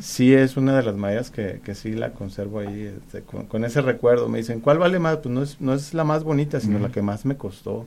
Sí 0.00 0.32
es 0.32 0.56
una 0.56 0.76
de 0.76 0.82
las 0.82 0.96
mallas 0.96 1.30
que, 1.30 1.60
que 1.64 1.74
sí 1.74 1.92
la 1.92 2.12
conservo 2.12 2.60
ahí 2.60 2.92
este, 3.06 3.22
con, 3.22 3.46
con 3.46 3.64
ese 3.64 3.82
recuerdo. 3.82 4.28
Me 4.28 4.38
dicen, 4.38 4.60
¿cuál 4.60 4.78
vale 4.78 4.98
más? 4.98 5.18
Pues 5.18 5.34
no 5.34 5.42
es, 5.42 5.60
no 5.60 5.74
es 5.74 5.92
la 5.94 6.04
más 6.04 6.24
bonita, 6.24 6.60
sino 6.60 6.78
la 6.78 6.90
que 6.90 7.02
más 7.02 7.24
me 7.26 7.36
costó. 7.36 7.86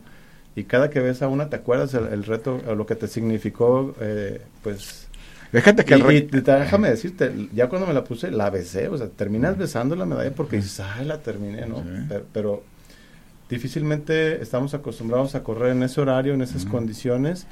Y 0.56 0.66
cada 0.66 0.90
que 0.92 1.00
ves 1.00 1.24
a 1.24 1.28
una, 1.28 1.50
¿te 1.50 1.56
acuerdas 1.56 1.94
el, 1.96 2.06
el 2.08 2.24
reto 2.26 2.62
o 2.68 2.76
lo 2.76 2.86
que 2.86 2.96
te 2.96 3.08
significó? 3.08 3.96
Eh, 4.00 4.42
pues... 4.62 5.08
Fíjate 5.52 5.86
que 5.86 5.94
Y, 5.94 5.98
el 5.98 6.04
re- 6.04 6.16
y 6.16 6.22
te- 6.24 6.42
déjame 6.42 6.90
decirte, 6.90 7.32
ya 7.54 7.70
cuando 7.70 7.88
me 7.88 7.94
la 7.94 8.04
puse, 8.04 8.32
la 8.32 8.50
besé. 8.50 8.88
O 8.88 8.98
sea, 8.98 9.08
terminas 9.08 9.58
besando 9.58 9.96
la 9.96 10.06
medalla 10.06 10.32
porque 10.34 10.58
dices, 10.58 10.80
ay, 10.80 11.06
la 11.06 11.20
terminé, 11.20 11.66
¿no? 11.68 11.84
Pero, 12.10 12.26
pero 12.34 12.64
difícilmente 13.50 14.42
estamos 14.42 14.74
acostumbrados 14.74 15.36
a 15.36 15.44
correr 15.44 15.72
en 15.72 15.84
ese 15.84 16.02
horario, 16.02 16.34
en 16.34 16.42
esas 16.42 16.66
condiciones 16.66 17.46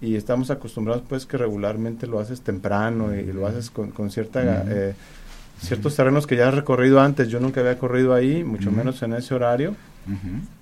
y 0.00 0.16
estamos 0.16 0.50
acostumbrados 0.50 1.02
pues 1.08 1.24
que 1.26 1.36
regularmente 1.38 2.06
lo 2.06 2.18
haces 2.20 2.40
temprano 2.42 3.14
y 3.14 3.24
lo 3.32 3.46
haces 3.46 3.70
con, 3.70 3.90
con 3.90 4.10
cierta 4.10 4.40
Ujú. 4.40 4.70
eh, 4.74 4.94
ciertos 5.60 5.96
terrenos 5.96 6.26
que 6.26 6.36
ya 6.36 6.48
has 6.48 6.54
recorrido 6.54 7.00
antes. 7.00 7.28
Yo 7.28 7.40
nunca 7.40 7.60
había 7.60 7.78
corrido 7.78 8.12
ahí 8.14 8.44
mucho 8.44 8.70
menos 8.70 9.02
en 9.02 9.14
ese 9.14 9.34
horario. 9.34 9.74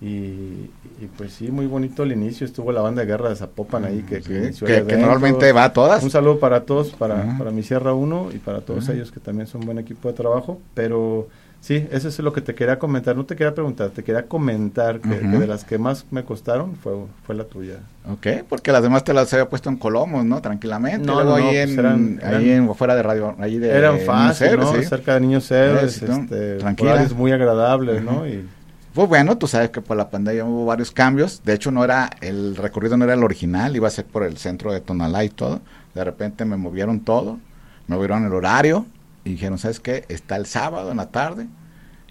Y, 0.01 0.07
y, 0.07 0.71
pues 1.19 1.33
sí 1.35 1.51
muy 1.51 1.67
bonito 1.67 2.03
el 2.03 2.13
inicio. 2.13 2.47
Estuvo 2.47 2.73
la 2.73 2.81
banda 2.81 3.03
de 3.03 3.09
guerra 3.09 3.29
de 3.29 3.37
Zapopan 3.37 3.85
ahí 3.85 4.03
que, 4.09 4.21
que 4.23 4.39
inició 4.39 4.67
que- 4.67 4.83
normalmente 4.97 5.53
va 5.53 5.65
a 5.65 5.73
todas. 5.73 6.03
un 6.03 6.11
saludo 6.11 6.39
para 6.39 6.65
todos 6.65 6.91
para, 6.93 7.37
para 7.37 7.51
mi 7.51 7.63
Sierra 7.63 7.93
1 7.93 8.31
y 8.35 8.39
para 8.39 8.61
todos 8.63 8.89
ellos 8.89 9.13
que 9.13 9.21
también 9.21 9.47
son 9.47 9.61
un 9.63 9.67
buen 9.67 9.79
equipo 9.79 10.09
de 10.09 10.15
trabajo. 10.15 10.61
Pero 10.75 11.29
Sí, 11.65 11.89
eso 11.91 12.09
es 12.09 12.19
lo 12.19 12.31
que 12.35 12.43
te 12.43 12.55
quería 12.55 12.79
comentar. 12.79 13.17
No 13.17 13.25
te 13.25 13.37
quería 13.37 13.55
preguntar, 13.55 13.89
te 13.89 14.05
quería 14.05 14.27
comentar 14.27 15.01
que, 15.01 15.09
de 15.09 15.47
las 15.47 15.65
que 15.65 15.79
más 15.79 16.05
me 16.11 16.23
costaron 16.23 16.77
fue, 16.77 16.93
fue 17.27 17.35
la 17.35 17.45
tuya. 17.45 17.77
Ok, 18.07 18.45
porque 18.51 18.71
las 18.71 18.83
demás 18.83 19.03
te 19.03 19.15
las 19.15 19.33
había 19.33 19.49
puesto 19.49 19.71
en 19.71 19.77
Colomos, 19.79 20.27
¿no? 20.27 20.43
Tranquilamente. 20.43 21.07
No, 21.07 21.15
Luego 21.15 21.31
no, 21.31 21.37
ahí, 21.37 21.55
pues 21.55 21.71
en, 21.71 21.79
eran- 21.79 22.21
ahí 22.23 22.51
eran- 22.51 22.65
en, 22.69 22.75
fuera 22.75 22.95
de 22.95 23.03
radio, 23.03 23.35
ahí 23.39 23.59
de 23.59 23.71
Eran 23.71 23.97
Héroes, 23.97 24.59
¿no? 24.59 24.75
sí. 24.75 24.85
Cerca 24.85 25.15
de 25.15 25.21
Niños 25.23 25.51
Héroes, 25.51 25.93
Sí, 25.95 26.05
este, 26.07 26.57
tranquila. 26.59 27.09
muy 27.17 27.33
agradables, 27.33 28.03
¿no? 28.03 28.27
Y 28.29 28.45
Pues 28.93 29.09
bueno, 29.09 29.39
tú 29.39 29.47
sabes 29.47 29.71
que 29.71 29.81
por 29.81 29.97
la 29.97 30.11
pandemia 30.11 30.45
hubo 30.45 30.67
varios 30.67 30.91
cambios. 30.91 31.41
De 31.47 31.55
hecho, 31.55 31.71
no 31.71 31.83
era 31.83 32.11
el 32.21 32.57
recorrido 32.57 32.99
no 32.99 33.07
era 33.07 33.15
el 33.15 33.25
original, 33.25 33.75
iba 33.75 33.89
a 33.89 33.91
ser 33.91 34.05
por 34.05 34.25
el 34.25 34.37
centro 34.37 34.71
de 34.71 34.83
Tonalá 34.83 35.25
y 35.25 35.31
todo. 35.31 35.63
De 35.95 36.05
repente 36.05 36.45
me 36.45 36.59
movieron 36.59 37.01
todo, 37.01 37.39
me 37.87 37.97
movieron 37.97 38.27
el 38.27 38.35
horario 38.35 38.85
y 39.25 39.31
dijeron, 39.31 39.59
¿sabes 39.59 39.81
qué? 39.81 40.05
Está 40.09 40.37
el 40.37 40.47
sábado 40.47 40.91
en 40.91 40.99
la 40.99 41.11
tarde 41.11 41.47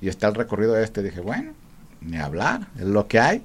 y 0.01 0.09
está 0.09 0.27
el 0.27 0.35
recorrido 0.35 0.77
este. 0.77 1.03
Dije, 1.03 1.21
bueno, 1.21 1.51
ni 2.01 2.17
hablar, 2.17 2.67
es 2.77 2.85
lo 2.85 3.07
que 3.07 3.19
hay. 3.19 3.43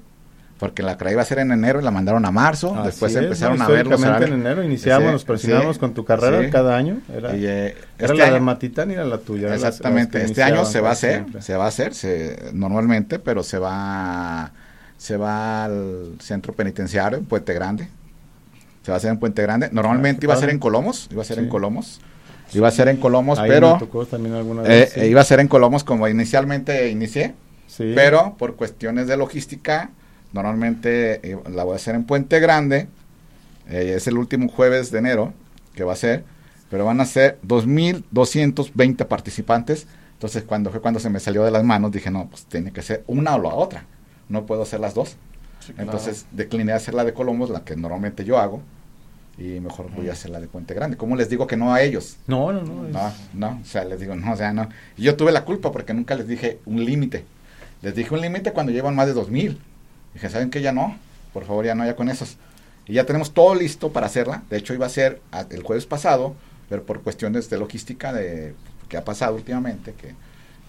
Porque 0.57 0.83
la 0.83 0.97
que 0.97 1.09
iba 1.09 1.21
a 1.21 1.25
ser 1.25 1.39
en 1.39 1.53
enero 1.53 1.79
y 1.79 1.83
la 1.85 1.91
mandaron 1.91 2.25
a 2.25 2.31
marzo. 2.31 2.75
Así 2.75 2.87
Después 2.87 3.15
es, 3.15 3.23
empezaron 3.23 3.57
¿no? 3.59 3.63
a 3.63 3.67
ver 3.69 3.87
los 3.87 3.97
Históricamente 3.97 4.25
horarios. 4.25 4.29
en 4.41 4.45
enero 4.45 4.63
iniciamos, 4.63 5.05
Sí, 5.07 5.11
nos 5.13 5.23
presionamos 5.23 5.75
sí, 5.77 5.79
con 5.79 5.93
tu 5.93 6.03
carrera 6.03 6.43
sí. 6.43 6.49
cada 6.49 6.75
año. 6.75 6.97
Era, 7.15 7.33
Y, 7.33 7.45
eh, 7.45 7.77
era 7.97 8.13
este 8.13 8.17
la 8.17 8.31
de 8.31 8.39
Matitán 8.41 8.91
y 8.91 8.95
era 8.95 9.05
la 9.05 9.19
tuya. 9.19 9.47
las- 9.47 9.63
Exactamente, 9.63 10.19
las 10.19 10.31
este 10.31 10.43
año 10.43 10.65
se 10.65 10.81
va 10.81 10.89
a 10.89 10.91
hacer, 10.91 11.13
siempre. 11.21 11.41
se 11.43 11.55
va 11.55 11.63
a 11.63 11.67
hacer, 11.69 11.93
se, 11.93 12.49
normalmente, 12.53 13.19
pero 13.19 13.41
se 13.41 13.57
va, 13.57 14.51
se 14.97 15.15
va 15.15 15.63
al 15.63 16.15
centro 16.19 16.51
penitenciario 16.51 17.17
en 17.19 17.23
Puente 17.23 17.53
Grande, 17.53 17.87
se 18.83 18.91
va 18.91 18.95
a 18.95 18.97
hacer 18.97 19.11
en 19.11 19.17
Puente 19.19 19.41
Grande, 19.41 19.69
normalmente 19.71 20.19
qué 20.19 20.25
iba 20.25 20.33
a 20.33 20.37
ser 20.37 20.49
en 20.49 20.59
Colomos, 20.59 21.07
iba 21.09 21.21
a 21.21 21.25
ser 21.25 21.39
en. 21.39 21.47
Colomos, 21.47 22.01
iba 22.53 22.67
a 22.67 22.71
ser 22.71 22.87
en 22.87 22.97
Colomos, 22.97 23.39
Ahí 23.39 23.49
pero 23.49 23.73
me 23.73 23.79
tocó 23.79 24.05
también 24.05 24.35
alguna 24.35 24.63
eh, 24.63 24.67
vez, 24.67 24.93
sí. 24.93 25.01
iba 25.01 25.21
a 25.21 25.23
ser 25.23 25.39
en 25.39 25.47
Colomos 25.47 25.83
como 25.83 26.07
inicialmente 26.07 26.89
inicié, 26.89 27.33
Sí. 27.67 27.91
pero 27.95 28.35
por 28.37 28.55
cuestiones 28.55 29.07
de 29.07 29.15
logística, 29.17 29.91
normalmente 30.33 31.19
eh, 31.29 31.37
la 31.51 31.63
voy 31.63 31.73
a 31.73 31.75
hacer 31.75 31.95
en 31.95 32.03
Puente 32.03 32.39
Grande, 32.39 32.87
eh, 33.69 33.93
es 33.97 34.07
el 34.07 34.17
último 34.17 34.49
jueves 34.49 34.91
de 34.91 34.99
enero 34.99 35.33
que 35.75 35.83
va 35.83 35.93
a 35.93 35.95
ser, 35.95 36.23
pero 36.69 36.85
van 36.85 37.01
a 37.01 37.05
ser 37.05 37.37
2.220 37.47 39.05
participantes. 39.05 39.87
Entonces, 40.13 40.43
cuando 40.43 40.69
fue 40.71 40.81
cuando 40.81 40.99
se 40.99 41.09
me 41.09 41.19
salió 41.19 41.43
de 41.43 41.51
las 41.51 41.63
manos, 41.63 41.91
dije, 41.91 42.11
no, 42.11 42.27
pues 42.29 42.45
tiene 42.45 42.71
que 42.71 42.81
ser 42.81 43.03
una 43.07 43.35
o 43.35 43.41
la 43.41 43.49
otra. 43.49 43.85
No 44.27 44.45
puedo 44.45 44.63
hacer 44.63 44.79
las 44.79 44.93
dos. 44.93 45.15
Sí, 45.59 45.73
claro. 45.73 45.83
Entonces, 45.91 46.25
decliné 46.31 46.73
a 46.73 46.75
hacer 46.75 46.93
la 46.93 47.03
de 47.03 47.13
Colombos, 47.13 47.49
la 47.49 47.63
que 47.63 47.75
normalmente 47.75 48.25
yo 48.25 48.37
hago, 48.37 48.61
y 49.39 49.59
mejor 49.61 49.89
voy 49.95 50.09
a 50.09 50.13
hacer 50.13 50.31
la 50.31 50.39
de 50.39 50.47
Puente 50.47 50.73
Grande. 50.73 50.97
¿Cómo 50.97 51.15
les 51.15 51.29
digo 51.29 51.47
que 51.47 51.55
no 51.57 51.73
a 51.73 51.81
ellos? 51.81 52.17
No, 52.27 52.51
no, 52.51 52.61
no. 52.61 52.85
es- 52.87 52.93
No, 52.93 53.11
no, 53.33 53.59
o 53.61 53.65
sea, 53.65 53.85
les 53.85 53.99
digo, 53.99 54.15
no, 54.15 54.33
o 54.33 54.35
sea, 54.35 54.51
no. 54.53 54.67
Y 54.97 55.03
yo 55.03 55.15
tuve 55.15 55.31
la 55.31 55.45
culpa 55.45 55.71
porque 55.71 55.93
nunca 55.93 56.15
les 56.15 56.27
dije 56.27 56.59
un 56.65 56.83
límite. 56.83 57.23
Les 57.81 57.95
dije 57.95 58.13
un 58.13 58.19
límite 58.21 58.51
cuando 58.51 58.71
llevan 58.73 58.95
más 58.95 59.07
de 59.07 59.13
2000. 59.13 59.57
Dije, 60.13 60.29
¿saben 60.29 60.49
qué? 60.49 60.61
Ya 60.61 60.73
no, 60.73 60.97
por 61.33 61.45
favor, 61.45 61.65
ya 61.65 61.73
no, 61.75 61.85
ya 61.85 61.95
con 61.95 62.09
esos. 62.09 62.35
Y 62.85 62.93
ya 62.93 63.05
tenemos 63.05 63.33
todo 63.33 63.55
listo 63.55 63.93
para 63.93 64.07
hacerla. 64.07 64.43
De 64.49 64.57
hecho, 64.57 64.73
iba 64.73 64.85
a 64.87 64.89
ser 64.89 65.21
el 65.51 65.63
jueves 65.63 65.85
pasado, 65.85 66.35
pero 66.67 66.83
por 66.83 67.01
cuestiones 67.01 67.49
de 67.49 67.57
logística 67.57 68.11
de 68.11 68.53
que 68.89 68.97
ha 68.97 69.05
pasado 69.05 69.35
últimamente, 69.35 69.93
que 69.93 70.15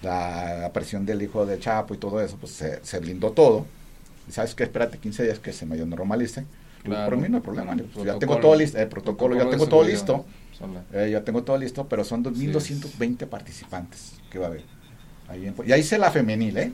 la 0.02 0.66
aparición 0.66 1.04
del 1.06 1.22
hijo 1.22 1.44
de 1.46 1.58
Chapo 1.58 1.94
y 1.94 1.98
todo 1.98 2.20
eso, 2.20 2.36
pues 2.38 2.52
se, 2.52 2.84
se 2.84 2.98
blindó 3.00 3.32
todo. 3.32 3.66
Y 4.28 4.32
sabes 4.32 4.54
qué, 4.54 4.62
espérate 4.64 4.98
15 4.98 5.24
días 5.24 5.38
que 5.38 5.52
se 5.52 5.66
medio 5.66 5.86
normalice. 5.86 6.44
Claro. 6.82 7.10
Por 7.10 7.16
mí 7.18 7.28
no 7.28 7.36
hay 7.36 7.42
problema, 7.42 7.76
ya 8.04 8.18
tengo 8.18 8.34
todo 8.40 8.54
listo, 8.56 8.78
el 8.78 8.88
protocolo, 8.88 9.34
ya 9.36 9.50
tengo 9.50 9.66
todo 9.68 9.84
listo. 9.84 10.24
Eh, 10.92 11.10
ya 11.10 11.24
tengo 11.24 11.42
todo 11.42 11.58
listo, 11.58 11.88
pero 11.88 12.04
son 12.04 12.20
Así 12.26 12.46
2.220 12.46 13.26
participantes 13.26 14.14
que 14.30 14.38
va 14.38 14.46
a 14.46 14.48
haber. 14.48 14.64
Ahí 15.28 15.46
en- 15.46 15.54
ya 15.66 15.76
hice 15.76 15.98
la 15.98 16.10
femenil, 16.10 16.56
¿eh? 16.58 16.72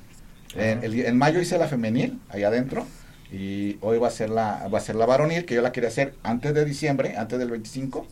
En, 0.55 0.85
el- 0.85 1.01
en 1.07 1.19
mayo 1.19 1.41
hice 1.41 1.59
la 1.59 1.69
femenil, 1.69 2.19
ahí 2.31 2.43
adentro, 2.45 2.87
y 3.33 3.77
hoy 3.81 3.99
va 3.99 4.09
a 4.09 4.11
ser 4.11 4.31
la 4.31 4.69
va 4.69 4.79
a 4.79 4.81
ser 4.81 4.95
la 4.97 5.07
varonil, 5.07 5.45
que 5.45 5.55
yo 5.55 5.63
la 5.63 5.73
quería 5.73 5.89
hacer 5.89 6.15
antes 6.23 6.55
de 6.55 6.65
diciembre, 6.65 7.17
antes 7.17 7.39
del 7.39 7.51
25. 7.51 8.07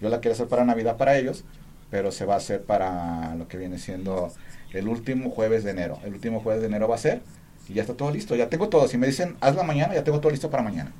Yo 0.00 0.08
la 0.08 0.20
quería 0.20 0.34
hacer 0.34 0.46
para 0.48 0.64
Navidad 0.64 0.96
para 0.96 1.16
ellos, 1.18 1.44
pero 1.90 2.12
se 2.12 2.24
va 2.24 2.34
a 2.34 2.36
hacer 2.38 2.62
para 2.62 3.34
lo 3.34 3.48
que 3.48 3.56
viene 3.58 3.78
siendo 3.78 4.32
el 4.72 4.88
último 4.88 5.30
jueves 5.30 5.64
de 5.64 5.72
enero. 5.72 5.98
El 6.04 6.14
último 6.14 6.40
jueves 6.40 6.60
de 6.62 6.68
enero 6.68 6.86
va 6.88 6.94
a 6.94 6.98
ser, 6.98 7.22
y 7.68 7.74
ya 7.74 7.82
está 7.82 7.94
todo 7.94 8.10
listo. 8.10 8.36
Ya 8.36 8.48
tengo 8.48 8.68
todo. 8.68 8.86
Si 8.88 8.96
me 8.98 9.06
dicen, 9.06 9.36
hazla 9.40 9.62
mañana, 9.64 9.94
ya 9.94 10.04
tengo 10.04 10.20
todo 10.20 10.30
listo 10.30 10.50
para 10.50 10.62
mañana. 10.62 10.92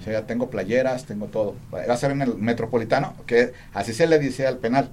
O 0.00 0.02
sea, 0.02 0.12
ya 0.14 0.26
tengo 0.26 0.48
playeras, 0.50 1.04
tengo 1.04 1.26
todo. 1.26 1.54
Va 1.72 1.92
a 1.92 1.96
ser 1.96 2.10
en 2.12 2.22
el 2.22 2.34
metropolitano, 2.36 3.14
que 3.26 3.52
así 3.74 3.92
se 3.92 4.06
le 4.06 4.18
dice 4.18 4.46
al 4.46 4.58
penal. 4.58 4.88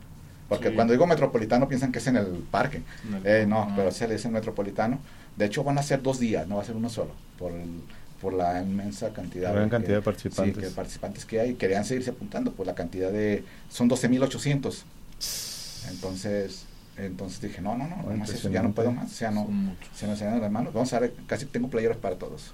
Porque 0.49 0.69
Sí. 0.69 0.75
cuando 0.75 0.93
digo 0.93 1.05
metropolitano 1.07 1.67
piensan 1.67 1.91
que 1.91 1.99
es 1.99 2.07
en 2.07 2.15
el 2.17 2.25
parque. 2.51 2.81
En 3.07 3.13
el- 3.15 3.27
Eh, 3.27 3.45
no, 3.47 3.63
ah. 3.63 3.73
pero 3.75 3.91
se 3.91 4.07
le 4.07 4.13
dice 4.15 4.29
metropolitano. 4.29 4.99
De 5.35 5.45
hecho, 5.45 5.63
van 5.63 5.77
a 5.77 5.83
ser 5.83 6.01
dos 6.01 6.19
días, 6.19 6.47
no 6.47 6.55
va 6.57 6.61
a 6.61 6.65
ser 6.65 6.75
uno 6.75 6.89
solo. 6.89 7.11
Por, 7.37 7.51
el- 7.51 7.81
por 8.21 8.33
la 8.33 8.61
inmensa 8.61 9.11
cantidad, 9.13 9.49
La 9.49 9.55
gran 9.55 9.65
que- 9.69 9.71
cantidad 9.75 9.95
de 9.97 10.01
participantes. 10.01 10.55
Sí, 10.55 10.61
que 10.61 10.67
participantes 10.69 11.25
que 11.25 11.39
hay. 11.39 11.53
Querían 11.55 11.85
seguirse 11.85 12.09
apuntando, 12.11 12.51
pues 12.53 12.65
la 12.65 12.75
cantidad 12.75 13.11
de. 13.11 13.43
Son 13.69 13.87
12.800. 13.89 14.85
Entonces. 15.89 16.65
Entonces 16.97 17.39
dije, 17.41 17.61
no, 17.61 17.77
no, 17.77 17.87
no, 17.87 17.97
no 17.97 18.17
más 18.17 18.29
eso, 18.31 18.49
ya 18.49 18.63
no 18.63 18.71
puedo 18.73 18.91
más. 18.91 19.11
O 19.11 19.15
sea, 19.15 19.29
no, 19.29 19.47
se 19.95 20.07
me 20.07 20.15
salen 20.15 20.41
las 20.41 20.51
manos. 20.51 20.73
Vamos 20.73 20.91
a 20.93 20.99
ver, 20.99 21.13
casi 21.27 21.45
tengo 21.45 21.67
playeras 21.69 21.97
para 21.97 22.15
todos 22.15 22.53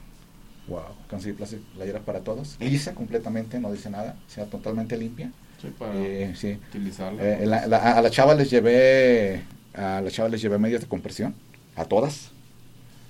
Wow. 0.68 0.82
conseguí 1.10 1.36
playeras 1.76 2.04
para 2.04 2.22
todos. 2.22 2.56
Lisa 2.60 2.94
completamente, 2.96 3.60
no 3.60 3.72
dice 3.72 3.90
nada, 3.90 4.16
sea 4.28 4.46
totalmente 4.46 4.98
limpia. 4.98 5.32
Sí, 5.62 5.68
para 5.78 5.94
Eh, 5.96 6.34
sí. 6.36 6.58
utilizarla. 6.70 7.22
Eh, 7.24 7.46
la- 7.46 7.68
la- 7.68 7.94
a 7.98 8.02
la 8.02 8.10
chava 8.10 8.34
les 8.36 8.50
llevé, 8.50 9.44
a 9.74 10.02
la 10.02 10.10
chava 10.12 10.30
les 10.30 10.42
llevé 10.42 10.58
medias 10.58 10.82
de 10.82 10.88
compresión, 10.88 11.36
a 11.76 11.86
todas. 11.86 12.32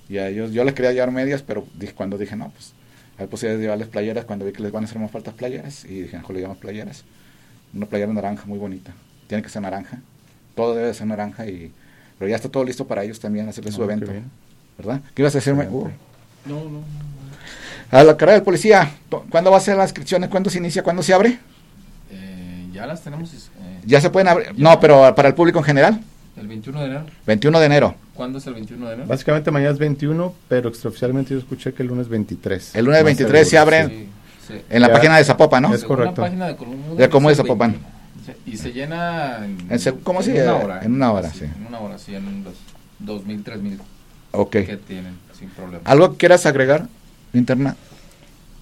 Y 0.10 0.18
a 0.18 0.28
ellos, 0.30 0.52
yo 0.52 0.64
les 0.64 0.74
quería 0.74 0.92
llevar 0.92 1.12
medias, 1.12 1.42
pero 1.44 1.66
dije, 1.76 1.94
cuando 1.94 2.18
dije, 2.18 2.36
no, 2.36 2.50
pues, 2.52 2.74
hay 3.18 3.28
posibilidad 3.28 3.58
de 3.58 3.64
llevarles 3.64 3.88
playeras, 3.88 4.26
cuando 4.26 4.46
vi 4.46 4.52
que 4.52 4.62
les 4.62 4.72
van 4.72 4.84
a 4.84 4.88
hacer 4.88 5.00
más 5.00 5.12
faltas 5.12 5.34
playeras, 5.34 5.86
y 5.86 6.02
dije, 6.04 6.18
mejor 6.18 6.34
le 6.34 6.40
llevamos 6.42 6.58
playeras. 6.60 7.06
Una 7.74 7.86
playera 7.86 8.12
naranja 8.14 8.46
muy 8.46 8.60
bonita, 8.60 8.94
tiene 9.28 9.42
que 9.42 9.50
ser 9.50 9.62
naranja, 9.62 10.02
todo 10.56 10.76
debe 10.76 10.88
de 10.88 10.94
ser 10.94 11.08
naranja, 11.08 11.48
y 11.48 11.72
pero 12.20 12.30
ya 12.30 12.36
está 12.36 12.50
todo 12.50 12.64
listo 12.64 12.86
para 12.86 13.04
ellos 13.04 13.20
también, 13.20 13.48
hacerles 13.50 13.74
su 13.76 13.82
Ah, 13.82 13.86
evento, 13.86 14.12
bien. 14.12 14.30
¿verdad? 14.78 15.02
¿Qué 15.16 15.22
ibas 15.24 15.34
a 15.36 15.40
decirme? 15.40 15.68
Uh. 15.68 15.90
No, 16.46 16.56
no. 16.66 16.84
A 17.94 18.04
la 18.04 18.18
carrera 18.18 18.34
del 18.38 18.44
policía, 18.44 18.92
¿cuándo 19.30 19.52
va 19.52 19.58
a 19.58 19.62
ser 19.62 19.78
las 19.78 19.90
inscripciones? 19.90 20.30
¿Cuándo 20.30 20.50
se 20.50 20.58
inicia? 20.58 20.82
¿Cuándo 20.82 21.04
se 21.04 21.14
abre? 21.14 21.38
Eh, 22.10 22.68
ya 22.74 22.88
las 22.88 23.04
tenemos. 23.04 23.32
eh, 23.34 23.80
Ya 23.86 24.02
se 24.02 24.10
pueden 24.10 24.28
abrir. 24.30 24.52
No, 24.58 24.80
pero 24.80 25.14
para 25.14 25.28
el 25.30 25.36
público 25.36 25.60
en 25.60 25.66
general, 25.66 26.02
El 26.36 26.48
21 26.48 26.80
de 26.80 26.86
enero. 26.88 27.06
21 27.28 27.60
de 27.60 27.66
enero. 27.68 27.96
¿Cuándo 28.16 28.40
es 28.40 28.48
el 28.48 28.56
21 28.56 28.88
de 28.88 28.94
enero? 28.96 29.08
Básicamente 29.08 29.52
mañana 29.52 29.72
es 29.72 29.78
21, 29.78 30.34
pero 30.50 30.70
extraoficialmente 30.70 31.34
yo 31.36 31.40
escuché 31.40 31.72
que 31.74 31.84
el 31.84 31.90
lunes 31.90 32.10
23. 32.10 32.76
El 32.76 32.86
lunes 32.86 33.02
Más 33.02 33.06
23 33.06 33.44
se 33.48 33.50
seguro. 33.58 33.62
abre 33.78 33.88
Sí, 33.88 34.10
sí. 34.48 34.54
en 34.72 34.82
la 34.82 34.88
Ya. 34.88 34.94
página 34.94 35.18
de 35.18 35.24
Zapopan, 35.26 35.62
¿no? 35.62 35.74
Es 35.76 35.84
correcto. 35.84 36.22
La 36.22 36.28
página 36.28 36.48
de 36.48 36.56
Colombo. 36.56 36.96
De 37.30 37.36
Zapopan. 37.36 37.72
21. 37.74 37.94
Sí, 38.26 38.52
Y 38.52 38.58
se 38.58 38.72
llena 38.74 39.46
en, 39.46 39.60
En 39.70 39.78
seg- 39.80 40.02
¿cómo 40.02 40.22
en 40.22 40.26
sí? 40.26 40.32
una 40.32 40.56
hora. 40.56 40.80
en 40.84 40.94
una 40.94 41.12
hora, 41.12 41.30
Sí, 41.30 41.40
sí. 41.40 41.46
En 41.46 41.68
una 41.68 41.80
hora, 41.80 41.98
sí, 42.00 42.16
en 42.16 42.26
unos 42.28 42.54
2.000, 43.00 43.44
3.000. 43.44 43.80
Ok. 44.32 44.50
que 44.52 44.80
tienen 44.88 45.20
sin 45.38 45.50
problema. 45.50 45.82
¿Algo 45.86 46.14
que 46.14 46.18
quieras 46.18 46.46
agregar, 46.48 46.88
interna, 47.34 47.76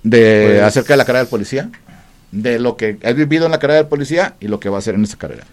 de 0.04 0.48
Pues- 0.54 0.64
acerca 0.64 0.94
de 0.94 0.98
la 0.98 1.06
carrera 1.06 1.24
del 1.24 1.30
policía? 1.30 1.70
De 2.32 2.60
lo 2.60 2.78
que 2.78 2.98
has 3.04 3.16
vivido 3.16 3.46
en 3.46 3.52
la 3.52 3.60
carrera 3.60 3.80
del 3.80 3.88
policía 3.88 4.36
y 4.40 4.48
lo 4.48 4.60
que 4.60 4.70
va 4.70 4.78
a 4.78 4.80
hacer 4.80 4.96
en 4.96 5.04
esta 5.04 5.18
carrera. 5.18 5.44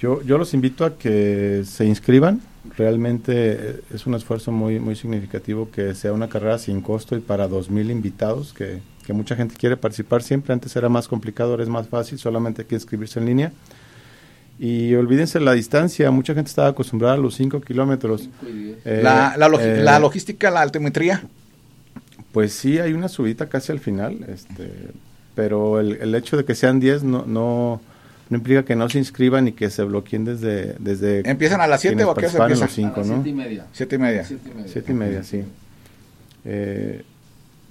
Yo, 0.00 0.22
yo 0.22 0.36
los 0.36 0.52
invito 0.52 0.84
a 0.84 0.98
que 0.98 1.62
se 1.64 1.86
inscriban. 1.86 2.42
Realmente 2.76 3.32
eh, 3.34 3.80
es 3.94 4.06
un 4.06 4.14
esfuerzo 4.14 4.52
muy, 4.52 4.78
muy 4.78 4.94
significativo 4.96 5.70
que 5.70 5.94
sea 5.94 6.12
una 6.12 6.28
carrera 6.28 6.58
sin 6.58 6.82
costo 6.82 7.16
y 7.16 7.20
para 7.20 7.48
2.000 7.48 7.90
invitados, 7.90 8.52
que, 8.52 8.80
que 9.06 9.12
mucha 9.14 9.34
gente 9.36 9.54
quiere 9.56 9.78
participar 9.78 10.22
siempre. 10.22 10.52
Antes 10.52 10.76
era 10.76 10.90
más 10.90 11.08
complicado, 11.08 11.52
ahora 11.52 11.62
es 11.62 11.70
más 11.70 11.88
fácil, 11.88 12.18
solamente 12.18 12.62
hay 12.62 12.68
que 12.68 12.74
inscribirse 12.74 13.18
en 13.18 13.26
línea. 13.26 13.52
Y 14.58 14.94
olvídense 14.94 15.40
la 15.40 15.52
distancia, 15.52 16.10
mucha 16.10 16.34
gente 16.34 16.48
estaba 16.50 16.68
acostumbrada 16.68 17.14
a 17.14 17.18
los 17.18 17.34
5 17.34 17.60
kilómetros. 17.62 18.28
Eh, 18.84 19.00
la, 19.02 19.34
eh, 19.34 19.82
la 19.82 19.98
logística, 19.98 20.50
la 20.50 20.60
altimetría. 20.60 21.22
Pues 22.36 22.52
sí, 22.52 22.78
hay 22.78 22.92
una 22.92 23.08
subida 23.08 23.48
casi 23.48 23.72
al 23.72 23.80
final, 23.80 24.26
este, 24.28 24.70
pero 25.34 25.80
el, 25.80 25.92
el 26.02 26.14
hecho 26.14 26.36
de 26.36 26.44
que 26.44 26.54
sean 26.54 26.80
10 26.80 27.02
no, 27.02 27.24
no, 27.24 27.80
no 28.28 28.36
implica 28.36 28.62
que 28.62 28.76
no 28.76 28.90
se 28.90 28.98
inscriban 28.98 29.48
y 29.48 29.52
que 29.52 29.70
se 29.70 29.82
bloqueen 29.84 30.26
desde... 30.26 30.74
desde 30.78 31.26
¿Empiezan 31.26 31.62
a 31.62 31.66
las 31.66 31.80
siete 31.80 31.96
quienes 31.96 32.08
o 32.08 32.10
a 32.10 32.14
qué 32.14 32.28
se 32.28 32.36
participaron 32.36 32.58
en 32.58 32.62
empieza? 32.62 32.66
los 32.66 32.74
cinco, 32.74 33.00
A 33.00 33.04
las 33.04 33.08
¿no? 33.08 33.14
siete 33.22 33.30
y 33.30 33.32
media. 33.32 33.66
Siete 33.72 33.96
y 33.96 33.98
media. 33.98 34.24
Siete 34.26 34.50
y 34.50 34.54
media. 34.54 34.68
Siete 34.70 34.92
y 34.92 34.94
media, 34.94 35.22
sí. 35.22 35.44
Eh, 36.44 37.04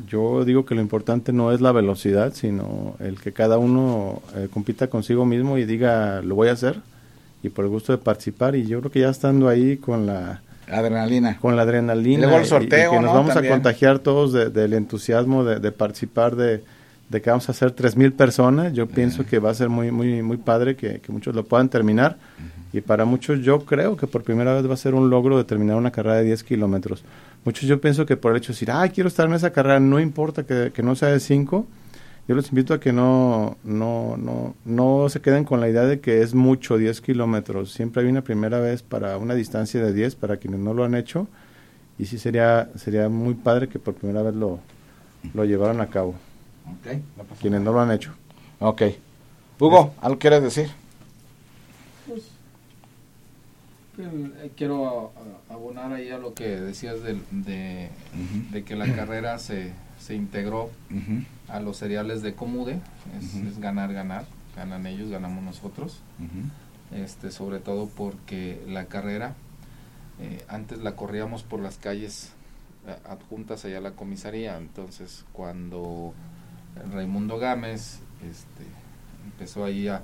yo 0.09 0.43
digo 0.45 0.65
que 0.65 0.73
lo 0.73 0.81
importante 0.81 1.31
no 1.31 1.51
es 1.51 1.61
la 1.61 1.71
velocidad, 1.71 2.33
sino 2.33 2.95
el 2.99 3.21
que 3.21 3.33
cada 3.33 3.59
uno 3.59 4.23
eh, 4.35 4.47
compita 4.51 4.87
consigo 4.87 5.27
mismo 5.27 5.59
y 5.59 5.65
diga, 5.65 6.23
lo 6.23 6.33
voy 6.33 6.47
a 6.47 6.53
hacer, 6.53 6.77
y 7.43 7.49
por 7.49 7.65
el 7.65 7.69
gusto 7.69 7.91
de 7.91 7.99
participar. 7.99 8.55
Y 8.55 8.65
yo 8.65 8.79
creo 8.79 8.91
que 8.91 9.01
ya 9.01 9.09
estando 9.11 9.47
ahí 9.47 9.77
con 9.77 10.07
la, 10.07 10.41
Adrenalina. 10.71 11.37
con 11.39 11.55
la 11.55 11.61
adrenalina 11.63 12.17
Y 12.19 12.21
luego 12.21 12.35
el 12.37 12.43
y- 12.43 12.45
y 12.45 12.49
sorteo, 12.49 12.91
que 12.91 12.95
nos 12.97 13.05
¿no? 13.05 13.13
vamos 13.13 13.33
También. 13.33 13.53
a 13.53 13.55
contagiar 13.57 13.99
todos 13.99 14.33
de- 14.33 14.49
del 14.49 14.73
entusiasmo 14.73 15.43
de, 15.43 15.59
de 15.59 15.71
participar 15.71 16.35
de, 16.35 16.63
de 17.09 17.21
que 17.21 17.29
vamos 17.29 17.47
a 17.49 17.51
hacer 17.51 17.71
3.000 17.75 18.11
personas. 18.13 18.73
Yo 18.73 18.87
pienso 18.87 19.25
que 19.25 19.39
va 19.39 19.51
a 19.51 19.53
ser 19.53 19.69
muy 19.69 19.91
muy 19.91 20.21
muy 20.23 20.37
padre 20.37 20.75
que, 20.75 20.99
que 20.99 21.11
muchos 21.11 21.35
lo 21.35 21.43
puedan 21.45 21.69
terminar 21.69 22.17
y 22.73 22.81
para 22.81 23.05
muchos 23.05 23.39
yo 23.41 23.59
creo 23.63 23.95
que 23.95 24.07
por 24.07 24.23
primera 24.23 24.53
vez 24.53 24.67
va 24.69 24.73
a 24.73 24.77
ser 24.77 24.95
un 24.95 25.09
logro 25.09 25.37
de 25.37 25.43
terminar 25.43 25.77
una 25.77 25.91
carrera 25.91 26.15
de 26.15 26.23
10 26.23 26.43
kilómetros. 26.43 27.03
Muchos 27.45 27.69
yo 27.69 27.79
pienso 27.79 28.05
que 28.07 28.17
por 28.17 28.31
el 28.31 28.37
hecho 28.39 28.47
de 28.47 28.53
decir, 28.55 28.71
ay, 28.71 28.89
quiero 28.89 29.07
estar 29.07 29.27
en 29.27 29.33
esa 29.33 29.51
carrera, 29.51 29.79
no 29.79 29.99
importa 29.99 30.43
que, 30.43 30.71
que 30.73 30.81
no 30.83 30.95
sea 30.95 31.09
de 31.09 31.19
5. 31.19 31.65
Yo 32.27 32.33
los 32.33 32.49
invito 32.49 32.73
a 32.73 32.79
que 32.79 32.91
no, 32.91 33.55
no, 33.63 34.17
no, 34.17 34.55
no 34.65 35.09
se 35.09 35.21
queden 35.21 35.43
con 35.43 35.61
la 35.61 35.69
idea 35.69 35.83
de 35.83 35.99
que 35.99 36.21
es 36.23 36.33
mucho 36.33 36.77
10 36.77 37.01
kilómetros. 37.01 37.71
Siempre 37.71 38.01
hay 38.01 38.09
una 38.09 38.23
primera 38.23 38.59
vez 38.59 38.81
para 38.81 39.17
una 39.17 39.35
distancia 39.35 39.83
de 39.83 39.93
10 39.93 40.15
para 40.15 40.37
quienes 40.37 40.59
no 40.59 40.73
lo 40.73 40.83
han 40.83 40.95
hecho. 40.95 41.27
Y 41.99 42.05
sí 42.07 42.17
sería, 42.17 42.69
sería 42.75 43.09
muy 43.09 43.35
padre 43.35 43.69
que 43.69 43.77
por 43.77 43.93
primera 43.93 44.23
vez 44.23 44.33
lo, 44.33 44.59
lo 45.35 45.45
llevaran 45.45 45.81
a 45.81 45.87
cabo. 45.87 46.15
Ok, 46.65 46.93
no 47.15 47.23
pasa 47.25 47.41
Quienes 47.41 47.61
no 47.61 47.71
lo 47.71 47.79
han 47.81 47.91
hecho. 47.91 48.11
Ok. 48.59 48.81
Hugo, 49.59 49.93
¿algo 50.01 50.17
quieres 50.17 50.41
decir? 50.41 50.69
El- 53.97 54.33
eh, 54.41 54.51
Quiero 54.57 55.11
abonar 55.49 55.93
ahí 55.93 56.09
a 56.09 56.17
lo 56.17 56.33
que 56.33 56.59
decías 56.59 57.01
del- 57.03 57.23
de, 57.31 57.89
de 58.51 58.63
que 58.63 58.75
la 58.75 58.85
carrera 58.95 59.37
se, 59.39 59.71
se 60.05 60.13
integró 60.13 60.69
a 61.47 61.59
los 61.59 61.77
cereales 61.77 62.21
de 62.21 62.35
Comude. 62.35 62.79
Es, 63.19 63.59
ganar, 63.59 63.91
ganar. 63.91 64.25
Ganan 64.55 64.85
ellos, 64.85 65.09
ganamos 65.09 65.43
nosotros. 65.43 65.99
este 66.91 67.31
sobre 67.31 67.59
todo 67.59 67.87
porque 67.87 68.61
la 68.67 68.85
carrera 68.85 69.33
eh, 70.19 70.45
antes 70.47 70.77
la 70.77 70.95
corríamos 70.95 71.41
por 71.41 71.59
las 71.59 71.77
calles 71.77 72.31
eh, 72.87 72.95
adjuntas 73.09 73.65
allá 73.65 73.79
a 73.79 73.81
la 73.81 73.91
comisaría. 73.91 74.57
Entonces 74.57 75.25
cuando 75.33 76.13
Raimundo 76.93 77.39
Gámez 77.39 77.99
este, 78.21 78.65
empezó 79.25 79.65
ahí 79.65 79.87
a 79.87 80.03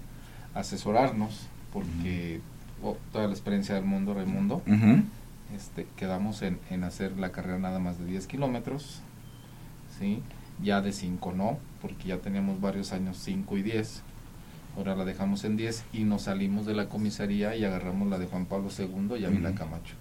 asesorarnos 0.56 1.48
porque 1.72 2.42
oh, 2.84 2.98
toda 3.12 3.28
la 3.28 3.34
experiencia 3.34 3.76
del 3.76 3.86
mundo 3.86 4.16
Raimundo 4.16 4.64
este, 5.56 5.86
quedamos 5.96 6.42
en, 6.42 6.60
en 6.72 6.84
hacer 6.86 7.20
la 7.20 7.32
carrera 7.32 7.60
nada 7.60 7.78
más 7.78 8.00
de 8.00 8.06
10 8.06 8.26
kilómetros, 8.26 9.02
¿sí? 10.02 10.22
Ya 10.62 10.82
de 10.82 10.92
5 10.92 11.32
no, 11.34 11.58
porque 11.82 12.10
ya 12.10 12.18
teníamos 12.18 12.60
varios 12.60 12.92
años 12.92 13.18
5 13.22 13.58
y 13.58 13.62
10. 13.64 14.02
Ahora 14.78 14.96
la 14.96 15.06
dejamos 15.06 15.44
en 15.44 15.58
10 15.58 15.84
y 15.94 16.04
nos 16.04 16.24
salimos 16.24 16.66
de 16.66 16.74
la 16.74 16.88
comisaría 16.88 17.56
y 17.56 17.64
agarramos 17.66 18.10
la 18.10 18.18
de 18.20 18.26
Juan 18.26 18.46
Pablo 18.46 18.70
II 18.78 19.20
y 19.20 19.26
Ávila. 19.26 19.54
Camacho. 19.54 19.96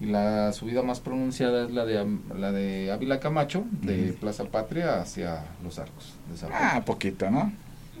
Y 0.00 0.06
la 0.06 0.52
subida 0.52 0.82
más 0.82 1.00
pronunciada 1.00 1.64
es 1.64 1.70
la 1.70 1.84
de 1.86 2.06
la 2.38 2.52
de 2.52 2.92
Ávila 2.92 3.18
Camacho, 3.18 3.64
de. 3.82 4.12
Plaza 4.20 4.44
Patria 4.44 5.00
hacia 5.00 5.44
Los 5.64 5.78
Arcos. 5.78 6.14
De. 6.30 6.46
Ah, 6.52 6.82
poquito, 6.84 7.30
¿no? 7.30 7.50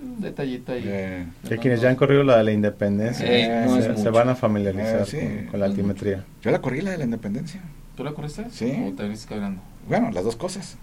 Un 0.02 0.20
detallito 0.20 0.72
ahí. 0.72 0.82
Eh, 0.84 1.26
No, 1.42 1.56
quienes 1.56 1.80
ya 1.80 1.88
han 1.88 1.96
corrido 1.96 2.22
la 2.22 2.36
de 2.36 2.44
la 2.44 2.52
independencia 2.52 3.24
Eh, 3.26 3.64
no 3.66 3.96
se, 3.96 4.10
van 4.10 4.28
a 4.28 4.34
familiarizar 4.34 5.02
Eh, 5.02 5.06
sí, 5.06 5.18
con, 5.18 5.46
con 5.52 5.60
la 5.60 5.66
altimetría. 5.66 6.24
yo 6.42 6.50
la 6.50 6.60
corrí 6.60 6.82
la 6.82 6.90
de 6.90 6.98
la 6.98 7.04
independencia. 7.04 7.62
¿Tú 7.96 8.04
la 8.04 8.12
corriste? 8.12 8.44
Sí. 8.50 8.76
¿O 8.86 8.92
te 8.94 9.04
veniste 9.04 9.26
caminando? 9.28 9.62
Bueno, 9.88 10.10
las 10.10 10.22
dos 10.24 10.36
cosas. 10.36 10.76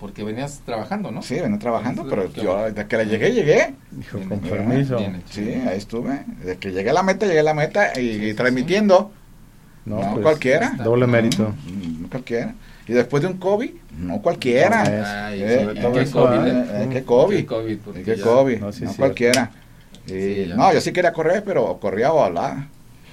Porque 0.00 0.24
venías 0.24 0.60
trabajando, 0.66 1.10
¿no? 1.10 1.22
Sí, 1.22 1.36
venía 1.40 1.58
trabajando, 1.58 2.06
pero 2.08 2.30
yo 2.34 2.64
desde 2.64 2.86
que 2.86 2.96
la 2.98 3.04
llegué, 3.04 3.32
llegué. 3.32 3.74
Dijo, 3.92 4.18
Bien 4.18 4.28
con 4.28 4.38
hecho. 4.44 4.50
permiso. 4.50 4.98
Sí, 5.30 5.52
ahí 5.66 5.78
estuve. 5.78 6.22
Desde 6.40 6.58
que 6.58 6.70
llegué 6.72 6.90
a 6.90 6.92
la 6.92 7.02
meta, 7.02 7.26
llegué 7.26 7.40
a 7.40 7.44
la 7.44 7.54
meta 7.54 7.98
y, 7.98 8.12
Sí, 8.12 8.20
sí, 8.20 8.34
transmitiendo. 8.34 9.10
No, 9.86 10.00
No, 10.00 10.10
pues, 10.12 10.22
cualquiera. 10.22 10.70
Doble 10.82 11.06
mérito. 11.06 11.44
No, 11.44 12.00
no 12.00 12.08
cualquiera. 12.10 12.54
Y 12.86 12.92
después 12.92 13.22
de 13.22 13.28
un 13.30 13.38
COVID, 13.38 13.70
no 13.98 14.20
cualquiera. 14.20 15.26
Ay, 15.28 15.42
Eh, 15.42 15.60
sobre 15.64 15.78
¿y 15.78 15.82
todo 15.82 15.92
qué 15.92 16.10
COVID, 16.10 16.88
¿qué 16.92 17.04
COVID? 17.04 18.04
¿Qué 18.04 18.20
COVID? 18.20 18.58
No, 18.58 18.72
sí, 18.72 18.84
cualquiera. 18.96 19.50
Y, 20.06 20.52
no, 20.54 20.72
yo 20.72 20.80
sí 20.80 20.92
quería 20.92 21.12
correr, 21.12 21.42
pero 21.44 21.78
corría 21.80 22.12
o 22.12 22.22
hablaba. 22.22 22.66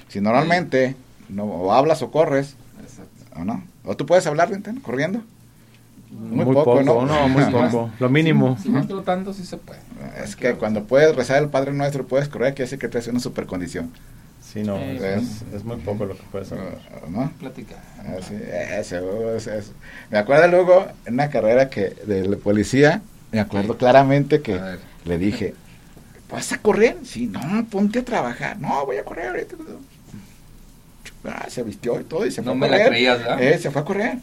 Si 0.08 0.20
normalmente 0.20 0.94
no, 1.28 1.44
o 1.44 1.72
hablas 1.72 2.02
o 2.02 2.10
corres, 2.10 2.54
Exacto. 2.82 3.40
¿o 3.40 3.44
no? 3.44 3.64
O 3.84 3.96
tú 3.96 4.06
puedes 4.06 4.26
hablar, 4.26 4.50
corriendo. 4.82 5.22
Muy, 6.18 6.44
poco, 6.44 6.82
¿no? 6.82 7.28
muy 7.28 7.44
poco. 7.52 7.90
Lo 7.98 8.08
mínimo. 8.08 8.56
Si 8.62 8.68
vas 8.70 8.86
trotando, 8.86 9.32
sí 9.34 9.44
se 9.44 9.56
puede. 9.56 9.80
Es 10.22 10.36
que 10.36 10.54
cuando 10.54 10.84
puedes 10.84 11.14
rezar 11.14 11.42
el 11.42 11.48
Padre 11.48 11.72
Nuestro, 11.72 12.06
puedes 12.06 12.28
correr, 12.28 12.54
quiere 12.54 12.64
decir 12.66 12.78
que 12.78 12.88
traes 12.88 13.08
una 13.08 13.20
super 13.20 13.46
condición. 13.46 13.90
Sí, 14.40 14.62
no, 14.62 14.76
Sí, 14.78 14.98
es, 15.02 15.42
es 15.52 15.64
muy 15.64 15.76
poco 15.78 16.04
lo 16.04 16.14
que 16.16 16.22
puedes 16.30 16.52
hacer. 16.52 16.78
¿No? 17.08 17.30
Platicar. 17.40 17.78
Así, 18.18 18.34
eso, 18.78 19.34
eso, 19.34 19.52
eso. 19.52 19.72
Me 20.10 20.18
acuerdo 20.18 20.46
luego 20.48 20.86
en 21.06 21.14
una 21.14 21.28
carrera 21.30 21.68
que 21.68 21.90
de 22.06 22.28
la 22.28 22.36
policía, 22.36 23.02
me 23.32 23.40
acuerdo 23.40 23.72
Sí. 23.72 23.78
claramente 23.80 24.40
que 24.42 24.60
le 25.04 25.18
dije, 25.18 25.54
¿vas 26.30 26.52
a 26.52 26.58
correr? 26.58 26.98
Sí, 27.04 27.26
no, 27.26 27.66
ponte 27.68 27.98
a 28.00 28.04
trabajar. 28.04 28.58
No, 28.60 28.86
voy 28.86 28.98
a 28.98 29.04
correr 29.04 29.28
ahorita. 29.30 29.56
Ah, 31.26 31.46
se 31.48 31.62
vistió 31.62 31.98
y 32.00 32.04
todo 32.04 32.24
y 32.26 32.30
se 32.30 32.42
No 32.42 32.50
fue 32.52 32.60
me 32.60 32.66
a 32.66 32.70
la 32.70 32.76
correr. 32.76 32.90
creías, 32.92 33.18
¿verdad? 33.18 33.42
Eh, 33.42 33.58
se 33.58 33.70
fue 33.70 33.82
a 33.82 33.84
correr. 33.84 34.18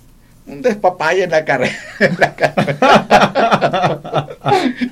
Un 0.48 0.62
despapalle 0.62 1.24
en 1.24 1.32
la 1.32 1.46
carrera. 1.46 1.76
en 2.00 2.16
la 2.20 2.36
carrera. 2.36 4.28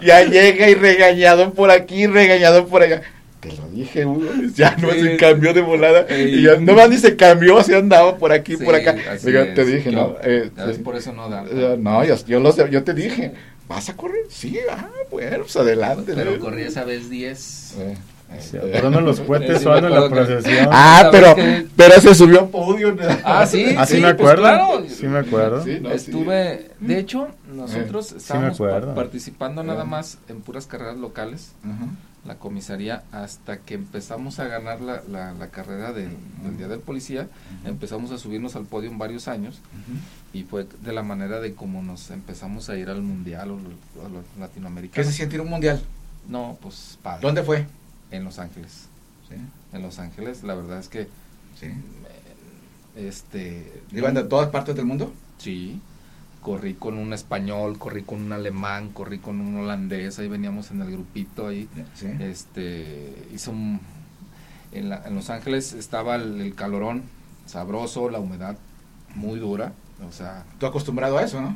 ya 0.02 0.24
llega 0.24 0.70
y 0.70 0.76
regañado 0.76 1.54
por 1.54 1.72
aquí, 1.72 2.08
regañado 2.08 2.68
por 2.68 2.82
allá. 2.84 3.02
Te 3.39 3.50
lo 3.54 3.70
dije, 3.70 4.06
Hugo, 4.06 4.30
ya 4.54 4.76
no 4.78 4.91
se 4.91 5.16
cambió 5.16 5.54
de 5.54 5.62
volada. 5.62 6.06
Ey. 6.10 6.36
Y 6.39 6.43
ya 6.43 6.58
nomás 6.58 6.89
ni 6.89 6.97
se 6.97 7.16
cambió, 7.16 7.58
así 7.58 7.74
andaba 7.74 8.18
por 8.18 8.34
aquí, 8.34 8.58
Sí, 8.58 8.64
por 8.66 8.76
acá. 8.76 8.95
te 9.24 9.66
dije, 9.66 9.91
Yo- 9.91 9.97
¿no? 9.97 10.16
Eh, 10.24 10.50
sí. 10.74 10.80
por 10.82 10.97
eso 10.97 11.14
no 11.14 11.30
da. 11.30 11.45
Eh, 11.50 11.78
No, 11.80 12.04
yo, 12.04 12.16
yo, 12.28 12.39
lo 12.41 12.54
yo 12.68 12.84
te 12.84 12.93
dije, 12.93 13.32
¿vas 13.70 13.88
a 13.89 13.95
correr? 13.95 14.24
Sí, 14.30 14.60
ah, 14.70 14.89
bueno, 15.10 15.38
pues 15.39 15.56
adelante. 15.56 16.12
Pero 16.16 16.32
¿no? 16.32 16.39
corrí 16.39 16.64
esa 16.64 16.84
vez 16.84 17.10
10. 17.10 17.76
Eh, 17.80 17.95
Sí, 18.39 18.57
eh. 18.57 18.77
Adornan 18.77 19.05
los 19.05 19.19
cohetes 19.21 19.59
Sí, 19.61 19.65
o 19.67 19.73
ando 19.73 19.88
en 19.88 19.93
la 19.95 20.09
procesión. 20.09 20.67
Ah, 20.71 20.99
¿Sabes 21.11 21.36
pero, 21.36 21.65
pero 21.75 22.01
se 22.01 22.15
subió 22.15 22.41
a 22.41 22.47
podio. 22.47 22.95
Ah, 23.23 23.45
sí. 23.45 23.75
¿Ah, 23.77 23.86
sí 23.86 23.95
sí, 23.95 24.01
me 24.01 24.13
pues 24.13 24.30
acuerdo? 24.30 24.41
claro. 24.43 24.84
Sí 24.88 25.07
me 25.07 25.19
acuerdo. 25.19 25.63
Sí, 25.63 25.80
no, 25.82 25.89
sí. 25.89 25.95
Estuve, 25.95 26.71
de 26.80 26.99
hecho, 26.99 27.27
nosotros 27.53 28.11
estábamos 28.11 28.57
pa- 28.57 28.65
acuerdo. 28.67 28.95
participando 28.95 29.63
nada 29.63 29.84
Eh. 29.84 29.88
más 29.88 30.19
en 30.30 30.41
puras 30.41 30.67
carreras 30.67 30.97
locales, 30.97 31.53
Ajá. 31.65 31.88
la 32.25 32.36
comisaría, 32.36 33.03
hasta 33.11 33.57
que 33.59 33.73
empezamos 33.73 34.39
a 34.39 34.45
ganar 34.45 34.80
la, 34.82 35.01
la, 35.11 35.34
la 35.34 35.47
carrera 35.47 35.91
del, 35.91 36.09
del 36.43 36.57
Día 36.57 36.67
del 36.67 36.80
Policía, 36.80 37.27
empezamos 37.65 38.11
a 38.11 38.17
subirnos 38.17 38.55
al 38.55 38.65
podio 38.65 38.89
en 38.91 38.97
varios 38.99 39.27
años, 39.27 39.59
y 40.34 40.43
fue 40.43 40.67
de 40.84 40.93
la 40.93 41.01
manera 41.01 41.39
de 41.39 41.55
como 41.55 41.82
nos 41.82 42.11
empezamos 42.11 42.69
a 42.69 42.75
ir 42.77 42.89
al 42.89 43.01
Mundial 43.01 43.51
o 43.51 43.55
lo- 43.55 44.05
a 44.05 44.09
los 44.09 44.23
¿Qué 44.36 44.39
latinoamericanos. 44.39 45.07
se 45.07 45.13
siente 45.13 45.36
ir 45.36 45.39
a 45.41 45.43
un 45.43 45.49
mundial? 45.49 45.82
No, 46.27 46.57
pues 46.61 46.99
padre. 47.01 47.21
¿Dónde 47.23 47.41
fue? 47.41 47.65
En 48.12 48.24
Los 48.24 48.39
Ángeles. 48.39 48.88
Sí, 49.30 49.36
En 49.74 49.82
Los 49.82 49.99
Ángeles, 49.99 50.43
la 50.43 50.55
verdad 50.55 50.80
es 50.80 50.88
que, 50.89 51.07
sí. 51.60 51.68
este... 52.95 53.82
¿Iban 53.91 54.14
de 54.16 54.24
todas 54.24 54.49
partes 54.49 54.76
del 54.76 54.86
mundo? 54.86 55.14
Sí, 55.38 55.80
corrí 56.41 56.74
con 56.74 56.97
un 56.97 57.14
español, 57.14 57.78
corrí 57.78 58.03
con 58.03 58.22
un 58.22 58.32
alemán, 58.34 58.89
corrí 58.89 59.20
con 59.20 59.39
un 59.41 59.57
holandés, 59.57 60.20
ahí 60.20 60.28
veníamos 60.28 60.72
en 60.72 60.82
el 60.82 60.91
grupito 60.91 61.47
ahí. 61.47 61.70
Sí. 61.95 62.07
Este, 62.20 63.28
hizo 63.34 63.51
un, 63.51 63.80
en, 64.72 64.89
la- 64.89 65.03
en 65.05 65.16
Los 65.16 65.30
Ángeles 65.30 65.74
estaba 65.74 66.16
el, 66.16 66.41
el 66.41 66.55
calorón 66.55 67.03
sabroso, 67.45 68.10
la 68.10 68.20
humedad 68.20 68.57
muy 69.16 69.39
dura, 69.39 69.74
o 70.07 70.12
sea... 70.12 70.45
Tú 70.60 70.66
acostumbrado 70.66 71.18
a 71.18 71.24
eso, 71.24 71.41
¿no? 71.41 71.55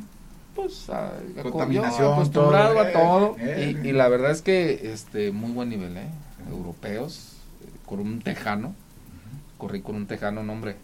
Pues 0.56 0.89
a, 0.89 1.14
Contaminación, 1.41 2.14
acostumbrado 2.14 2.74
todo, 2.76 2.82
a 2.82 2.91
todo. 2.91 3.36
eh, 3.39 3.76
y, 3.84 3.88
y 3.89 3.91
la 3.91 4.08
verdad 4.08 4.32
es 4.32 4.41
que 4.43 4.91
este 4.93 5.32
muy 5.32 5.51
buen 5.51 5.70
nivel, 5.70 5.97
¿eh? 5.97 6.08
Europeos, 6.49 7.38
eh, 7.64 7.70
con 7.86 7.99
un 7.99 8.22
tejano. 8.22 8.76
Corrí 9.58 9.82
con 9.82 9.95
un 9.95 10.06
tejano, 10.08 10.43
no, 10.43 10.54
hombre. 10.54 10.76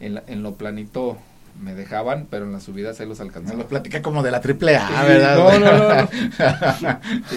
En, 0.00 0.14
la- 0.14 0.24
en 0.26 0.42
lo 0.42 0.54
planito 0.56 1.18
me 1.62 1.74
dejaban, 1.74 2.26
pero 2.30 2.46
en 2.46 2.52
las 2.52 2.62
subidas 2.64 2.96
se 2.96 3.06
los 3.06 3.18
Me 3.20 3.26
alcanzaba. 3.26 3.58
lo 3.58 3.68
platiqué 3.68 4.00
como 4.02 4.22
de 4.22 4.30
la 4.32 4.40
triple 4.40 4.74
A, 4.76 4.88
Sí, 4.88 4.94
¿verdad? 5.06 5.36
no, 5.36 5.58
no, 5.58 5.94
no, 5.94 6.08
Sí. 7.28 7.36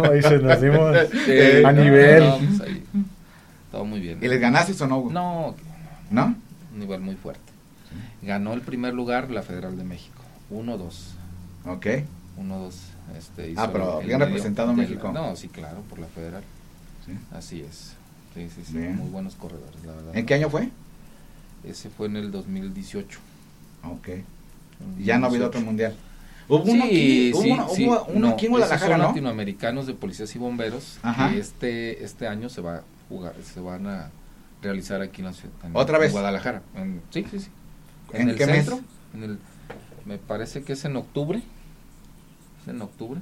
Ahí 0.12 0.22
se 0.22 0.38
nos 0.38 0.60
dimos 0.60 0.96
Sí, 1.24 1.64
a 1.64 1.72
no, 1.72 1.82
nivel. 1.84 2.24
no, 2.24 2.38
pues 2.38 2.60
ahí, 2.62 2.84
todo 3.70 3.84
muy 3.84 4.00
bien. 4.00 4.18
¿Y 4.20 4.28
les 4.28 4.40
ganaste 4.40 4.74
o 4.82 4.86
no? 4.88 5.08
No, 5.10 5.54
¿No? 6.10 6.34
un 6.72 6.78
nivel 6.80 7.00
muy 7.00 7.14
fuerte. 7.14 7.40
Ganó 8.22 8.52
el 8.54 8.60
primer 8.60 8.92
lugar 8.92 9.30
la 9.30 9.42
Federal 9.42 9.76
de 9.78 9.84
México. 9.84 10.15
1-2. 10.50 11.14
Ok. 11.66 11.86
1-2. 12.38 12.74
Este, 13.16 13.54
Ah, 13.56 13.70
pero 13.72 14.00
bien 14.00 14.18
representado 14.20 14.70
a 14.70 14.74
de 14.74 14.82
la- 14.82 14.88
México. 14.88 15.12
no, 15.12 15.36
sí, 15.36 15.48
claro, 15.48 15.80
por 15.88 15.98
la 15.98 16.06
Federal. 16.08 16.42
Sí. 17.04 17.12
Así 17.32 17.60
es. 17.62 17.92
Sí, 18.34 18.48
sí, 18.54 18.62
sí. 18.66 18.76
Bien. 18.78 18.96
Muy 18.96 19.08
buenos 19.10 19.34
corredores, 19.36 19.82
la 19.84 19.92
verdad. 19.94 20.16
¿En 20.16 20.26
qué 20.26 20.34
año 20.34 20.50
fue? 20.50 20.68
Ese 21.64 21.88
fue 21.90 22.06
en 22.08 22.16
el 22.16 22.30
2018. 22.30 23.18
Ok. 23.84 24.08
Y 24.98 25.04
ya 25.04 25.18
no 25.18 25.26
ha 25.26 25.28
habido 25.30 25.46
otro 25.46 25.60
2018. 25.60 25.64
mundial. 25.64 25.96
Hubo 26.48 26.62
uno 26.72 26.84
aquí, 26.84 27.32
hubo 27.32 27.42
sí, 27.42 27.50
uno, 27.50 27.68
sí. 27.70 27.86
hubo 27.86 28.04
uno 28.04 28.28
No, 28.28 28.34
aquí 28.34 28.46
en 28.46 28.52
esos 28.52 28.58
Guadalajara, 28.60 28.92
son 28.94 29.00
¿no? 29.02 29.08
latinoamericanos 29.08 29.86
de 29.86 29.94
policías 29.94 30.34
y 30.36 30.38
bomberos 30.38 30.98
Ajá. 31.02 31.30
que 31.30 31.38
este 31.38 32.04
este 32.04 32.28
año 32.28 32.48
se 32.50 32.60
va 32.60 32.76
a 32.76 32.82
jugar, 33.08 33.34
se 33.42 33.58
van 33.60 33.86
a 33.88 34.10
realizar 34.62 35.00
aquí 35.00 35.22
en 35.22 35.26
la 35.28 35.32
ciudad. 35.32 35.54
en- 35.64 35.74
¿Otra 35.76 35.96
en 35.96 36.02
vez? 36.02 36.12
Guadalajara. 36.12 36.62
En- 36.76 37.00
sí, 37.10 37.24
sí, 37.30 37.40
sí. 37.40 37.48
¿En 38.12 38.28
el 38.28 38.36
qué 38.36 38.46
mes? 38.46 38.56
centro, 38.64 38.80
en 39.14 39.22
el, 39.24 39.38
me 40.06 40.18
parece 40.18 40.62
que 40.62 40.72
es 40.74 40.84
en 40.84 40.96
octubre. 40.96 41.42
Es 42.62 42.68
en 42.68 42.80
octubre 42.82 43.20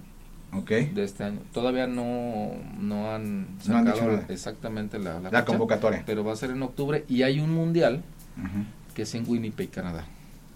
Ok. 0.52 0.70
de 0.70 1.04
este 1.04 1.24
año. 1.24 1.40
Todavía 1.52 1.86
no, 1.86 2.50
no 2.78 3.12
han 3.12 3.42
No 3.66 3.76
han 3.78 3.86
sacado 3.86 3.92
dicho 3.92 4.06
nada. 4.06 4.26
exactamente 4.28 4.98
la, 4.98 5.14
la 5.14 5.20
La 5.22 5.30
fecha, 5.30 5.44
convocatoria. 5.46 6.02
pero 6.06 6.22
va 6.24 6.32
a 6.32 6.36
ser 6.36 6.50
en 6.50 6.62
octubre 6.62 7.04
y 7.08 7.22
hay 7.22 7.40
un 7.40 7.52
mundial 7.52 8.02
que 8.94 9.02
es 9.02 9.14
en 9.14 9.24
Winnipeg, 9.28 9.70
Canadá. 9.70 10.04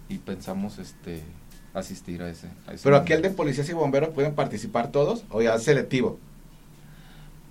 Y 0.08 0.18
pensamos 0.18 0.78
este 0.78 1.22
asistir 1.74 2.22
a 2.22 2.30
ese. 2.30 2.46
a 2.66 2.72
ese 2.74 2.82
Pero 2.84 2.96
mundial. 2.96 3.02
aquí 3.02 3.12
el 3.14 3.22
de 3.22 3.30
policías 3.30 3.68
y 3.68 3.72
bomberos 3.72 4.10
pueden 4.10 4.34
participar 4.34 4.90
todos 4.92 5.24
o 5.30 5.42
ya 5.42 5.54
es 5.54 5.62
selectivo. 5.64 6.18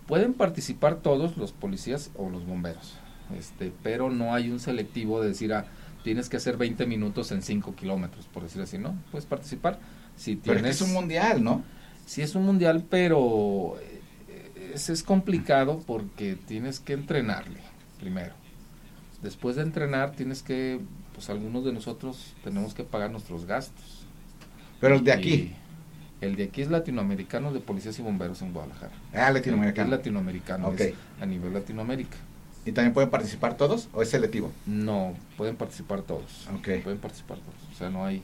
Pueden 0.08 0.34
participar 0.34 0.96
todos 0.96 1.36
los 1.38 1.52
policías 1.52 2.12
o 2.16 2.30
los 2.30 2.46
bomberos, 2.46 2.94
este, 3.38 3.74
pero 3.84 4.10
no 4.10 4.34
hay 4.34 4.50
un 4.50 4.62
selectivo 4.62 5.22
de 5.22 5.28
decir, 5.30 5.54
ah, 5.54 5.66
tienes 6.08 6.30
que 6.30 6.38
hacer 6.38 6.56
20 6.56 6.86
minutos 6.86 7.34
en 7.34 7.42
5 7.42 7.76
kilómetros, 7.76 8.28
por 8.28 8.44
decir 8.44 8.62
así, 8.62 8.78
¿no? 8.78 8.96
Puedes 9.12 9.26
participar. 9.26 9.78
Si 10.16 10.38
Pero 10.38 10.62
es 10.62 10.64
tienes, 10.64 10.82
un 10.82 10.94
mundial, 10.94 11.44
¿no? 11.44 11.64
Sí 12.06 12.22
es 12.22 12.34
un 12.36 12.46
mundial, 12.46 12.86
pero 12.90 13.76
eh, 13.82 14.02
es, 14.74 14.90
es 14.90 15.04
complicado 15.04 15.84
porque 15.86 16.38
tienes 16.38 16.80
que 16.80 16.94
entrenarle 16.94 17.60
primero. 18.00 18.34
Después 19.22 19.58
de 19.58 19.64
entrenar 19.64 20.12
tienes 20.14 20.44
que, 20.44 20.80
pues 21.14 21.30
algunos 21.30 21.66
de 21.66 21.74
nosotros 21.74 22.38
tenemos 22.42 22.74
que 22.74 22.86
pagar 22.86 23.12
nuestros 23.12 23.46
gastos. 23.46 24.08
Pero 24.80 24.96
el 24.96 25.04
de 25.04 25.12
Y 25.12 25.12
aquí, 25.12 25.56
el 26.22 26.36
de 26.38 26.46
aquí 26.46 26.62
es 26.62 26.70
latinoamericano 26.70 27.52
de 27.52 27.60
policías 27.60 28.00
y 28.00 28.02
bomberos 28.02 28.42
en 28.42 28.54
Guadalajara. 28.54 28.94
ah, 29.14 29.32
Es 29.32 29.34
latinoamericano. 29.34 29.92
latinoamericano, 29.92 30.70
Ok. 30.70 30.80
es 30.80 30.94
a 31.20 31.26
nivel 31.26 31.54
Latinoamérica. 31.54 32.18
¿Y 32.68 32.74
también 32.74 32.94
pueden 32.94 33.10
participar 33.10 33.56
todos 33.56 33.88
o 33.94 34.02
es 34.02 34.10
selectivo? 34.10 34.52
No, 34.66 35.14
pueden 35.38 35.56
participar 35.56 36.02
todos. 36.02 36.48
Pueden 36.84 37.00
participar 37.00 37.38
todos. 37.38 37.56
O 37.74 37.78
sea, 37.78 37.90
no 37.90 38.06
hay. 38.06 38.22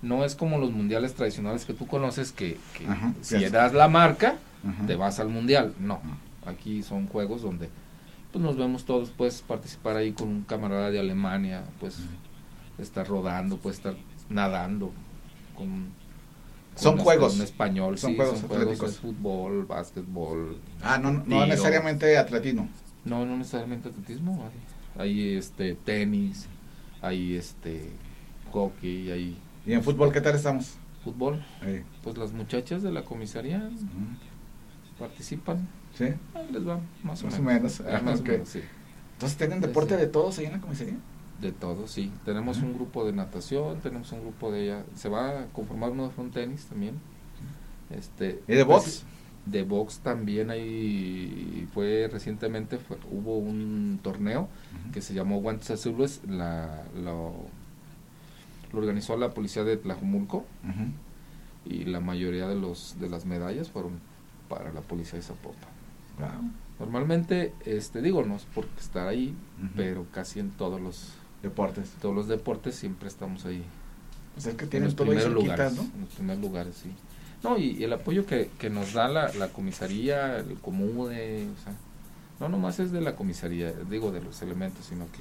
No 0.00 0.24
es 0.24 0.34
como 0.36 0.58
los 0.58 0.70
mundiales 0.70 1.14
tradicionales 1.14 1.64
que 1.64 1.74
tú 1.74 1.86
conoces 1.86 2.32
que, 2.32 2.56
que 2.78 2.86
Ajá, 2.86 3.12
si 3.20 3.34
ya 3.40 3.48
sé. 3.48 3.50
das 3.50 3.74
la 3.74 3.88
marca, 3.88 4.36
Ajá. 4.66 4.86
te 4.86 4.94
vas 4.96 5.18
al 5.20 5.28
mundial. 5.28 5.74
No. 5.80 6.00
Aquí 6.46 6.82
son 6.82 7.06
juegos 7.08 7.42
donde 7.42 7.68
pues 8.32 8.42
nos 8.44 8.56
vemos 8.56 8.84
todos, 8.84 9.10
puedes 9.10 9.42
participar 9.42 9.96
ahí 9.96 10.12
con 10.12 10.28
un 10.28 10.42
camarada 10.42 10.90
de 10.92 11.00
Alemania, 11.00 11.64
pues 11.80 11.96
estar 12.78 13.06
rodando, 13.08 13.56
puedes 13.56 13.78
estar 13.78 13.94
nadando 14.28 14.92
con, 15.56 15.66
con 15.66 15.88
Son 16.82 16.96
juegos. 16.96 17.38
español, 17.40 17.98
Son 17.98 18.12
sí, 18.12 18.16
juegos 18.16 18.38
son 18.38 18.48
juegos 18.48 18.66
de 18.66 18.72
atléticos. 18.74 18.98
fútbol, 19.00 19.66
básquetbol. 19.66 20.58
Ah, 20.80 20.96
no, 20.98 21.10
no 21.12 21.24
tiro. 21.24 21.46
necesariamente 21.46 22.16
atletismo. 22.16 22.68
No, 23.04 23.24
no 23.26 23.36
necesariamente 23.36 23.88
atletismo, 23.88 24.48
hay, 24.96 25.02
hay, 25.02 25.36
este 25.36 25.74
tenis, 25.74 26.46
hay 27.02 27.34
este 27.36 27.90
hockey, 28.52 29.10
hay 29.10 29.38
¿Y 29.66 29.72
en 29.72 29.82
fútbol 29.82 30.12
qué 30.12 30.20
tal 30.20 30.34
estamos? 30.34 30.76
fútbol. 31.04 31.42
Pues 32.02 32.18
las 32.18 32.32
muchachas 32.32 32.82
de 32.82 32.92
la 32.92 33.04
comisaría 33.04 33.70
participan, 34.98 35.66
¿Sí? 35.96 36.04
ahí 36.34 36.48
les 36.52 36.66
va 36.66 36.78
más 37.02 37.22
o 37.22 37.26
Más 37.26 37.38
o 37.38 37.42
menos. 37.42 37.80
menos, 37.80 37.80
Ah, 37.80 38.00
más 38.04 38.20
o 38.20 38.22
menos, 38.24 38.48
sí. 38.48 38.60
Entonces 39.14 39.38
tienen 39.38 39.60
deporte 39.60 39.94
sí. 39.94 40.00
de 40.00 40.06
todos 40.06 40.38
ahí 40.38 40.46
en 40.46 40.52
la 40.52 40.60
comisaría. 40.60 40.96
De 41.40 41.52
todo, 41.52 41.88
sí. 41.88 42.12
Tenemos 42.26 42.58
un 42.58 42.74
grupo 42.74 43.04
de 43.06 43.12
natación, 43.12 43.80
tenemos 43.80 44.12
un 44.12 44.20
grupo 44.20 44.52
de 44.52 44.64
ella. 44.64 44.84
Se 44.94 45.08
va 45.08 45.40
a 45.40 45.44
conformar 45.46 45.90
uno 45.90 46.04
de 46.04 46.10
frontenis 46.10 46.66
también. 46.66 46.96
Este, 47.90 48.42
¿Y 48.46 48.54
de 48.54 48.62
box? 48.62 49.04
De 49.50 49.62
box 49.62 49.98
también 50.00 50.50
hay, 50.50 51.66
fue 51.72 52.08
recientemente, 52.12 52.78
fue- 52.78 52.98
hubo 53.10 53.38
un 53.38 53.98
torneo 54.02 54.48
que 54.92 55.00
se 55.00 55.14
llamó 55.14 55.40
Guantes 55.40 55.70
Azules, 55.70 56.20
la, 56.28 56.82
lo, 57.02 57.32
lo 58.72 58.78
organizó 58.78 59.16
la 59.16 59.30
policía 59.30 59.64
de 59.64 59.76
Tlajumulco 59.76 60.44
y 61.64 61.84
la 61.84 62.00
mayoría 62.00 62.48
de 62.48 62.54
los 62.56 62.96
de 63.00 63.08
las 63.08 63.24
medallas 63.26 63.70
fueron 63.70 63.92
para 64.48 64.72
la 64.72 64.80
policía 64.80 65.14
de 65.18 65.22
Zapopan. 65.22 65.68
Wow. 66.18 66.50
Normalmente, 66.78 67.52
este 67.66 68.00
digo, 68.02 68.24
no 68.24 68.36
es 68.36 68.44
por 68.44 68.66
estar 68.78 69.06
ahí, 69.08 69.34
pero 69.76 70.06
casi 70.12 70.40
en 70.40 70.50
todos 70.50 70.80
los 70.80 71.12
Deportes. 71.42 71.90
todos 72.02 72.14
los 72.14 72.28
deportes 72.28 72.74
siempre 72.74 73.08
estamos 73.08 73.46
ahí 73.46 73.62
Pues 74.34 74.44
es 74.46 74.54
que 74.56 74.64
en 74.64 74.70
tienen 74.70 74.86
los 74.88 74.96
todo 74.96 75.10
ahí 75.10 75.16
primeros 75.16 75.32
lugares, 75.42 75.72
¿no? 75.74 75.82
en 75.94 76.00
los 76.02 76.10
primeros 76.10 76.42
lugares, 76.42 76.74
sí. 76.76 76.90
No, 77.42 77.56
y, 77.56 77.76
y 77.78 77.84
el 77.84 77.92
apoyo 77.92 78.26
que, 78.26 78.50
que 78.58 78.68
nos 78.70 78.92
da 78.92 79.08
la, 79.08 79.32
la 79.34 79.48
comisaría, 79.48 80.36
el 80.38 80.54
comude, 80.60 81.46
o 81.58 81.62
sea, 81.64 81.72
no 82.38 82.48
nomás 82.48 82.78
es 82.80 82.92
de 82.92 83.00
la 83.00 83.14
comisaría, 83.16 83.72
digo 83.90 84.10
de 84.12 84.20
los 84.20 84.42
elementos, 84.42 84.84
sino 84.86 85.06
que 85.06 85.20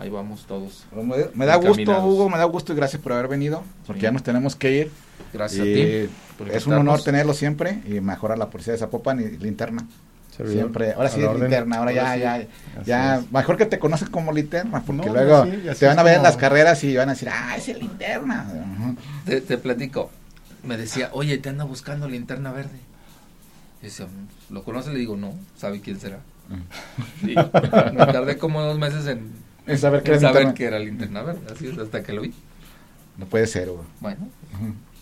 ahí 0.00 0.08
vamos 0.08 0.44
todos. 0.46 0.84
Pero 0.90 1.02
Me, 1.02 1.16
me 1.34 1.46
da 1.46 1.56
gusto. 1.56 2.04
Hugo, 2.06 2.28
me 2.28 2.38
da 2.38 2.44
gusto 2.44 2.72
y 2.72 2.76
gracias 2.76 3.02
por 3.02 3.12
haber 3.12 3.28
venido, 3.28 3.62
porque 3.86 4.00
Sí. 4.00 4.04
ya 4.04 4.12
nos 4.12 4.22
tenemos 4.22 4.54
que 4.56 4.70
ir. 4.72 4.90
Gracias 5.32 5.66
Y 5.66 5.72
a 5.72 6.06
ti. 6.06 6.12
por 6.38 6.48
Es 6.50 6.66
un 6.66 6.74
honor 6.74 7.02
tenerlo 7.02 7.34
siempre 7.34 7.80
y 7.86 8.00
mejorar 8.00 8.38
la 8.38 8.48
policía 8.50 8.74
de 8.74 8.78
Zapopan 8.78 9.20
y 9.20 9.36
linterna. 9.38 9.86
Servidor, 10.36 10.58
Siempre, 10.60 10.92
ahora 10.94 11.08
sí 11.10 11.18
la 11.20 11.24
es 11.24 11.28
orden. 11.30 11.42
linterna, 11.42 11.76
ahora, 11.76 11.90
Ahora 11.90 12.16
ya, 12.16 12.40
sí. 12.40 12.46
ya, 12.76 12.82
ya, 13.18 13.22
mejor 13.32 13.56
que 13.58 13.66
te 13.66 13.78
conozcan 13.78 14.10
como 14.10 14.32
linterna, 14.32 14.82
porque 14.86 15.06
No, 15.06 15.12
luego 15.12 15.44
te 15.78 15.86
van 15.86 15.98
a 15.98 16.02
ver 16.02 16.16
en 16.16 16.22
las 16.22 16.36
carreras 16.38 16.82
y 16.84 16.96
van 16.96 17.10
a 17.10 17.12
decir, 17.12 17.28
ah, 17.30 17.54
es 17.56 17.68
el 17.68 17.80
linterna. 17.80 18.46
Te, 19.26 19.40
te 19.42 19.58
platico. 19.58 20.10
Me 20.64 20.76
decía, 20.76 21.10
oye, 21.12 21.38
te 21.38 21.48
anda 21.48 21.64
buscando 21.64 22.08
linterna 22.08 22.52
verde. 22.52 22.78
Y 23.80 23.86
decía, 23.86 24.06
¿lo 24.50 24.62
conoces? 24.62 24.92
Le 24.92 24.98
digo, 25.00 25.16
no, 25.16 25.34
¿sabe 25.56 25.80
quién 25.80 25.98
será? 25.98 26.20
Y 27.22 27.34
me 27.34 28.06
tardé 28.06 28.36
como 28.38 28.62
dos 28.62 28.78
meses 28.78 29.06
en, 29.06 29.32
En 29.66 29.78
saber 29.78 30.02
que 30.02 30.10
en 30.12 30.18
era 30.18 30.28
saber 30.28 30.42
linterna. 30.44 30.54
que 30.54 30.64
era 30.64 30.78
linterna 30.78 31.22
verde, 31.22 31.40
así 31.52 31.66
es, 31.68 31.78
hasta 31.78 32.02
que 32.02 32.12
lo 32.12 32.22
vi. 32.22 32.32
No 33.16 33.26
puede 33.26 33.46
ser, 33.46 33.68
Hugo. 33.70 33.84
Bueno, 34.00 34.28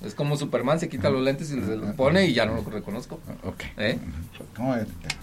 es 0.05 0.15
como 0.15 0.37
Superman, 0.37 0.81
se 0.81 0.89
quita 0.89 1.11
los 1.11 1.23
lentes 1.23 1.51
y 1.51 1.61
se 1.61 1.77
los 1.77 1.95
pone 1.95 2.27
y 2.27 2.33
ya 2.35 2.47
no 2.47 2.55
lo 2.55 2.63
reconozco. 2.63 3.21
Ok. 3.45 3.63
¿Eh? 3.77 3.99
¿Cómo 4.57 4.75
es 4.75 4.87
linterna? 4.89 5.21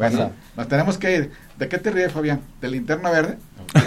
Bueno, 0.00 0.32
nos 0.56 0.66
tenemos 0.66 0.96
que 0.96 1.14
ir. 1.14 1.30
¿De 1.58 1.68
qué 1.68 1.76
te 1.76 1.90
ríes, 1.90 2.10
Fabián? 2.10 2.40
¿De 2.58 2.68
linterna 2.70 3.10
verde? 3.10 3.36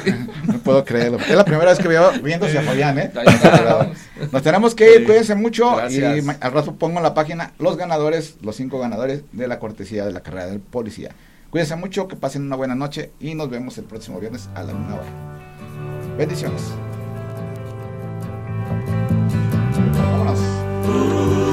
no 0.45 0.59
puedo 0.59 0.85
creerlo. 0.85 1.17
Es 1.17 1.35
la 1.35 1.43
primera 1.43 1.71
vez 1.71 1.79
que 1.79 1.87
veo 1.87 2.11
viéndose 2.21 2.59
a 2.59 2.61
Fabián, 2.61 2.99
¿eh? 2.99 3.11
Nos 4.31 4.43
tenemos 4.43 4.75
que 4.75 4.91
ir, 4.93 4.99
Sí. 4.99 5.05
cuídense 5.05 5.33
mucho. 5.33 5.75
Gracias. 5.75 6.23
Y 6.23 6.29
al 6.39 6.51
rato 6.51 6.75
pongo 6.75 6.97
en 6.97 7.03
la 7.03 7.15
página 7.15 7.53
los 7.57 7.77
ganadores, 7.77 8.35
los 8.43 8.55
cinco 8.55 8.77
ganadores 8.79 9.23
de 9.31 9.47
la 9.47 9.57
cortesía 9.57 10.05
de 10.05 10.11
la 10.11 10.21
carrera 10.21 10.45
del 10.45 10.59
policía. 10.59 11.09
Cuídense 11.49 11.75
mucho, 11.75 12.07
que 12.07 12.15
pasen 12.15 12.43
una 12.43 12.55
buena 12.55 12.75
noche 12.75 13.11
y 13.19 13.33
nos 13.33 13.49
vemos 13.49 13.75
el 13.79 13.85
próximo 13.85 14.19
viernes 14.19 14.49
a 14.53 14.61
la 14.61 14.73
una 14.73 14.93
hora. 14.93 16.15
Bendiciones. 16.15 16.61
Vámonos. 19.97 21.52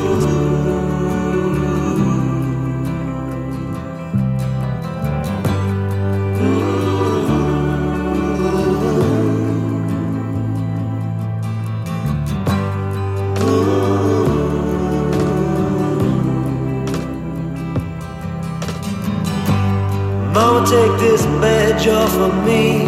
Of 21.93 22.45
me. 22.47 22.87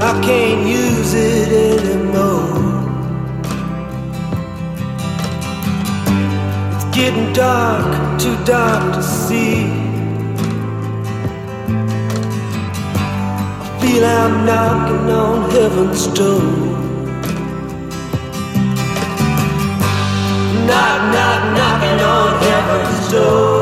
I 0.00 0.20
can't 0.24 0.66
use 0.66 1.12
it 1.12 1.52
anymore. 1.72 2.58
It's 6.74 6.84
getting 6.96 7.32
dark, 7.34 8.18
too 8.18 8.36
dark 8.44 8.94
to 8.94 9.02
see. 9.02 9.66
I 13.60 13.78
feel 13.80 14.04
I'm 14.04 14.46
knocking 14.46 15.10
on 15.10 15.50
heaven's 15.50 16.06
door. 16.08 16.40
Knock, 20.66 21.00
knock, 21.14 21.42
knocking 21.56 22.00
on 22.00 22.42
heaven's 22.42 23.12
door. 23.12 23.61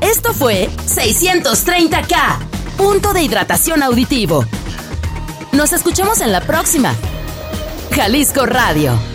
Esto 0.00 0.34
fue 0.34 0.68
630K, 0.86 2.38
punto 2.76 3.12
de 3.12 3.24
hidratación 3.24 3.82
auditivo. 3.82 4.44
Nos 5.50 5.72
escuchamos 5.72 6.20
en 6.20 6.30
la 6.30 6.40
próxima. 6.42 6.94
Jalisco 7.90 8.46
Radio. 8.46 9.09